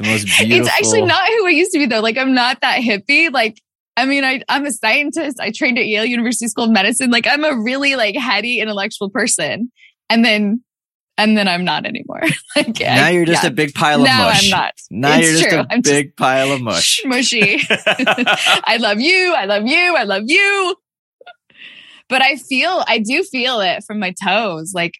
the 0.01 0.09
most 0.09 0.25
beautiful. 0.25 0.57
It's 0.57 0.69
actually 0.69 1.03
not 1.03 1.27
who 1.27 1.47
I 1.47 1.51
used 1.51 1.71
to 1.73 1.79
be 1.79 1.85
though. 1.85 2.01
Like 2.01 2.17
I'm 2.17 2.33
not 2.33 2.61
that 2.61 2.81
hippie. 2.81 3.31
Like 3.31 3.61
I 3.97 4.05
mean, 4.05 4.23
I, 4.23 4.41
I'm 4.47 4.65
a 4.65 4.71
scientist. 4.71 5.39
I 5.39 5.51
trained 5.51 5.77
at 5.77 5.85
Yale 5.85 6.05
University 6.05 6.47
School 6.47 6.65
of 6.65 6.71
Medicine. 6.71 7.11
Like 7.11 7.27
I'm 7.27 7.43
a 7.43 7.55
really 7.55 7.95
like 7.95 8.15
heady 8.15 8.59
intellectual 8.59 9.09
person. 9.09 9.71
And 10.09 10.23
then, 10.23 10.63
and 11.17 11.37
then 11.37 11.47
I'm 11.47 11.65
not 11.65 11.85
anymore. 11.85 12.21
like 12.55 12.79
now 12.79 13.09
you're 13.09 13.25
just 13.25 13.43
yeah. 13.43 13.49
a 13.49 13.53
big 13.53 13.73
pile 13.73 13.99
of 13.99 14.05
now 14.05 14.25
mush. 14.25 14.45
I'm 14.45 14.59
not. 14.59 14.73
Now 14.89 15.17
it's 15.17 15.27
you're 15.27 15.37
just 15.37 15.49
true. 15.49 15.59
a 15.59 15.67
I'm 15.69 15.81
big 15.81 16.07
just 16.07 16.17
pile 16.17 16.51
of 16.51 16.61
mush. 16.61 17.01
Mushy. 17.05 17.59
I 17.69 18.77
love 18.79 18.99
you. 18.99 19.33
I 19.35 19.45
love 19.45 19.67
you. 19.67 19.95
I 19.95 20.03
love 20.03 20.23
you. 20.25 20.75
But 22.09 22.21
I 22.21 22.35
feel, 22.35 22.83
I 22.87 22.99
do 22.99 23.23
feel 23.23 23.61
it 23.61 23.83
from 23.85 23.99
my 23.99 24.13
toes. 24.21 24.73
Like, 24.73 24.95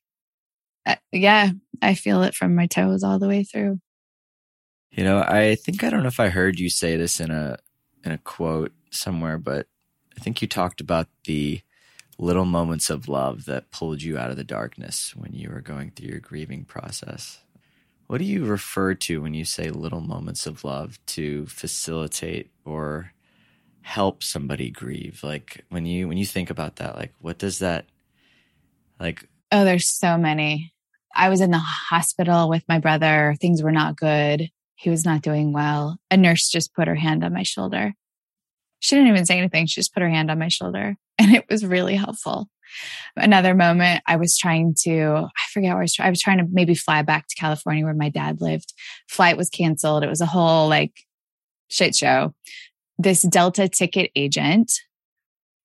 uh, 0.86 0.96
yeah, 1.12 1.52
I 1.82 1.96
feel 1.96 2.24
it 2.24 2.36
from 2.36 2.56
my 2.56 2.68
toes 2.68 3.04
all 3.04 3.20
the 3.20 3.28
way 3.28 3.44
through. 3.44 3.80
You 4.92 5.06
know, 5.06 5.22
I 5.22 5.56
think 5.56 5.84
I 5.84 5.90
don't 5.90 6.02
know 6.02 6.10
if 6.10 6.20
I 6.20 6.30
heard 6.30 6.60
you 6.60 6.70
say 6.70 6.98
this 6.98 7.20
in 7.20 7.32
a 7.32 7.58
in 8.04 8.12
a 8.12 8.18
quote 8.18 8.74
somewhere, 8.90 9.38
but 9.38 9.68
I 10.18 10.20
think 10.20 10.42
you 10.42 10.48
talked 10.48 10.82
about 10.82 11.08
the 11.24 11.62
little 12.18 12.46
moments 12.46 12.90
of 12.90 13.08
love 13.08 13.46
that 13.46 13.72
pulled 13.72 14.02
you 14.02 14.18
out 14.18 14.30
of 14.30 14.38
the 14.38 14.44
darkness 14.44 15.16
when 15.16 15.34
you 15.34 15.50
were 15.50 15.62
going 15.62 15.92
through 15.92 16.10
your 16.10 16.20
grieving 16.20 16.66
process. 16.66 17.40
What 18.08 18.18
do 18.18 18.26
you 18.26 18.44
refer 18.44 18.94
to 18.94 19.22
when 19.22 19.34
you 19.34 19.46
say 19.46 19.70
little 19.70 20.02
moments 20.02 20.46
of 20.46 20.66
love 20.66 21.00
to 21.08 21.46
facilitate 21.46 22.52
or 22.66 23.14
help 23.82 24.24
somebody 24.24 24.70
grieve? 24.70 25.24
Like 25.24 25.64
when 25.70 25.86
you 25.86 26.10
when 26.10 26.18
you 26.18 26.26
think 26.26 26.50
about 26.50 26.76
that, 26.76 26.98
like 26.98 27.14
what 27.22 27.38
does 27.38 27.60
that 27.60 27.86
like 29.00 29.30
Oh, 29.54 29.64
there's 29.64 29.90
so 29.90 30.18
many. 30.18 30.74
I 31.16 31.30
was 31.30 31.40
in 31.40 31.52
the 31.52 31.60
hospital 31.60 32.50
with 32.50 32.64
my 32.68 32.80
brother. 32.80 33.36
Things 33.40 33.64
were 33.64 33.72
not 33.72 33.96
good 33.96 34.50
he 34.82 34.90
was 34.90 35.06
not 35.06 35.22
doing 35.22 35.54
well. 35.54 35.98
A 36.10 36.18
nurse 36.18 36.50
just 36.50 36.74
put 36.74 36.88
her 36.88 36.96
hand 36.96 37.24
on 37.24 37.32
my 37.34 37.44
shoulder. 37.44 37.94
She 38.80 38.96
didn't 38.96 39.12
even 39.12 39.28
say 39.28 39.38
anything. 39.38 39.68
She 39.68 39.80
just 39.80 39.94
put 39.94 40.02
her 40.02 40.10
hand 40.10 40.32
on 40.32 40.40
my 40.40 40.48
shoulder 40.48 40.96
and 41.20 41.36
it 41.36 41.46
was 41.50 41.64
really 41.64 41.96
helpful. 41.96 42.50
Another 43.16 43.54
moment, 43.54 44.02
I 44.08 44.16
was 44.16 44.36
trying 44.38 44.74
to, 44.86 45.28
I 45.28 45.52
forget 45.54 45.74
where 45.74 45.82
I 45.82 45.84
was, 45.84 45.96
I 46.00 46.10
was 46.10 46.20
trying 46.20 46.40
to 46.40 46.48
maybe 46.52 46.74
fly 46.74 47.04
back 47.04 47.28
to 47.28 47.36
California 47.36 47.84
where 47.84 47.94
my 47.94 48.10
dad 48.10 48.42
lived. 48.42 48.74
Flight 49.08 49.38
was 49.38 49.50
canceled. 49.50 50.04
It 50.04 50.10
was 50.10 50.22
a 50.22 50.26
whole 50.26 50.68
like 50.68 50.94
shit 51.70 51.94
show. 51.94 52.34
This 52.98 53.22
Delta 53.22 53.70
ticket 53.70 54.10
agent 54.16 54.72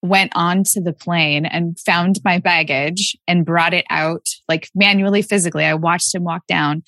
went 0.03 0.31
onto 0.35 0.79
the 0.79 0.93
plane 0.93 1.45
and 1.47 1.79
found 1.79 2.19
my 2.23 2.37
baggage 2.37 3.17
and 3.27 3.45
brought 3.45 3.73
it 3.73 3.85
out 3.89 4.27
like 4.47 4.69
manually, 4.75 5.23
physically. 5.23 5.65
I 5.65 5.73
watched 5.73 6.13
him 6.13 6.23
walk 6.23 6.45
down 6.45 6.83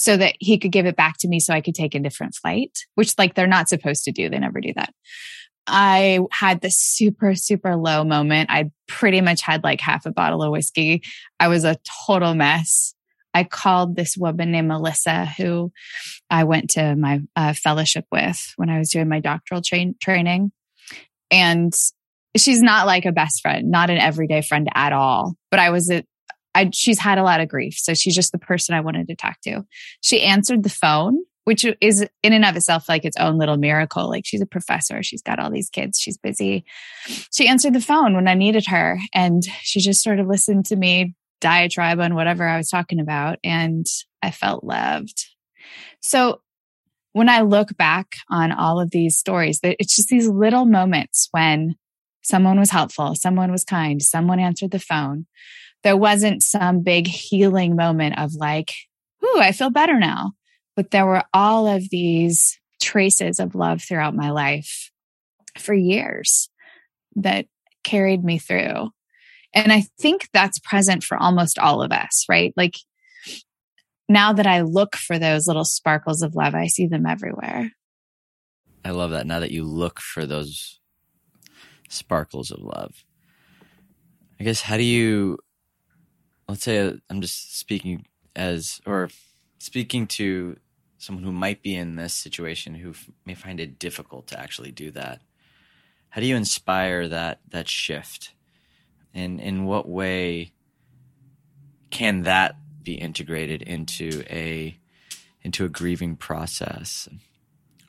so 0.00 0.16
that 0.16 0.34
he 0.40 0.58
could 0.58 0.72
give 0.72 0.86
it 0.86 0.96
back 0.96 1.16
to 1.18 1.28
me 1.28 1.38
so 1.40 1.52
I 1.52 1.60
could 1.60 1.74
take 1.74 1.94
a 1.94 2.00
different 2.00 2.34
flight, 2.34 2.78
which 2.94 3.14
like 3.18 3.34
they're 3.34 3.46
not 3.46 3.68
supposed 3.68 4.04
to 4.04 4.12
do. 4.12 4.28
They 4.28 4.38
never 4.38 4.60
do 4.60 4.72
that. 4.74 4.94
I 5.66 6.20
had 6.32 6.62
this 6.62 6.78
super, 6.78 7.34
super 7.34 7.76
low 7.76 8.02
moment. 8.02 8.50
I 8.50 8.70
pretty 8.88 9.20
much 9.20 9.42
had 9.42 9.62
like 9.62 9.80
half 9.80 10.06
a 10.06 10.10
bottle 10.10 10.42
of 10.42 10.50
whiskey. 10.50 11.02
I 11.38 11.48
was 11.48 11.64
a 11.64 11.76
total 12.06 12.34
mess. 12.34 12.94
I 13.34 13.44
called 13.44 13.94
this 13.94 14.16
woman 14.16 14.50
named 14.50 14.68
Melissa, 14.68 15.26
who 15.26 15.70
I 16.30 16.44
went 16.44 16.70
to 16.70 16.96
my 16.96 17.20
uh, 17.36 17.52
fellowship 17.52 18.06
with 18.10 18.52
when 18.56 18.70
I 18.70 18.78
was 18.78 18.90
doing 18.90 19.08
my 19.08 19.20
doctoral 19.20 19.62
tra- 19.62 19.94
training. 20.00 20.50
And 21.30 21.72
she's 22.36 22.62
not 22.62 22.86
like 22.86 23.04
a 23.04 23.12
best 23.12 23.42
friend, 23.42 23.70
not 23.70 23.90
an 23.90 23.98
everyday 23.98 24.42
friend 24.42 24.68
at 24.74 24.92
all. 24.92 25.34
But 25.50 25.60
I 25.60 25.70
was 25.70 25.92
I, 26.54 26.70
she's 26.72 26.98
had 26.98 27.18
a 27.18 27.22
lot 27.22 27.40
of 27.40 27.48
grief. 27.48 27.74
So 27.76 27.94
she's 27.94 28.14
just 28.14 28.32
the 28.32 28.38
person 28.38 28.74
I 28.74 28.80
wanted 28.80 29.08
to 29.08 29.16
talk 29.16 29.40
to. 29.42 29.64
She 30.00 30.22
answered 30.22 30.62
the 30.62 30.70
phone, 30.70 31.18
which 31.44 31.64
is 31.80 32.06
in 32.22 32.32
and 32.32 32.44
of 32.44 32.56
itself 32.56 32.88
like 32.88 33.04
its 33.04 33.16
own 33.16 33.38
little 33.38 33.56
miracle. 33.56 34.08
Like 34.08 34.24
she's 34.26 34.40
a 34.40 34.46
professor. 34.46 35.02
She's 35.02 35.22
got 35.22 35.38
all 35.38 35.50
these 35.50 35.70
kids. 35.70 35.98
She's 35.98 36.18
busy. 36.18 36.64
She 37.32 37.48
answered 37.48 37.74
the 37.74 37.80
phone 37.80 38.14
when 38.14 38.28
I 38.28 38.34
needed 38.34 38.66
her 38.66 38.98
and 39.14 39.42
she 39.62 39.80
just 39.80 40.02
sort 40.02 40.18
of 40.18 40.26
listened 40.26 40.66
to 40.66 40.76
me 40.76 41.14
diatribe 41.40 42.00
on 42.00 42.14
whatever 42.14 42.46
I 42.46 42.56
was 42.56 42.68
talking 42.68 43.00
about. 43.00 43.38
And 43.42 43.86
I 44.22 44.30
felt 44.30 44.64
loved. 44.64 45.26
So 46.00 46.42
when 47.12 47.28
I 47.28 47.40
look 47.40 47.76
back 47.76 48.16
on 48.28 48.52
all 48.52 48.80
of 48.80 48.90
these 48.90 49.16
stories, 49.16 49.60
it's 49.62 49.96
just 49.96 50.08
these 50.08 50.28
little 50.28 50.66
moments 50.66 51.28
when 51.30 51.76
someone 52.22 52.58
was 52.58 52.70
helpful, 52.70 53.14
someone 53.14 53.50
was 53.50 53.64
kind, 53.64 54.02
someone 54.02 54.38
answered 54.38 54.70
the 54.70 54.78
phone 54.78 55.26
there 55.82 55.96
wasn't 55.96 56.42
some 56.42 56.82
big 56.82 57.06
healing 57.06 57.76
moment 57.76 58.18
of 58.18 58.34
like, 58.34 58.72
ooh, 59.24 59.38
I 59.40 59.52
feel 59.52 59.70
better 59.70 59.98
now. 59.98 60.32
But 60.76 60.90
there 60.90 61.06
were 61.06 61.24
all 61.32 61.66
of 61.66 61.90
these 61.90 62.58
traces 62.80 63.40
of 63.40 63.54
love 63.54 63.82
throughout 63.82 64.14
my 64.14 64.30
life 64.30 64.90
for 65.58 65.74
years 65.74 66.48
that 67.16 67.46
carried 67.84 68.24
me 68.24 68.38
through. 68.38 68.90
And 69.54 69.72
I 69.72 69.84
think 69.98 70.28
that's 70.32 70.58
present 70.60 71.02
for 71.02 71.16
almost 71.16 71.58
all 71.58 71.82
of 71.82 71.92
us, 71.92 72.24
right? 72.28 72.54
Like 72.56 72.76
now 74.08 74.32
that 74.32 74.46
I 74.46 74.62
look 74.62 74.96
for 74.96 75.18
those 75.18 75.46
little 75.46 75.64
sparkles 75.64 76.22
of 76.22 76.34
love, 76.34 76.54
I 76.54 76.66
see 76.66 76.86
them 76.86 77.06
everywhere. 77.06 77.72
I 78.84 78.90
love 78.90 79.10
that. 79.10 79.26
Now 79.26 79.40
that 79.40 79.50
you 79.50 79.64
look 79.64 80.00
for 80.00 80.24
those 80.24 80.80
sparkles 81.88 82.50
of 82.50 82.60
love, 82.60 83.04
I 84.38 84.44
guess, 84.44 84.62
how 84.62 84.76
do 84.76 84.82
you 84.82 85.38
let's 86.50 86.64
say 86.64 86.98
I'm 87.08 87.20
just 87.20 87.58
speaking 87.58 88.06
as, 88.34 88.80
or 88.84 89.08
speaking 89.58 90.06
to 90.08 90.56
someone 90.98 91.24
who 91.24 91.32
might 91.32 91.62
be 91.62 91.74
in 91.74 91.96
this 91.96 92.12
situation 92.12 92.74
who 92.74 92.90
f- 92.90 93.08
may 93.24 93.34
find 93.34 93.58
it 93.60 93.78
difficult 93.78 94.26
to 94.28 94.38
actually 94.38 94.70
do 94.70 94.90
that. 94.90 95.22
How 96.10 96.20
do 96.20 96.26
you 96.26 96.36
inspire 96.36 97.08
that 97.08 97.40
that 97.50 97.68
shift? 97.68 98.34
And 99.14 99.40
in 99.40 99.64
what 99.64 99.88
way 99.88 100.52
can 101.90 102.22
that 102.22 102.56
be 102.82 102.94
integrated 102.94 103.62
into 103.62 104.24
a 104.28 104.76
into 105.42 105.64
a 105.64 105.68
grieving 105.68 106.16
process, 106.16 107.08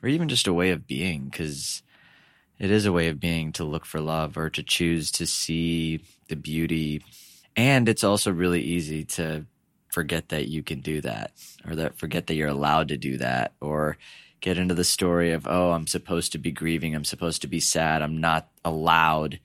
or 0.02 0.08
even 0.08 0.28
just 0.28 0.46
a 0.46 0.54
way 0.54 0.70
of 0.70 0.86
being? 0.86 1.24
Because 1.24 1.82
it 2.58 2.70
is 2.70 2.86
a 2.86 2.92
way 2.92 3.08
of 3.08 3.18
being 3.18 3.50
to 3.52 3.64
look 3.64 3.84
for 3.84 4.00
love 4.00 4.36
or 4.38 4.48
to 4.50 4.62
choose 4.62 5.10
to 5.12 5.26
see 5.26 6.04
the 6.28 6.36
beauty 6.36 7.02
and 7.56 7.88
it's 7.88 8.04
also 8.04 8.30
really 8.30 8.62
easy 8.62 9.04
to 9.04 9.46
forget 9.88 10.30
that 10.30 10.48
you 10.48 10.62
can 10.62 10.80
do 10.80 11.00
that 11.02 11.32
or 11.66 11.76
that 11.76 11.98
forget 11.98 12.26
that 12.26 12.34
you're 12.34 12.48
allowed 12.48 12.88
to 12.88 12.96
do 12.96 13.18
that 13.18 13.52
or 13.60 13.98
get 14.40 14.58
into 14.58 14.74
the 14.74 14.84
story 14.84 15.32
of, 15.32 15.46
oh, 15.46 15.70
I'm 15.70 15.86
supposed 15.86 16.32
to 16.32 16.38
be 16.38 16.50
grieving. 16.50 16.94
I'm 16.94 17.04
supposed 17.04 17.42
to 17.42 17.46
be 17.46 17.60
sad. 17.60 18.02
I'm 18.02 18.20
not 18.20 18.48
allowed 18.64 19.38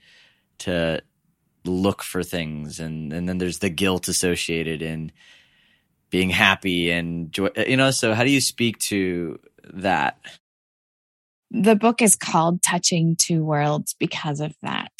to 0.59 1.01
look 1.65 2.01
for 2.01 2.23
things. 2.23 2.79
And, 2.79 3.13
and 3.13 3.29
then 3.29 3.37
there's 3.37 3.59
the 3.59 3.69
guilt 3.69 4.07
associated 4.07 4.81
in 4.81 5.11
being 6.09 6.29
happy 6.29 6.89
and 6.89 7.31
joy, 7.31 7.49
you 7.67 7.77
know, 7.77 7.91
so 7.91 8.13
how 8.13 8.23
do 8.23 8.31
you 8.31 8.41
speak 8.41 8.79
to 8.79 9.39
that? 9.73 10.17
The 11.49 11.75
book 11.75 12.01
is 12.01 12.15
called 12.15 12.61
Touching 12.61 13.15
Two 13.15 13.43
Worlds 13.43 13.95
because 13.99 14.39
of 14.39 14.53
that, 14.61 14.91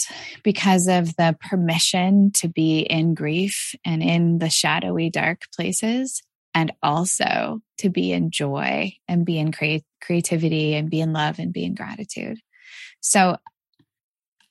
because 0.44 0.88
of 0.88 1.16
the 1.18 1.36
permission 1.42 2.32
to 2.36 2.48
be 2.48 2.80
in 2.80 3.14
grief 3.14 3.76
and 3.84 4.02
in 4.02 4.40
the 4.40 4.50
shadowy, 4.50 5.10
dark 5.10 5.42
places, 5.56 6.24
and 6.54 6.72
also 6.82 7.60
to 7.80 7.90
be 7.90 8.14
in 8.14 8.32
joy 8.32 8.94
and 9.08 9.26
be 9.26 9.38
in 9.38 9.52
cre- 9.52 9.84
creativity 10.02 10.74
and 10.74 10.90
be 10.90 11.02
in 11.02 11.14
love 11.14 11.38
and 11.38 11.52
be 11.54 11.66
in 11.66 11.76
gratitude. 11.76 12.40
So 13.02 13.38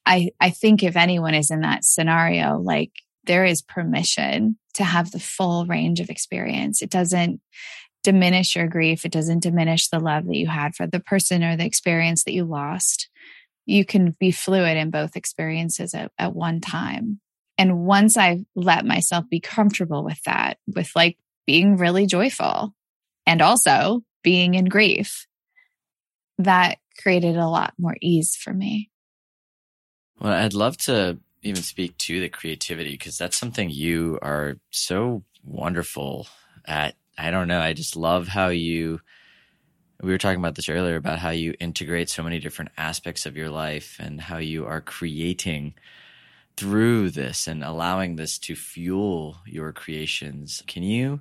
I, 0.05 0.31
I 0.41 0.51
think 0.51 0.83
if 0.83 0.97
anyone 0.97 1.35
is 1.35 1.51
in 1.51 1.63
that 1.63 1.85
scenario, 1.85 2.59
like 2.59 2.93
there 3.25 3.45
is 3.45 3.63
permission 3.63 4.59
to 4.75 4.85
have 4.85 5.11
the 5.11 5.19
full 5.19 5.67
range 5.67 6.01
of 6.01 6.11
experience. 6.11 6.81
It 6.81 6.91
doesn't 6.91 7.41
diminish 8.07 8.55
your 8.55 8.69
grief. 8.69 9.05
It 9.05 9.11
doesn't 9.11 9.43
diminish 9.43 9.89
the 9.89 9.99
love 9.99 10.27
that 10.27 10.37
you 10.37 10.47
had 10.47 10.77
for 10.77 10.87
the 10.87 11.01
person 11.01 11.43
or 11.43 11.57
the 11.57 11.67
experience 11.67 12.23
that 12.23 12.33
you 12.33 12.45
lost. 12.45 13.09
You 13.67 13.85
can 13.85 14.15
be 14.21 14.31
fluid 14.31 14.77
in 14.77 14.91
both 14.91 15.17
experiences 15.17 15.93
at, 15.93 16.13
at 16.17 16.33
one 16.33 16.61
time. 16.61 17.21
And 17.59 17.81
once 17.85 18.17
I 18.17 18.45
let 18.55 18.87
myself 18.87 19.25
be 19.29 19.41
comfortable 19.41 20.05
with 20.05 20.23
that, 20.23 20.59
with 20.73 20.93
like 20.95 21.19
being 21.49 21.79
really 21.79 22.07
joyful 22.07 22.75
and 23.27 23.43
also 23.43 24.05
being 24.23 24.55
in 24.55 24.67
grief, 24.67 25.27
that 26.39 26.79
created 27.03 27.37
a 27.37 27.49
lot 27.49 27.75
more 27.77 27.97
ease 28.01 28.37
for 28.37 28.55
me. 28.55 28.89
Well, 30.21 30.33
I'd 30.33 30.55
love 30.55 30.77
to 30.79 31.19
even 31.43 31.65
speak 31.65 31.99
to 31.99 32.21
the 32.21 32.29
creativity 32.29 32.93
because 32.93 33.19
that's 33.19 33.37
something 33.37 33.69
you 33.69 34.21
are 34.23 34.59
so 34.71 35.25
wonderful 35.43 36.29
at 36.65 36.95
I 37.19 37.31
don't 37.31 37.49
know. 37.49 37.61
I 37.61 37.73
just 37.73 37.97
love 37.97 38.29
how 38.29 38.49
you. 38.49 39.01
We 40.03 40.11
were 40.11 40.19
talking 40.19 40.39
about 40.39 40.55
this 40.55 40.69
earlier 40.69 40.97
about 40.97 41.19
how 41.19 41.31
you 41.31 41.55
integrate 41.59 42.11
so 42.11 42.23
many 42.23 42.39
different 42.39 42.71
aspects 42.77 43.25
of 43.25 43.37
your 43.37 43.49
life 43.49 43.97
and 43.99 44.21
how 44.21 44.37
you 44.37 44.67
are 44.67 44.83
creating 44.83 45.75
through 46.57 47.11
this 47.11 47.47
and 47.47 47.65
allowing 47.65 48.17
this 48.17 48.39
to 48.41 48.55
fuel 48.55 49.39
your 49.47 49.73
creations. 49.73 50.63
Can 50.67 50.83
you 50.83 51.21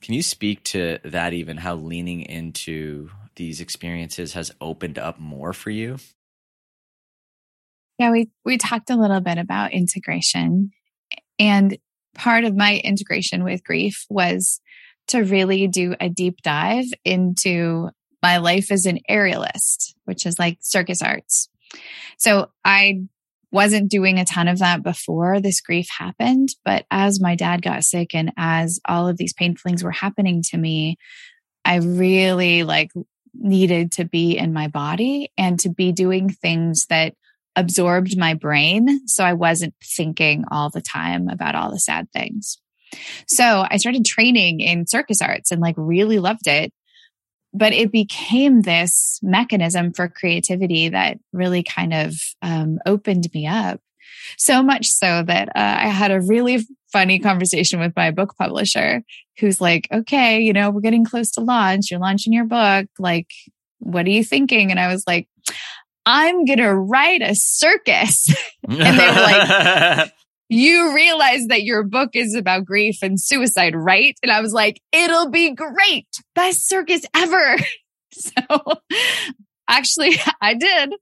can 0.00 0.14
you 0.14 0.22
speak 0.22 0.64
to 0.64 0.98
that 1.04 1.32
even 1.32 1.56
how 1.56 1.74
leaning 1.74 2.22
into 2.22 3.10
these 3.34 3.60
experiences 3.60 4.32
has 4.34 4.52
opened 4.60 4.98
up 4.98 5.18
more 5.18 5.52
for 5.52 5.70
you? 5.70 5.98
Yeah, 7.98 8.10
we 8.10 8.30
we 8.44 8.58
talked 8.58 8.90
a 8.90 8.96
little 8.96 9.20
bit 9.20 9.38
about 9.38 9.72
integration 9.72 10.70
and 11.38 11.76
part 12.14 12.44
of 12.44 12.56
my 12.56 12.76
integration 12.78 13.44
with 13.44 13.64
grief 13.64 14.04
was 14.08 14.60
to 15.08 15.20
really 15.20 15.66
do 15.68 15.94
a 16.00 16.08
deep 16.08 16.42
dive 16.42 16.86
into 17.04 17.90
my 18.22 18.38
life 18.38 18.70
as 18.70 18.86
an 18.86 19.00
aerialist, 19.10 19.94
which 20.04 20.26
is 20.26 20.38
like 20.38 20.58
circus 20.60 21.02
arts. 21.02 21.48
So 22.18 22.50
I 22.64 23.02
wasn't 23.50 23.90
doing 23.90 24.18
a 24.18 24.24
ton 24.24 24.48
of 24.48 24.58
that 24.58 24.82
before 24.82 25.40
this 25.40 25.60
grief 25.60 25.88
happened. 25.96 26.50
But 26.64 26.84
as 26.90 27.20
my 27.20 27.34
dad 27.34 27.62
got 27.62 27.84
sick 27.84 28.14
and 28.14 28.32
as 28.36 28.80
all 28.86 29.08
of 29.08 29.16
these 29.16 29.32
painful 29.32 29.68
things 29.68 29.82
were 29.82 29.90
happening 29.90 30.42
to 30.50 30.58
me, 30.58 30.96
I 31.64 31.76
really 31.76 32.64
like 32.64 32.90
needed 33.34 33.92
to 33.92 34.04
be 34.04 34.36
in 34.36 34.52
my 34.52 34.68
body 34.68 35.32
and 35.38 35.58
to 35.60 35.70
be 35.70 35.92
doing 35.92 36.28
things 36.28 36.86
that 36.88 37.14
absorbed 37.56 38.16
my 38.16 38.34
brain. 38.34 39.06
So 39.06 39.24
I 39.24 39.32
wasn't 39.32 39.74
thinking 39.82 40.44
all 40.50 40.70
the 40.70 40.80
time 40.80 41.28
about 41.28 41.54
all 41.54 41.70
the 41.70 41.78
sad 41.78 42.10
things. 42.12 42.58
So 43.26 43.64
I 43.68 43.76
started 43.76 44.04
training 44.04 44.60
in 44.60 44.86
circus 44.86 45.20
arts 45.20 45.50
and 45.50 45.60
like 45.60 45.74
really 45.76 46.18
loved 46.18 46.46
it. 46.46 46.72
But 47.54 47.72
it 47.72 47.90
became 47.90 48.62
this 48.62 49.18
mechanism 49.22 49.92
for 49.94 50.08
creativity 50.08 50.90
that 50.90 51.18
really 51.32 51.62
kind 51.62 51.94
of 51.94 52.14
um, 52.42 52.78
opened 52.84 53.28
me 53.32 53.46
up. 53.46 53.80
So 54.36 54.62
much 54.62 54.86
so 54.86 55.22
that 55.22 55.48
uh, 55.48 55.76
I 55.80 55.88
had 55.88 56.10
a 56.10 56.20
really 56.20 56.66
funny 56.92 57.18
conversation 57.18 57.80
with 57.80 57.94
my 57.96 58.10
book 58.10 58.34
publisher 58.38 59.02
who's 59.38 59.60
like, 59.60 59.88
okay, 59.92 60.40
you 60.40 60.52
know, 60.52 60.70
we're 60.70 60.80
getting 60.80 61.04
close 61.04 61.30
to 61.32 61.40
launch. 61.40 61.90
You're 61.90 62.00
launching 62.00 62.32
your 62.32 62.44
book. 62.44 62.86
Like, 62.98 63.30
what 63.78 64.06
are 64.06 64.10
you 64.10 64.24
thinking? 64.24 64.70
And 64.70 64.80
I 64.80 64.92
was 64.92 65.04
like, 65.06 65.28
I'm 66.04 66.44
going 66.44 66.58
to 66.58 66.74
write 66.74 67.22
a 67.22 67.34
circus. 67.34 68.34
and 68.68 68.78
they 68.78 69.06
were 69.06 69.12
like, 69.12 70.12
you 70.48 70.94
realize 70.94 71.46
that 71.48 71.62
your 71.62 71.82
book 71.82 72.10
is 72.14 72.34
about 72.34 72.64
grief 72.64 72.98
and 73.02 73.20
suicide, 73.20 73.74
right? 73.74 74.16
And 74.22 74.32
I 74.32 74.40
was 74.40 74.52
like, 74.52 74.80
it'll 74.92 75.30
be 75.30 75.54
great. 75.54 76.06
Best 76.34 76.68
circus 76.68 77.02
ever. 77.14 77.56
so 78.12 78.32
actually 79.68 80.18
I 80.40 80.54
did. 80.54 80.94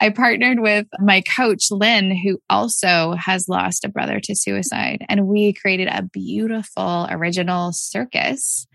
I 0.00 0.10
partnered 0.10 0.60
with 0.60 0.86
my 1.00 1.22
coach, 1.22 1.70
Lynn, 1.70 2.14
who 2.14 2.38
also 2.48 3.14
has 3.14 3.48
lost 3.48 3.84
a 3.84 3.88
brother 3.88 4.20
to 4.20 4.36
suicide. 4.36 5.04
And 5.08 5.26
we 5.26 5.52
created 5.52 5.88
a 5.88 6.02
beautiful 6.02 7.06
original 7.10 7.72
circus 7.72 8.66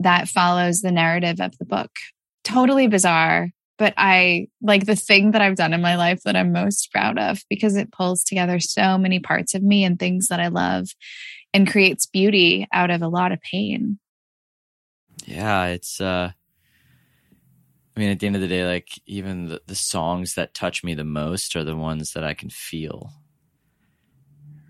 that 0.00 0.28
follows 0.28 0.80
the 0.80 0.92
narrative 0.92 1.40
of 1.40 1.56
the 1.58 1.64
book. 1.64 1.90
Totally 2.44 2.86
bizarre, 2.86 3.50
but 3.78 3.94
I 3.96 4.48
like 4.60 4.86
the 4.86 4.96
thing 4.96 5.30
that 5.30 5.40
I've 5.40 5.56
done 5.56 5.72
in 5.72 5.80
my 5.80 5.96
life 5.96 6.22
that 6.24 6.36
I'm 6.36 6.52
most 6.52 6.90
proud 6.92 7.18
of 7.18 7.40
because 7.48 7.76
it 7.76 7.92
pulls 7.92 8.24
together 8.24 8.58
so 8.58 8.98
many 8.98 9.20
parts 9.20 9.54
of 9.54 9.62
me 9.62 9.84
and 9.84 9.98
things 9.98 10.26
that 10.28 10.40
I 10.40 10.48
love 10.48 10.88
and 11.54 11.70
creates 11.70 12.06
beauty 12.06 12.66
out 12.72 12.90
of 12.90 13.02
a 13.02 13.08
lot 13.08 13.32
of 13.32 13.40
pain. 13.40 13.98
Yeah, 15.24 15.66
it's 15.66 16.00
uh 16.00 16.32
I 17.96 18.00
mean 18.00 18.10
at 18.10 18.20
the 18.20 18.26
end 18.26 18.36
of 18.36 18.42
the 18.42 18.48
day 18.48 18.66
like 18.66 18.88
even 19.06 19.48
the, 19.48 19.62
the 19.66 19.74
songs 19.74 20.34
that 20.34 20.54
touch 20.54 20.82
me 20.82 20.94
the 20.94 21.04
most 21.04 21.54
are 21.56 21.64
the 21.64 21.76
ones 21.76 22.12
that 22.12 22.24
I 22.24 22.34
can 22.34 22.50
feel. 22.50 23.12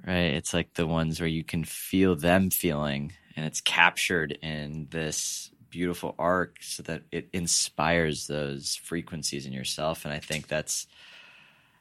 Right? 0.07 0.35
It's 0.35 0.55
like 0.55 0.75
the 0.75 0.87
ones 0.87 1.21
where 1.21 1.29
you 1.29 1.45
can 1.45 1.65
feel 1.65 2.15
them 2.15 2.51
feeling 2.51 3.13
and 3.37 3.47
it's 3.47 3.61
captured 3.61 4.33
in 4.43 4.89
this 4.91 5.51
beautiful 5.71 6.15
arc 6.19 6.57
so 6.61 6.83
that 6.85 7.03
it 7.13 7.29
inspires 7.33 8.27
those 8.27 8.77
frequencies 8.77 9.47
in 9.47 9.53
yourself. 9.53 10.05
And 10.05 10.15
i 10.15 10.19
think 10.19 10.49
that's 10.49 10.87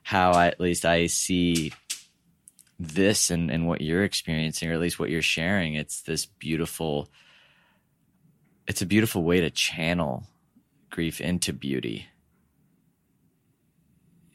how 0.03 0.31
I, 0.31 0.47
at 0.47 0.59
least 0.59 0.85
i 0.85 1.07
see 1.07 1.73
this 2.79 3.31
and, 3.31 3.49
and 3.49 3.67
what 3.67 3.81
you're 3.81 4.03
experiencing 4.03 4.69
or 4.69 4.73
at 4.73 4.79
least 4.79 4.99
what 4.99 5.09
you're 5.09 5.21
sharing. 5.21 5.73
It's 5.73 6.01
this 6.01 6.25
beautiful 6.25 7.09
it's 8.67 8.81
a 8.81 8.85
beautiful 8.85 9.23
way 9.23 9.39
to 9.41 9.49
channel 9.49 10.27
grief 10.89 11.21
into 11.21 11.53
beauty. 11.53 12.07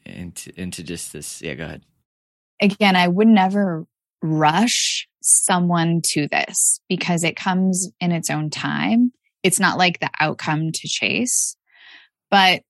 Into 0.05 0.51
into 0.59 0.83
just 0.83 1.13
this 1.13 1.41
yeah 1.41 1.53
go 1.53 1.65
ahead. 1.65 1.83
Again 2.61 2.95
i 2.95 3.07
would 3.07 3.27
never 3.27 3.85
rush 4.21 5.07
someone 5.21 6.01
to 6.01 6.27
this 6.29 6.79
because 6.89 7.23
it 7.23 7.35
comes 7.35 7.89
in 7.99 8.11
its 8.11 8.29
own 8.29 8.49
time 8.49 9.11
it's 9.43 9.59
not 9.59 9.77
like 9.77 9.99
the 9.99 10.09
outcome 10.19 10.71
to 10.71 10.87
chase. 10.87 11.55
But 12.31 12.63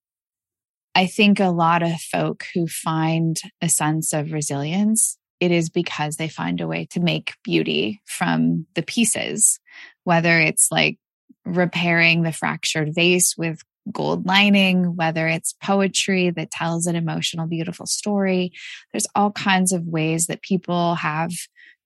I 0.95 1.07
think 1.07 1.39
a 1.39 1.49
lot 1.49 1.82
of 1.82 1.99
folk 2.01 2.45
who 2.53 2.67
find 2.67 3.39
a 3.61 3.69
sense 3.69 4.13
of 4.13 4.32
resilience, 4.32 5.17
it 5.39 5.51
is 5.51 5.69
because 5.69 6.17
they 6.17 6.28
find 6.28 6.61
a 6.61 6.67
way 6.67 6.86
to 6.91 6.99
make 6.99 7.36
beauty 7.43 8.01
from 8.05 8.67
the 8.76 8.84
pieces, 8.84 9.59
whether 10.03 10.39
it's 10.39 10.67
like 10.71 10.97
repairing 11.45 12.24
the 12.24 12.32
fractured 12.32 12.93
vase 12.93 13.36
with 13.38 13.61
gold 13.91 14.26
lining, 14.26 14.95
whether 14.95 15.28
it's 15.28 15.55
poetry 15.61 16.30
that 16.30 16.51
tells 16.51 16.86
an 16.86 16.95
emotional, 16.95 17.47
beautiful 17.47 17.86
story. 17.86 18.51
There's 18.91 19.07
all 19.15 19.32
kinds 19.32 19.74
of 19.74 19.86
ways 19.86 20.28
that 20.28 20.41
people 20.41 20.95
have 20.95 21.32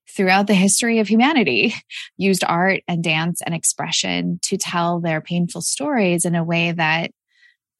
throughout 0.09 0.47
the 0.47 0.53
history 0.53 0.99
of 0.99 1.07
humanity 1.07 1.73
used 2.17 2.43
art 2.43 2.81
and 2.87 3.03
dance 3.03 3.41
and 3.41 3.53
expression 3.53 4.39
to 4.43 4.57
tell 4.57 4.99
their 4.99 5.21
painful 5.21 5.61
stories 5.61 6.25
in 6.25 6.35
a 6.35 6.43
way 6.43 6.71
that 6.71 7.11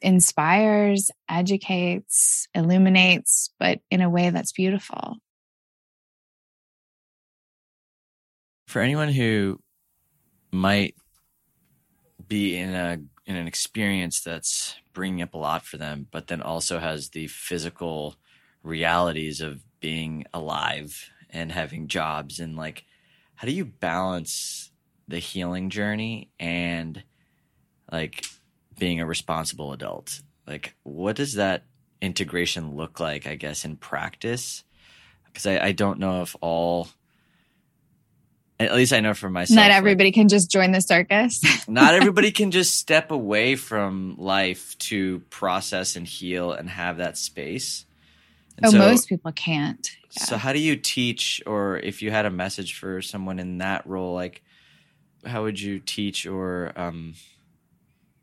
inspires, 0.02 1.10
educates, 1.30 2.48
illuminates, 2.54 3.52
but 3.60 3.80
in 3.90 4.02
a 4.02 4.10
way 4.10 4.30
that's 4.30 4.52
beautiful. 4.52 5.16
For 8.68 8.82
anyone 8.82 9.10
who 9.10 9.60
might 10.52 10.96
be 12.28 12.58
in 12.58 12.74
a 12.74 13.00
in 13.26 13.36
an 13.36 13.48
experience 13.48 14.22
that's 14.22 14.76
bringing 14.94 15.22
up 15.22 15.34
a 15.34 15.38
lot 15.38 15.66
for 15.66 15.78
them, 15.78 16.08
but 16.12 16.28
then 16.28 16.42
also 16.42 16.80
has 16.80 17.10
the 17.10 17.28
physical 17.28 18.16
realities 18.64 19.42
of 19.42 19.64
being 19.80 20.26
alive 20.34 21.10
and 21.30 21.52
having 21.52 21.88
jobs 21.88 22.40
and 22.40 22.56
like 22.56 22.86
how 23.36 23.48
do 23.48 23.54
you 23.54 23.66
balance 23.66 24.72
the 25.08 25.20
healing 25.20 25.70
journey 25.70 26.32
and 26.40 27.04
like 27.92 28.26
being 28.78 29.00
a 29.00 29.06
responsible 29.06 29.74
adult 29.74 30.22
like 30.46 30.76
what 30.84 31.16
does 31.16 31.34
that 31.34 31.64
integration 32.02 32.76
look 32.76 33.00
like 33.00 33.26
i 33.28 33.36
guess 33.36 33.66
in 33.66 33.76
practice 33.76 34.64
because 35.38 35.46
I, 35.46 35.68
I 35.68 35.72
don't 35.72 36.00
know 36.00 36.24
if 36.24 36.36
all 36.42 36.88
At 38.60 38.74
least 38.74 38.92
I 38.92 39.02
know 39.02 39.14
for 39.14 39.30
myself. 39.30 39.56
Not 39.56 39.70
everybody 39.70 40.08
like, 40.08 40.16
can 40.16 40.30
just 40.30 40.50
join 40.50 40.72
the 40.72 40.82
circus. 40.82 41.42
not 41.68 41.94
everybody 42.00 42.32
can 42.32 42.50
just 42.50 42.76
step 42.76 43.12
away 43.12 43.56
from 43.56 44.16
life 44.18 44.76
to 44.80 45.20
process 45.30 45.96
and 45.96 46.08
heal 46.08 46.52
and 46.54 46.68
have 46.68 46.98
that 46.98 47.20
space. 47.20 47.86
And 48.58 48.66
oh, 48.66 48.70
so, 48.70 48.78
most 48.80 49.08
people 49.08 49.32
can't. 49.32 49.90
Yeah. 50.12 50.24
So, 50.24 50.38
how 50.38 50.52
do 50.52 50.60
you 50.60 50.76
teach, 50.76 51.42
or 51.46 51.78
if 51.78 52.02
you 52.02 52.12
had 52.12 52.26
a 52.26 52.32
message 52.32 52.76
for 52.76 53.02
someone 53.02 53.40
in 53.40 53.60
that 53.60 53.86
role, 53.86 54.14
like 54.14 54.44
how 55.26 55.44
would 55.44 55.60
you 55.60 55.80
teach, 55.80 56.26
or 56.26 56.74
um, 56.76 57.14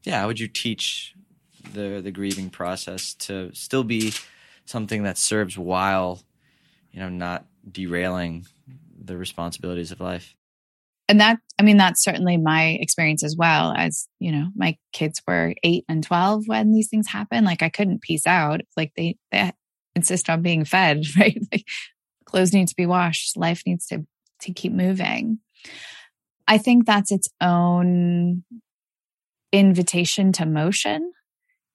yeah, 0.02 0.20
how 0.20 0.26
would 0.26 0.40
you 0.40 0.48
teach 0.48 1.14
the 1.72 2.00
the 2.02 2.10
grieving 2.10 2.50
process 2.50 3.14
to 3.14 3.54
still 3.54 3.84
be 3.84 4.12
something 4.64 5.04
that 5.04 5.18
serves 5.18 5.56
while 5.56 6.22
you 6.90 7.00
know 7.00 7.08
not 7.08 7.46
derailing 7.70 8.46
the 8.98 9.16
responsibilities 9.16 9.92
of 9.92 10.00
life? 10.00 10.34
and 11.08 11.20
that 11.20 11.38
i 11.58 11.62
mean 11.62 11.76
that's 11.76 12.02
certainly 12.02 12.36
my 12.36 12.78
experience 12.80 13.22
as 13.22 13.36
well 13.36 13.74
as 13.76 14.08
you 14.18 14.32
know 14.32 14.48
my 14.54 14.76
kids 14.92 15.20
were 15.26 15.54
8 15.62 15.84
and 15.88 16.02
12 16.02 16.44
when 16.46 16.72
these 16.72 16.88
things 16.88 17.08
happened. 17.08 17.46
like 17.46 17.62
i 17.62 17.68
couldn't 17.68 18.02
peace 18.02 18.26
out 18.26 18.60
like 18.76 18.92
they 18.96 19.16
they 19.30 19.52
insist 19.94 20.28
on 20.28 20.42
being 20.42 20.64
fed, 20.64 21.04
right? 21.18 21.40
Like 21.52 21.66
clothes 22.24 22.52
need 22.52 22.68
to 22.68 22.76
be 22.76 22.86
washed, 22.86 23.36
life 23.36 23.62
needs 23.66 23.86
to 23.86 24.06
to 24.40 24.52
keep 24.52 24.72
moving. 24.72 25.38
I 26.46 26.58
think 26.58 26.84
that's 26.84 27.10
its 27.10 27.28
own 27.40 28.44
invitation 29.52 30.32
to 30.32 30.44
motion 30.44 31.12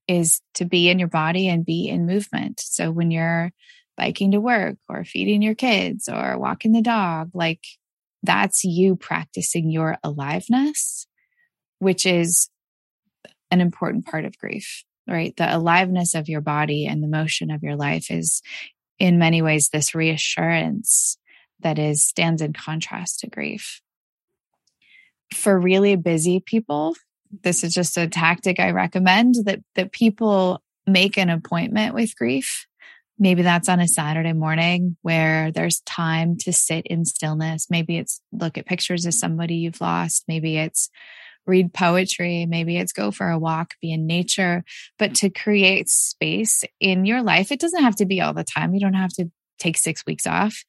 is 0.08 0.42
to 0.56 0.66
be 0.66 0.90
in 0.90 1.00
your 1.00 1.08
body 1.08 1.48
and 1.48 1.66
be 1.66 1.88
in 1.88 2.06
movement. 2.06 2.60
So 2.60 2.92
when 2.92 3.10
you're 3.10 3.52
biking 3.96 4.32
to 4.32 4.40
work 4.40 4.78
or 4.88 5.04
feeding 5.04 5.42
your 5.42 5.56
kids 5.56 6.10
or 6.10 6.38
walking 6.38 6.72
the 6.72 6.82
dog, 6.82 7.32
like 7.34 7.64
that's 8.22 8.64
you 8.64 8.96
practicing 8.96 9.70
your 9.70 9.98
aliveness, 10.04 11.08
which 11.80 12.06
is 12.06 12.50
an 13.52 13.62
important 13.62 14.06
part 14.06 14.26
of 14.26 14.38
grief 14.38 14.84
right? 15.10 15.36
The 15.36 15.56
aliveness 15.56 16.16
of 16.16 16.30
your 16.30 16.42
body 16.42 16.86
and 16.86 17.04
the 17.04 17.08
motion 17.08 17.52
of 17.52 17.64
your 17.64 17.76
life 17.76 18.12
is 18.12 18.42
in 18.98 19.18
many 19.18 19.42
ways 19.42 19.70
this 19.70 19.96
reassurance 19.96 21.18
that 21.62 21.80
is 21.80 22.06
stands 22.06 22.42
in 22.42 22.54
contrast 22.54 23.20
to 23.20 23.28
grief. 23.28 23.82
For 25.34 25.60
really 25.60 25.96
busy 25.96 26.40
people, 26.40 26.96
this 27.44 27.64
is 27.64 27.74
just 27.74 27.98
a 27.98 28.08
tactic 28.08 28.60
I 28.60 28.72
recommend 28.72 29.36
that 29.46 29.60
that 29.76 29.92
people 29.92 30.62
make 30.88 31.18
an 31.18 31.30
appointment 31.30 31.94
with 31.94 32.16
grief. 32.16 32.66
Maybe 33.20 33.42
that's 33.42 33.70
on 33.70 33.80
a 33.80 33.88
Saturday 33.88 34.34
morning 34.34 34.96
where 35.02 35.52
there's 35.52 35.82
time 35.82 36.38
to 36.38 36.54
sit 36.54 36.88
in 36.88 37.06
stillness. 37.06 37.68
Maybe 37.70 37.98
it's 37.98 38.22
look 38.32 38.58
at 38.58 38.66
pictures 38.66 39.06
of 39.06 39.14
somebody 39.14 39.56
you've 39.56 39.82
lost. 39.82 40.24
Maybe 40.28 40.58
it's 40.58 40.90
read 41.50 41.74
poetry, 41.74 42.46
maybe 42.46 42.78
it's 42.78 42.94
go 42.94 43.12
for 43.12 43.30
a 43.30 43.40
walk, 43.40 43.74
be 43.82 43.92
in 43.92 44.08
nature, 44.08 44.64
but 44.98 45.16
to 45.16 45.30
create 45.30 45.90
space 45.90 46.64
in 46.80 47.06
your 47.06 47.22
life. 47.22 47.52
It 47.52 47.60
doesn't 47.60 47.84
have 47.84 47.96
to 47.98 48.06
be 48.06 48.22
all 48.22 48.34
the 48.34 48.44
time. 48.44 48.74
You 48.74 48.80
don't 48.80 48.94
have 48.94 49.14
to 49.14 49.30
take 49.60 49.78
six 49.78 50.06
weeks 50.06 50.26
off, 50.26 50.64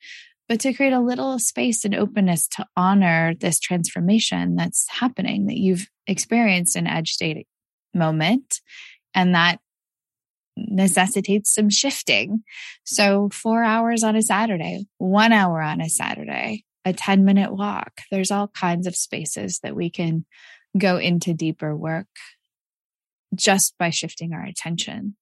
but 0.49 0.61
to 0.61 0.73
create 0.73 0.93
a 0.93 1.01
little 1.01 1.39
space 1.39 1.85
and 1.85 1.95
openness 1.95 2.49
to 2.49 2.67
honor 2.77 3.35
this 3.39 3.61
transformation 3.61 4.57
that's 4.57 4.89
happening 4.89 5.47
that 5.47 5.59
you've 5.59 5.89
experienced 6.07 6.75
in 6.75 6.87
edge 6.87 7.13
state 7.13 7.47
moment. 7.95 8.61
And 9.15 9.35
that 9.35 9.61
necessitates 10.57 11.55
some 11.55 11.71
shifting. 11.71 12.43
So, 12.85 13.29
four 13.33 13.63
hours 13.63 14.03
on 14.03 14.17
a 14.17 14.23
Saturday, 14.23 14.85
one 14.99 15.33
hour 15.33 15.61
on 15.63 15.81
a 15.81 15.89
Saturday, 15.89 16.65
a 16.85 16.93
10 16.93 17.25
minute 17.25 17.55
walk. 17.55 18.01
There's 18.11 18.31
all 18.31 18.49
kinds 18.49 18.87
of 18.87 18.97
spaces 18.97 19.61
that 19.63 19.77
we 19.77 19.91
can 19.91 20.25
go 20.77 20.99
into 20.99 21.35
deeper 21.35 21.75
work 21.77 22.09
just 23.35 23.77
by 23.79 23.91
shifting 23.91 24.33
our 24.33 24.45
attention. 24.45 25.17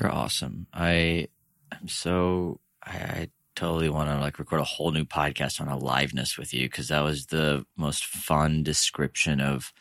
You're 0.00 0.12
awesome. 0.12 0.66
I 0.72 1.28
am 1.70 1.88
so 1.88 2.60
I, 2.82 2.96
I 2.96 3.28
totally 3.54 3.88
want 3.88 4.08
to 4.08 4.18
like 4.18 4.38
record 4.38 4.60
a 4.60 4.64
whole 4.64 4.90
new 4.90 5.04
podcast 5.04 5.60
on 5.60 5.68
aliveness 5.68 6.38
with 6.38 6.54
you 6.54 6.68
because 6.68 6.88
that 6.88 7.02
was 7.02 7.26
the 7.26 7.64
most 7.76 8.04
fun 8.04 8.62
description 8.62 9.40
of 9.40 9.72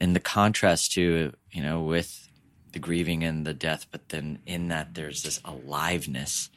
in 0.00 0.12
the 0.12 0.20
contrast 0.20 0.92
to 0.92 1.32
you 1.50 1.62
know 1.62 1.82
with 1.82 2.28
the 2.72 2.78
grieving 2.78 3.24
and 3.24 3.46
the 3.46 3.54
death 3.54 3.86
but 3.90 4.10
then 4.10 4.38
in 4.46 4.68
that 4.68 4.94
there's 4.94 5.22
this 5.22 5.40
aliveness 5.44 6.50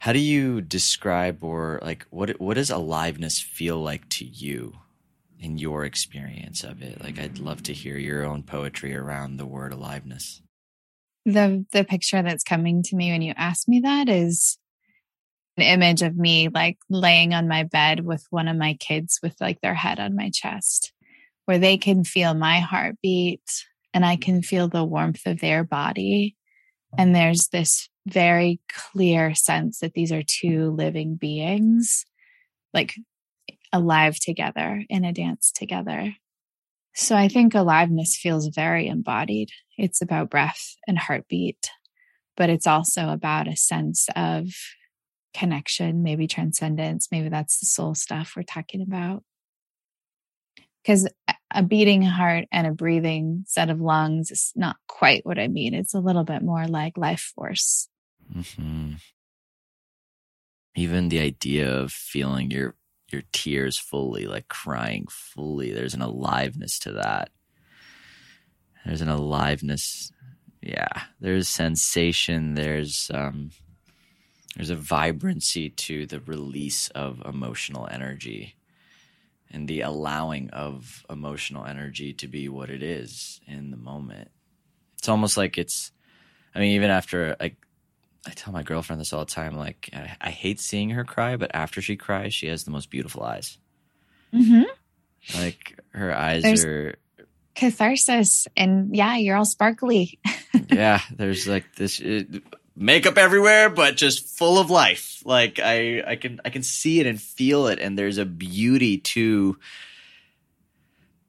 how 0.00 0.12
do 0.12 0.18
you 0.18 0.60
describe 0.60 1.42
or 1.42 1.78
like 1.82 2.06
what 2.10 2.30
what 2.40 2.54
does 2.54 2.70
aliveness 2.70 3.40
feel 3.40 3.78
like 3.78 4.08
to 4.08 4.24
you 4.24 4.74
in 5.38 5.58
your 5.58 5.84
experience 5.84 6.64
of 6.64 6.82
it? 6.82 7.02
Like, 7.02 7.18
I'd 7.18 7.38
love 7.38 7.62
to 7.64 7.72
hear 7.72 7.96
your 7.96 8.24
own 8.24 8.42
poetry 8.42 8.94
around 8.94 9.36
the 9.36 9.46
word 9.46 9.72
aliveness. 9.72 10.42
The 11.26 11.64
the 11.72 11.84
picture 11.84 12.22
that's 12.22 12.44
coming 12.44 12.82
to 12.84 12.96
me 12.96 13.10
when 13.10 13.22
you 13.22 13.32
ask 13.36 13.66
me 13.66 13.80
that 13.80 14.08
is 14.08 14.58
an 15.56 15.62
image 15.62 16.02
of 16.02 16.16
me 16.16 16.48
like 16.48 16.78
laying 16.90 17.32
on 17.32 17.48
my 17.48 17.62
bed 17.62 18.04
with 18.04 18.26
one 18.30 18.48
of 18.48 18.56
my 18.56 18.74
kids 18.74 19.20
with 19.22 19.34
like 19.40 19.60
their 19.60 19.74
head 19.74 20.00
on 20.00 20.16
my 20.16 20.30
chest, 20.30 20.92
where 21.46 21.58
they 21.58 21.76
can 21.76 22.04
feel 22.04 22.34
my 22.34 22.60
heartbeat 22.60 23.42
and 23.94 24.04
I 24.04 24.16
can 24.16 24.42
feel 24.42 24.68
the 24.68 24.84
warmth 24.84 25.26
of 25.26 25.40
their 25.40 25.64
body. 25.64 26.36
And 26.98 27.14
there's 27.14 27.48
this 27.48 27.88
very 28.06 28.60
clear 28.68 29.34
sense 29.34 29.78
that 29.78 29.94
these 29.94 30.12
are 30.12 30.22
two 30.22 30.70
living 30.70 31.16
beings, 31.16 32.04
like 32.72 32.94
alive 33.74 34.18
together 34.20 34.84
in 34.88 35.04
a 35.04 35.12
dance 35.12 35.50
together. 35.52 36.14
So 36.94 37.16
I 37.16 37.26
think 37.26 37.54
aliveness 37.54 38.16
feels 38.16 38.46
very 38.46 38.86
embodied. 38.86 39.50
It's 39.76 40.00
about 40.00 40.30
breath 40.30 40.76
and 40.86 40.96
heartbeat, 40.96 41.70
but 42.36 42.50
it's 42.50 42.68
also 42.68 43.08
about 43.08 43.48
a 43.48 43.56
sense 43.56 44.08
of 44.14 44.46
connection, 45.34 46.04
maybe 46.04 46.28
transcendence. 46.28 47.08
Maybe 47.10 47.28
that's 47.28 47.58
the 47.58 47.66
soul 47.66 47.96
stuff 47.96 48.34
we're 48.36 48.44
talking 48.44 48.80
about. 48.80 49.24
Because 50.82 51.08
a 51.50 51.62
beating 51.62 52.02
heart 52.02 52.44
and 52.52 52.66
a 52.66 52.72
breathing 52.72 53.44
set 53.48 53.70
of 53.70 53.80
lungs 53.80 54.30
is 54.30 54.52
not 54.54 54.76
quite 54.86 55.26
what 55.26 55.38
I 55.38 55.48
mean. 55.48 55.74
It's 55.74 55.94
a 55.94 56.00
little 56.00 56.24
bit 56.24 56.42
more 56.42 56.68
like 56.68 56.96
life 56.96 57.32
force. 57.34 57.88
Mm-hmm. 58.32 58.92
Even 60.76 61.08
the 61.08 61.20
idea 61.20 61.72
of 61.72 61.90
feeling 61.90 62.50
your 62.50 62.76
your 63.14 63.22
tears 63.32 63.78
fully, 63.78 64.26
like 64.26 64.48
crying 64.48 65.06
fully. 65.08 65.72
There's 65.72 65.94
an 65.94 66.02
aliveness 66.02 66.78
to 66.80 66.92
that. 66.92 67.30
There's 68.84 69.00
an 69.00 69.08
aliveness. 69.08 70.12
Yeah, 70.60 71.02
there's 71.20 71.48
sensation. 71.48 72.54
There's 72.54 73.10
um, 73.14 73.50
there's 74.56 74.70
a 74.70 74.76
vibrancy 74.76 75.70
to 75.70 76.06
the 76.06 76.20
release 76.20 76.88
of 76.88 77.22
emotional 77.24 77.88
energy 77.90 78.56
and 79.50 79.68
the 79.68 79.82
allowing 79.82 80.50
of 80.50 81.04
emotional 81.08 81.64
energy 81.64 82.12
to 82.14 82.28
be 82.28 82.48
what 82.48 82.70
it 82.70 82.82
is 82.82 83.40
in 83.46 83.70
the 83.70 83.76
moment. 83.76 84.30
It's 84.98 85.08
almost 85.08 85.36
like 85.36 85.58
it's. 85.58 85.92
I 86.54 86.60
mean, 86.60 86.72
even 86.72 86.90
after 86.90 87.36
like 87.40 87.56
I 88.26 88.30
tell 88.30 88.52
my 88.52 88.62
girlfriend 88.62 89.00
this 89.00 89.12
all 89.12 89.24
the 89.24 89.30
time. 89.30 89.56
Like, 89.56 89.90
I, 89.92 90.16
I, 90.20 90.30
hate 90.30 90.58
seeing 90.58 90.90
her 90.90 91.04
cry, 91.04 91.36
but 91.36 91.50
after 91.54 91.82
she 91.82 91.96
cries, 91.96 92.32
she 92.32 92.46
has 92.46 92.64
the 92.64 92.70
most 92.70 92.90
beautiful 92.90 93.22
eyes. 93.22 93.58
Mm-hmm. 94.32 94.64
Like 95.38 95.78
her 95.90 96.14
eyes 96.16 96.42
there's 96.42 96.64
are 96.64 96.96
catharsis, 97.54 98.46
and 98.56 98.94
yeah, 98.94 99.16
you're 99.16 99.36
all 99.36 99.44
sparkly. 99.44 100.18
yeah, 100.70 101.00
there's 101.14 101.46
like 101.46 101.74
this 101.76 102.00
it, 102.00 102.28
uh, 102.34 102.56
makeup 102.76 103.16
everywhere, 103.16 103.70
but 103.70 103.96
just 103.96 104.36
full 104.36 104.58
of 104.58 104.70
life. 104.70 105.22
Like 105.24 105.60
I, 105.62 106.02
I 106.06 106.16
can, 106.16 106.40
I 106.44 106.50
can 106.50 106.62
see 106.62 107.00
it 107.00 107.06
and 107.06 107.20
feel 107.20 107.68
it, 107.68 107.78
and 107.78 107.98
there's 107.98 108.18
a 108.18 108.26
beauty 108.26 108.98
to 108.98 109.58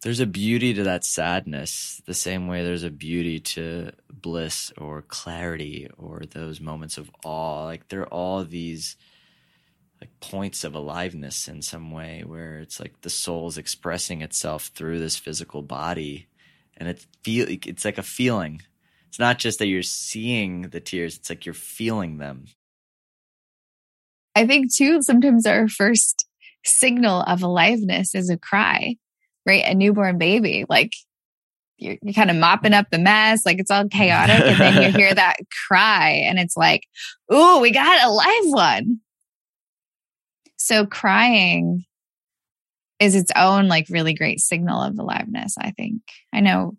there's 0.06 0.20
a 0.20 0.28
beauty 0.28 0.72
to 0.72 0.84
that 0.84 1.04
sadness 1.04 2.00
the 2.06 2.14
same 2.14 2.48
way 2.48 2.64
there's 2.64 2.84
a 2.84 2.92
beauty 2.92 3.40
to 3.40 3.90
bliss 4.12 4.72
or 4.78 5.02
clarity 5.02 5.90
or 5.98 6.22
those 6.30 6.62
moments 6.62 7.00
of 7.00 7.10
awe. 7.24 7.66
Like 7.66 7.88
they're 7.88 8.06
all 8.06 8.46
these 8.46 8.98
like 10.00 10.12
points 10.20 10.64
of 10.64 10.76
aliveness 10.76 11.48
in 11.48 11.64
some 11.64 11.90
way 11.90 12.22
where 12.24 12.60
it's 12.60 12.80
like 12.80 13.02
the 13.02 13.10
soul 13.10 13.48
is 13.48 13.58
expressing 13.58 14.22
itself 14.22 14.68
through 14.76 15.00
this 15.00 15.18
physical 15.18 15.64
body. 15.64 16.28
And 16.78 16.88
it 16.88 17.04
feel 17.24 17.48
it's 17.50 17.84
like 17.84 17.98
a 17.98 18.04
feeling. 18.04 18.62
It's 19.08 19.18
not 19.18 19.40
just 19.40 19.58
that 19.58 19.68
you're 19.68 19.82
seeing 19.82 20.70
the 20.70 20.82
tears 20.82 21.18
it's 21.18 21.32
like 21.32 21.48
you're 21.48 21.56
feeling 21.56 22.20
them. 22.20 22.46
I 24.36 24.46
think 24.46 24.72
too 24.72 25.02
sometimes 25.02 25.48
our 25.48 25.68
first 25.68 26.28
signal 26.64 27.22
of 27.22 27.42
aliveness 27.42 28.14
is 28.14 28.30
a 28.30 28.38
cry 28.38 28.98
right? 29.46 29.64
A 29.66 29.74
newborn 29.74 30.18
baby, 30.18 30.66
like 30.68 30.94
you're, 31.78 31.98
you're 32.02 32.14
kind 32.14 32.30
of 32.30 32.38
mopping 32.38 32.74
up 32.74 32.88
the 32.90 33.00
mess, 33.00 33.46
like 33.46 33.60
it's 33.60 33.72
all 33.72 33.88
chaotic. 33.88 34.40
and 34.40 34.60
then 34.60 34.82
you 34.82 34.98
hear 34.98 35.14
that 35.14 35.38
cry 35.68 36.24
and 36.26 36.40
it's 36.40 36.58
like, 36.58 36.84
ooh, 37.34 37.60
we 37.60 37.72
got 37.72 38.04
a 38.04 38.10
live 38.10 38.46
one. 38.46 39.00
So 40.58 40.86
crying 40.86 41.86
is 43.00 43.16
its 43.16 43.32
own 43.36 43.68
like 43.68 43.88
really 43.90 44.14
great 44.14 44.40
signal 44.40 44.82
of 44.82 44.98
aliveness, 44.98 45.56
I 45.60 45.72
think. 45.72 46.02
I 46.34 46.40
know 46.40 46.78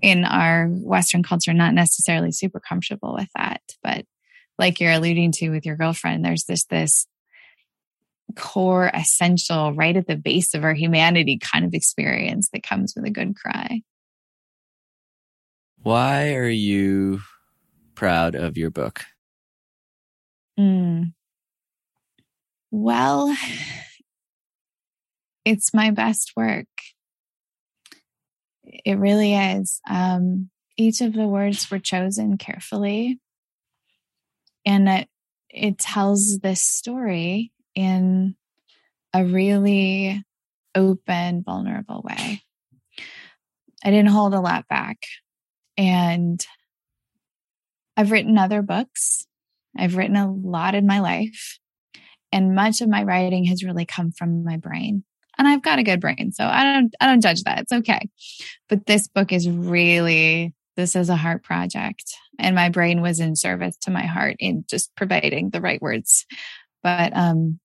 in 0.00 0.24
our 0.24 0.66
Western 0.68 1.22
culture, 1.22 1.52
not 1.52 1.74
necessarily 1.74 2.32
super 2.32 2.60
comfortable 2.60 3.14
with 3.14 3.28
that, 3.36 3.60
but 3.82 4.04
like 4.58 4.80
you're 4.80 4.92
alluding 4.92 5.32
to 5.32 5.50
with 5.50 5.64
your 5.64 5.76
girlfriend, 5.76 6.24
there's 6.24 6.44
this, 6.44 6.64
this 6.66 7.06
core 8.32 8.90
essential 8.92 9.72
right 9.72 9.96
at 9.96 10.06
the 10.06 10.16
base 10.16 10.54
of 10.54 10.64
our 10.64 10.74
humanity 10.74 11.38
kind 11.38 11.64
of 11.64 11.74
experience 11.74 12.48
that 12.52 12.62
comes 12.62 12.94
with 12.96 13.04
a 13.04 13.10
good 13.10 13.36
cry. 13.36 13.82
Why 15.82 16.34
are 16.34 16.48
you 16.48 17.20
proud 17.94 18.34
of 18.34 18.56
your 18.56 18.70
book? 18.70 19.04
Mm. 20.58 21.12
Well, 22.70 23.36
it's 25.44 25.74
my 25.74 25.90
best 25.90 26.32
work. 26.36 26.66
It 28.64 28.98
really 28.98 29.34
is. 29.34 29.80
Um, 29.88 30.50
each 30.76 31.00
of 31.00 31.12
the 31.12 31.26
words 31.26 31.70
were 31.70 31.78
chosen 31.78 32.38
carefully, 32.38 33.20
and 34.64 34.88
it, 34.88 35.08
it 35.50 35.78
tells 35.78 36.38
this 36.38 36.62
story 36.62 37.51
in 37.74 38.34
a 39.14 39.24
really 39.24 40.22
open, 40.74 41.42
vulnerable 41.42 42.02
way. 42.04 42.42
I 43.84 43.90
didn't 43.90 44.10
hold 44.10 44.34
a 44.34 44.40
lot 44.40 44.68
back. 44.68 44.98
And 45.76 46.44
I've 47.96 48.10
written 48.10 48.38
other 48.38 48.62
books. 48.62 49.26
I've 49.76 49.96
written 49.96 50.16
a 50.16 50.30
lot 50.30 50.74
in 50.74 50.86
my 50.86 51.00
life. 51.00 51.58
And 52.30 52.54
much 52.54 52.80
of 52.80 52.88
my 52.88 53.02
writing 53.02 53.44
has 53.46 53.64
really 53.64 53.84
come 53.84 54.12
from 54.12 54.44
my 54.44 54.56
brain. 54.56 55.04
And 55.38 55.48
I've 55.48 55.62
got 55.62 55.78
a 55.78 55.82
good 55.82 56.00
brain, 56.00 56.30
so 56.32 56.44
I 56.44 56.62
don't 56.62 56.94
I 57.00 57.06
don't 57.06 57.22
judge 57.22 57.42
that. 57.44 57.60
It's 57.60 57.72
okay. 57.72 58.08
But 58.68 58.86
this 58.86 59.08
book 59.08 59.32
is 59.32 59.48
really 59.48 60.54
this 60.76 60.94
is 60.94 61.08
a 61.08 61.16
heart 61.16 61.42
project. 61.42 62.04
And 62.38 62.54
my 62.54 62.68
brain 62.68 63.02
was 63.02 63.20
in 63.20 63.36
service 63.36 63.76
to 63.82 63.90
my 63.90 64.06
heart 64.06 64.36
in 64.38 64.64
just 64.68 64.94
providing 64.96 65.50
the 65.50 65.60
right 65.60 65.80
words. 65.80 66.26
But 66.82 67.16
um 67.16 67.60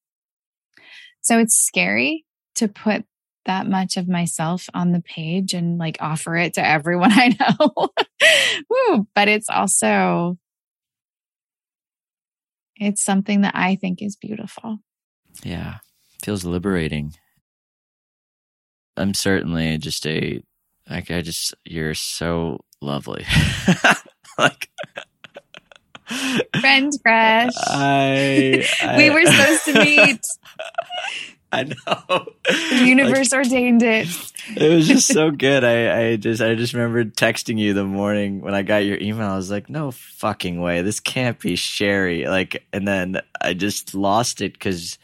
so 1.22 1.40
it's 1.40 1.56
scary 1.56 2.26
to 2.56 2.68
put 2.68 3.06
that 3.46 3.68
much 3.68 3.98
of 3.98 4.08
myself 4.08 4.70
on 4.74 4.92
the 4.92 5.02
page 5.02 5.54
and 5.54 5.78
like 5.78 5.98
offer 6.00 6.36
it 6.36 6.54
to 6.56 6.66
everyone 6.66 7.12
I 7.16 7.36
know. 7.40 7.90
Woo, 8.70 9.08
but 9.16 9.28
it's 9.28 9.50
also 9.50 10.38
it's 12.76 13.04
something 13.04 13.42
that 13.42 13.56
I 13.56 13.76
think 13.76 14.02
is 14.02 14.16
beautiful. 14.16 14.80
Yeah. 15.44 15.78
Feels 16.24 16.46
liberating. 16.46 17.14
I'm 18.96 19.14
certainly 19.14 19.78
just 19.78 20.06
a 20.08 20.42
like 20.90 21.12
I 21.12 21.22
just 21.22 21.54
you're 21.66 21.94
so 21.94 22.60
lovely. 22.82 23.26
like 24.38 24.70
friend 26.60 26.94
crush. 27.04 27.54
I, 27.58 28.68
I, 28.82 28.98
we 28.98 29.10
were 29.10 29.26
supposed 29.26 29.66
to 29.66 29.84
meet. 29.84 30.22
I 31.52 31.64
know. 31.64 32.26
The 32.50 32.84
universe 32.86 33.32
like, 33.32 33.46
ordained 33.46 33.82
it. 33.82 34.08
It 34.56 34.70
was 34.70 34.88
just 34.88 35.08
so 35.08 35.32
good. 35.32 35.64
I, 35.64 36.10
I 36.10 36.16
just 36.18 36.42
I 36.42 36.56
just 36.56 36.74
remembered 36.74 37.16
texting 37.16 37.58
you 37.58 37.74
the 37.74 37.86
morning 37.86 38.42
when 38.42 38.54
I 38.54 38.64
got 38.64 38.78
your 38.80 38.98
email. 39.00 39.30
I 39.30 39.38
was 39.38 39.50
like, 39.50 39.70
no 39.70 39.92
fucking 39.92 40.60
way. 40.60 40.82
This 40.82 41.00
can't 41.00 41.40
be 41.40 41.56
Sherry. 41.56 42.28
Like 42.28 42.66
and 42.74 42.86
then 42.86 43.22
I 43.40 43.54
just 43.54 43.96
lost 43.96 44.42
it 44.42 44.54
because 44.54 44.98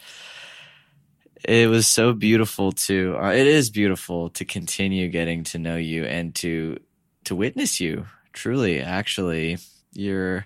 it 1.45 1.69
was 1.69 1.87
so 1.87 2.13
beautiful 2.13 2.71
to 2.71 3.17
uh, 3.17 3.31
it 3.31 3.47
is 3.47 3.69
beautiful 3.69 4.29
to 4.31 4.45
continue 4.45 5.09
getting 5.09 5.43
to 5.43 5.59
know 5.59 5.75
you 5.75 6.05
and 6.05 6.33
to 6.35 6.77
to 7.25 7.35
witness 7.35 7.79
you 7.79 8.05
truly 8.31 8.81
actually 8.81 9.57
you're 9.91 10.45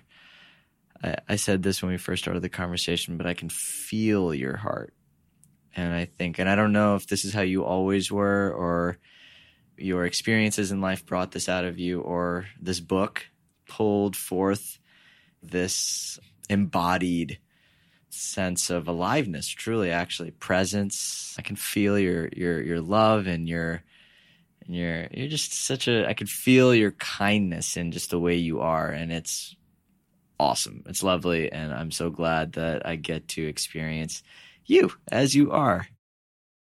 I, 1.02 1.16
I 1.28 1.36
said 1.36 1.62
this 1.62 1.82
when 1.82 1.92
we 1.92 1.98
first 1.98 2.22
started 2.22 2.42
the 2.42 2.48
conversation 2.48 3.16
but 3.16 3.26
i 3.26 3.34
can 3.34 3.48
feel 3.48 4.34
your 4.34 4.56
heart. 4.56 4.94
And 5.74 5.92
i 5.92 6.06
think 6.06 6.38
and 6.38 6.48
i 6.48 6.54
don't 6.54 6.72
know 6.72 6.96
if 6.96 7.06
this 7.06 7.24
is 7.24 7.32
how 7.32 7.42
you 7.42 7.64
always 7.64 8.10
were 8.10 8.52
or 8.52 8.98
your 9.76 10.04
experiences 10.04 10.72
in 10.72 10.80
life 10.80 11.06
brought 11.06 11.30
this 11.30 11.48
out 11.48 11.64
of 11.64 11.78
you 11.78 12.00
or 12.00 12.46
this 12.60 12.80
book 12.80 13.26
pulled 13.68 14.16
forth 14.16 14.78
this 15.42 16.18
embodied 16.48 17.38
sense 18.10 18.70
of 18.70 18.88
aliveness 18.88 19.48
truly 19.48 19.90
actually 19.90 20.30
presence. 20.30 21.34
I 21.38 21.42
can 21.42 21.56
feel 21.56 21.98
your 21.98 22.28
your 22.28 22.62
your 22.62 22.80
love 22.80 23.26
and 23.26 23.48
your 23.48 23.82
and 24.66 24.74
you're 24.74 25.08
you're 25.12 25.28
just 25.28 25.52
such 25.52 25.88
a 25.88 26.08
i 26.08 26.14
can 26.14 26.26
feel 26.26 26.74
your 26.74 26.92
kindness 26.92 27.76
in 27.76 27.92
just 27.92 28.10
the 28.10 28.18
way 28.18 28.36
you 28.36 28.60
are. 28.60 28.90
And 28.90 29.12
it's 29.12 29.54
awesome 30.40 30.82
it's 30.86 31.02
lovely 31.02 31.50
and 31.50 31.72
i'm 31.72 31.90
so 31.90 32.10
glad 32.10 32.52
that 32.52 32.86
i 32.86 32.96
get 32.96 33.28
to 33.28 33.46
experience 33.46 34.22
you 34.64 34.90
as 35.10 35.34
you 35.34 35.50
are 35.50 35.86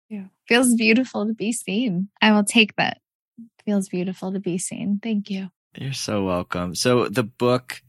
yeah 0.09 0.25
feels 0.49 0.75
beautiful 0.75 1.27
to 1.27 1.35
be 1.35 1.53
seen 1.53 2.09
i 2.21 2.33
will 2.33 2.45
take 2.45 2.75
that 2.77 3.01
feels 3.65 3.89
beautiful 3.89 4.33
to 4.33 4.41
be 4.41 4.59
seen 4.59 4.99
thank 5.03 5.31
you 5.31 5.49
you're 5.77 5.93
so 5.93 6.25
welcome 6.25 6.75
so 6.75 7.09
the 7.09 7.25
book 7.25 7.83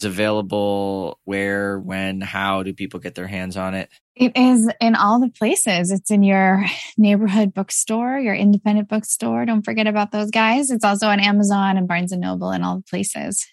is 0.00 0.04
available 0.04 1.18
where, 1.24 1.78
when, 1.78 2.20
how 2.20 2.62
do 2.62 2.72
people 2.72 3.00
get 3.00 3.14
their 3.14 3.26
hands 3.26 3.56
on 3.56 3.74
it? 3.74 3.90
It 4.14 4.36
is 4.36 4.70
in 4.80 4.94
all 4.94 5.20
the 5.20 5.30
places. 5.30 5.90
It's 5.90 6.10
in 6.10 6.22
your 6.22 6.64
neighborhood 6.96 7.54
bookstore, 7.54 8.18
your 8.18 8.34
independent 8.34 8.88
bookstore. 8.88 9.44
Don't 9.44 9.64
forget 9.64 9.86
about 9.86 10.12
those 10.12 10.30
guys. 10.30 10.70
It's 10.70 10.84
also 10.84 11.08
on 11.08 11.20
Amazon 11.20 11.76
and 11.76 11.88
Barnes 11.88 12.12
and 12.12 12.20
Noble 12.20 12.50
and 12.50 12.64
all 12.64 12.76
the 12.76 12.82
places. 12.82 13.46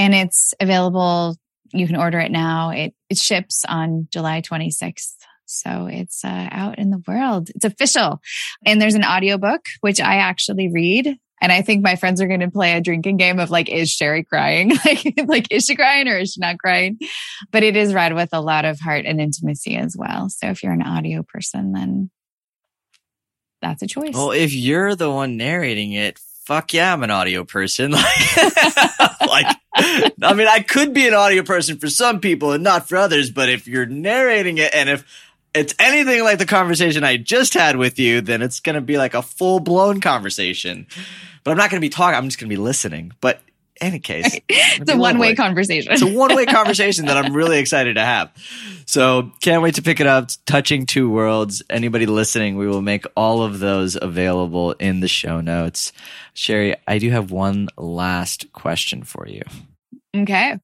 And 0.00 0.14
it's 0.14 0.54
available. 0.60 1.36
You 1.72 1.86
can 1.86 1.96
order 1.96 2.18
it 2.18 2.32
now. 2.32 2.70
It, 2.70 2.94
it 3.10 3.18
ships 3.18 3.64
on 3.68 4.08
July 4.10 4.40
26th. 4.40 5.12
So 5.44 5.88
it's 5.90 6.24
uh, 6.24 6.48
out 6.50 6.78
in 6.78 6.90
the 6.90 7.02
world. 7.06 7.50
It's 7.54 7.64
official. 7.64 8.20
And 8.64 8.80
there's 8.80 8.94
an 8.94 9.04
audiobook, 9.04 9.66
which 9.80 10.00
I 10.00 10.16
actually 10.16 10.70
read 10.72 11.18
and 11.40 11.50
I 11.50 11.62
think 11.62 11.82
my 11.82 11.96
friends 11.96 12.20
are 12.20 12.26
going 12.26 12.40
to 12.40 12.50
play 12.50 12.72
a 12.74 12.80
drinking 12.80 13.16
game 13.16 13.38
of 13.38 13.50
like, 13.50 13.70
is 13.70 13.90
Sherry 13.90 14.24
crying? 14.24 14.72
like, 14.84 15.14
like, 15.26 15.46
is 15.50 15.64
she 15.64 15.74
crying 15.74 16.06
or 16.06 16.18
is 16.18 16.32
she 16.32 16.40
not 16.40 16.58
crying? 16.58 16.98
But 17.50 17.62
it 17.62 17.76
is 17.76 17.94
read 17.94 18.14
with 18.14 18.30
a 18.32 18.40
lot 18.40 18.64
of 18.64 18.78
heart 18.78 19.06
and 19.06 19.20
intimacy 19.20 19.76
as 19.76 19.96
well. 19.98 20.28
So 20.28 20.48
if 20.48 20.62
you're 20.62 20.72
an 20.72 20.82
audio 20.82 21.22
person, 21.22 21.72
then 21.72 22.10
that's 23.62 23.82
a 23.82 23.86
choice. 23.86 24.14
Well, 24.14 24.32
if 24.32 24.54
you're 24.54 24.94
the 24.94 25.10
one 25.10 25.36
narrating 25.36 25.92
it, 25.92 26.18
fuck 26.44 26.74
yeah, 26.74 26.92
I'm 26.92 27.02
an 27.02 27.10
audio 27.10 27.44
person. 27.44 27.90
like, 27.92 29.56
I 29.74 30.34
mean, 30.34 30.48
I 30.48 30.64
could 30.66 30.92
be 30.92 31.06
an 31.06 31.14
audio 31.14 31.42
person 31.42 31.78
for 31.78 31.88
some 31.88 32.20
people 32.20 32.52
and 32.52 32.64
not 32.64 32.88
for 32.88 32.96
others, 32.96 33.30
but 33.30 33.48
if 33.48 33.66
you're 33.66 33.86
narrating 33.86 34.58
it 34.58 34.74
and 34.74 34.88
if 34.88 35.04
it's 35.54 35.74
anything 35.78 36.22
like 36.22 36.38
the 36.38 36.46
conversation 36.46 37.04
I 37.04 37.16
just 37.16 37.54
had 37.54 37.76
with 37.76 37.98
you, 37.98 38.20
then 38.20 38.42
it's 38.42 38.60
going 38.60 38.74
to 38.74 38.80
be 38.80 38.98
like 38.98 39.14
a 39.14 39.22
full 39.22 39.60
blown 39.60 40.00
conversation 40.00 40.86
but 41.44 41.52
I'm 41.52 41.56
not 41.56 41.70
going 41.70 41.80
to 41.80 41.84
be 41.84 41.90
talking. 41.90 42.16
I'm 42.16 42.26
just 42.26 42.38
going 42.38 42.48
to 42.48 42.54
be 42.54 42.60
listening. 42.60 43.12
But 43.20 43.40
any 43.80 43.98
case, 43.98 44.38
it's 44.48 44.90
a 44.90 44.96
one 44.96 45.18
way 45.18 45.34
conversation. 45.34 45.92
It's 45.92 46.02
a 46.02 46.12
one 46.12 46.34
way 46.34 46.46
conversation 46.46 47.06
that 47.06 47.16
I'm 47.16 47.32
really 47.34 47.58
excited 47.58 47.94
to 47.94 48.04
have. 48.04 48.32
So 48.86 49.30
can't 49.40 49.62
wait 49.62 49.76
to 49.76 49.82
pick 49.82 50.00
it 50.00 50.06
up. 50.06 50.30
Touching 50.46 50.86
Two 50.86 51.10
Worlds. 51.10 51.62
Anybody 51.70 52.06
listening, 52.06 52.56
we 52.56 52.66
will 52.66 52.82
make 52.82 53.04
all 53.16 53.42
of 53.42 53.58
those 53.60 53.96
available 54.00 54.72
in 54.72 55.00
the 55.00 55.08
show 55.08 55.40
notes. 55.40 55.92
Sherry, 56.34 56.76
I 56.86 56.98
do 56.98 57.10
have 57.10 57.30
one 57.30 57.68
last 57.76 58.52
question 58.52 59.04
for 59.04 59.26
you. 59.28 59.42
Okay. 60.16 60.58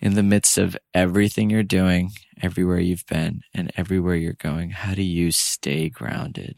In 0.00 0.14
the 0.14 0.22
midst 0.22 0.58
of 0.58 0.76
everything 0.94 1.50
you're 1.50 1.62
doing, 1.62 2.10
everywhere 2.40 2.78
you've 2.80 3.06
been, 3.06 3.42
and 3.52 3.72
everywhere 3.76 4.14
you're 4.14 4.32
going, 4.32 4.70
how 4.70 4.94
do 4.94 5.02
you 5.02 5.32
stay 5.32 5.88
grounded? 5.88 6.56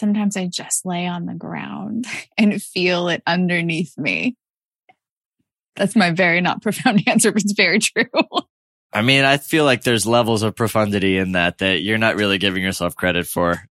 Sometimes 0.00 0.36
I 0.36 0.46
just 0.46 0.84
lay 0.84 1.06
on 1.06 1.26
the 1.26 1.34
ground 1.34 2.06
and 2.38 2.60
feel 2.60 3.08
it 3.08 3.22
underneath 3.26 3.96
me. 3.96 4.36
That's 5.76 5.94
my 5.94 6.10
very 6.10 6.40
not 6.40 6.62
profound 6.62 7.04
answer, 7.06 7.30
but 7.30 7.42
it's 7.42 7.52
very 7.52 7.78
true. 7.78 8.04
I 8.92 9.02
mean, 9.02 9.24
I 9.24 9.36
feel 9.36 9.64
like 9.64 9.84
there's 9.84 10.04
levels 10.04 10.42
of 10.42 10.56
profundity 10.56 11.16
in 11.16 11.32
that 11.32 11.58
that 11.58 11.80
you're 11.80 11.98
not 11.98 12.16
really 12.16 12.38
giving 12.38 12.64
yourself 12.64 12.96
credit 12.96 13.24
for. 13.28 13.62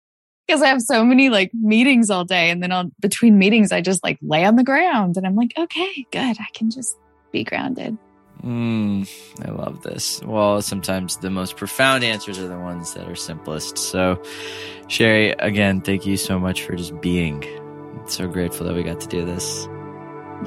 Because 0.48 0.62
I 0.62 0.68
have 0.68 0.82
so 0.82 1.04
many 1.04 1.30
like 1.30 1.52
meetings 1.54 2.10
all 2.10 2.24
day, 2.24 2.50
and 2.50 2.64
then 2.64 2.72
I'll, 2.72 2.90
between 3.02 3.38
meetings, 3.38 3.74
I 3.74 3.82
just 3.82 4.02
like 4.02 4.18
lay 4.22 4.46
on 4.46 4.56
the 4.56 4.64
ground, 4.64 5.18
and 5.18 5.28
I'm 5.28 5.36
like, 5.36 5.52
okay, 5.58 6.06
good, 6.10 6.38
I 6.40 6.48
can 6.54 6.72
just 6.72 6.96
be 7.34 7.44
grounded. 7.44 7.98
Mm, 8.44 9.10
I 9.46 9.52
love 9.52 9.82
this. 9.82 10.22
Well, 10.24 10.62
sometimes 10.62 11.18
the 11.18 11.30
most 11.30 11.58
profound 11.58 12.04
answers 12.04 12.40
are 12.40 12.48
the 12.48 12.58
ones 12.60 12.94
that 12.94 13.08
are 13.08 13.16
simplest. 13.16 13.78
So, 13.78 14.22
Sherry, 14.88 15.32
again, 15.32 15.82
thank 15.82 16.06
you 16.06 16.16
so 16.16 16.40
much 16.40 16.64
for 16.64 16.76
just 16.76 17.00
being. 17.02 17.44
I'm 17.44 18.08
so 18.08 18.28
grateful 18.28 18.66
that 18.68 18.76
we 18.76 18.84
got 18.84 19.02
to 19.02 19.08
do 19.08 19.26
this. 19.26 19.68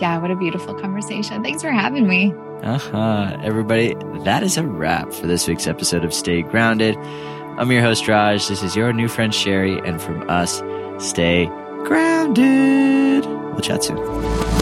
Yeah, 0.01 0.19
what 0.19 0.31
a 0.31 0.37
beautiful 0.37 0.75
conversation. 0.75 1.43
Thanks 1.43 1.61
for 1.63 1.71
having 1.71 2.09
me. 2.09 2.33
Uh 2.63 2.79
huh. 2.79 3.37
Everybody, 3.43 3.95
that 4.25 4.43
is 4.43 4.57
a 4.57 4.67
wrap 4.67 5.13
for 5.13 5.27
this 5.27 5.47
week's 5.47 5.67
episode 5.67 6.05
of 6.05 6.15
Stay 6.15 6.43
Grounded. 6.43 6.97
I'm 7.59 7.71
your 7.71 7.83
host, 7.83 8.09
Raj. 8.09 8.49
This 8.49 8.63
is 8.63 8.75
your 8.75 8.95
new 8.95 9.09
friend, 9.09 9.35
Sherry. 9.35 9.79
And 9.81 10.01
from 10.01 10.29
us, 10.31 10.63
stay 10.99 11.47
grounded. 11.85 13.27
We'll 13.27 13.61
chat 13.61 13.85
soon. 13.85 14.62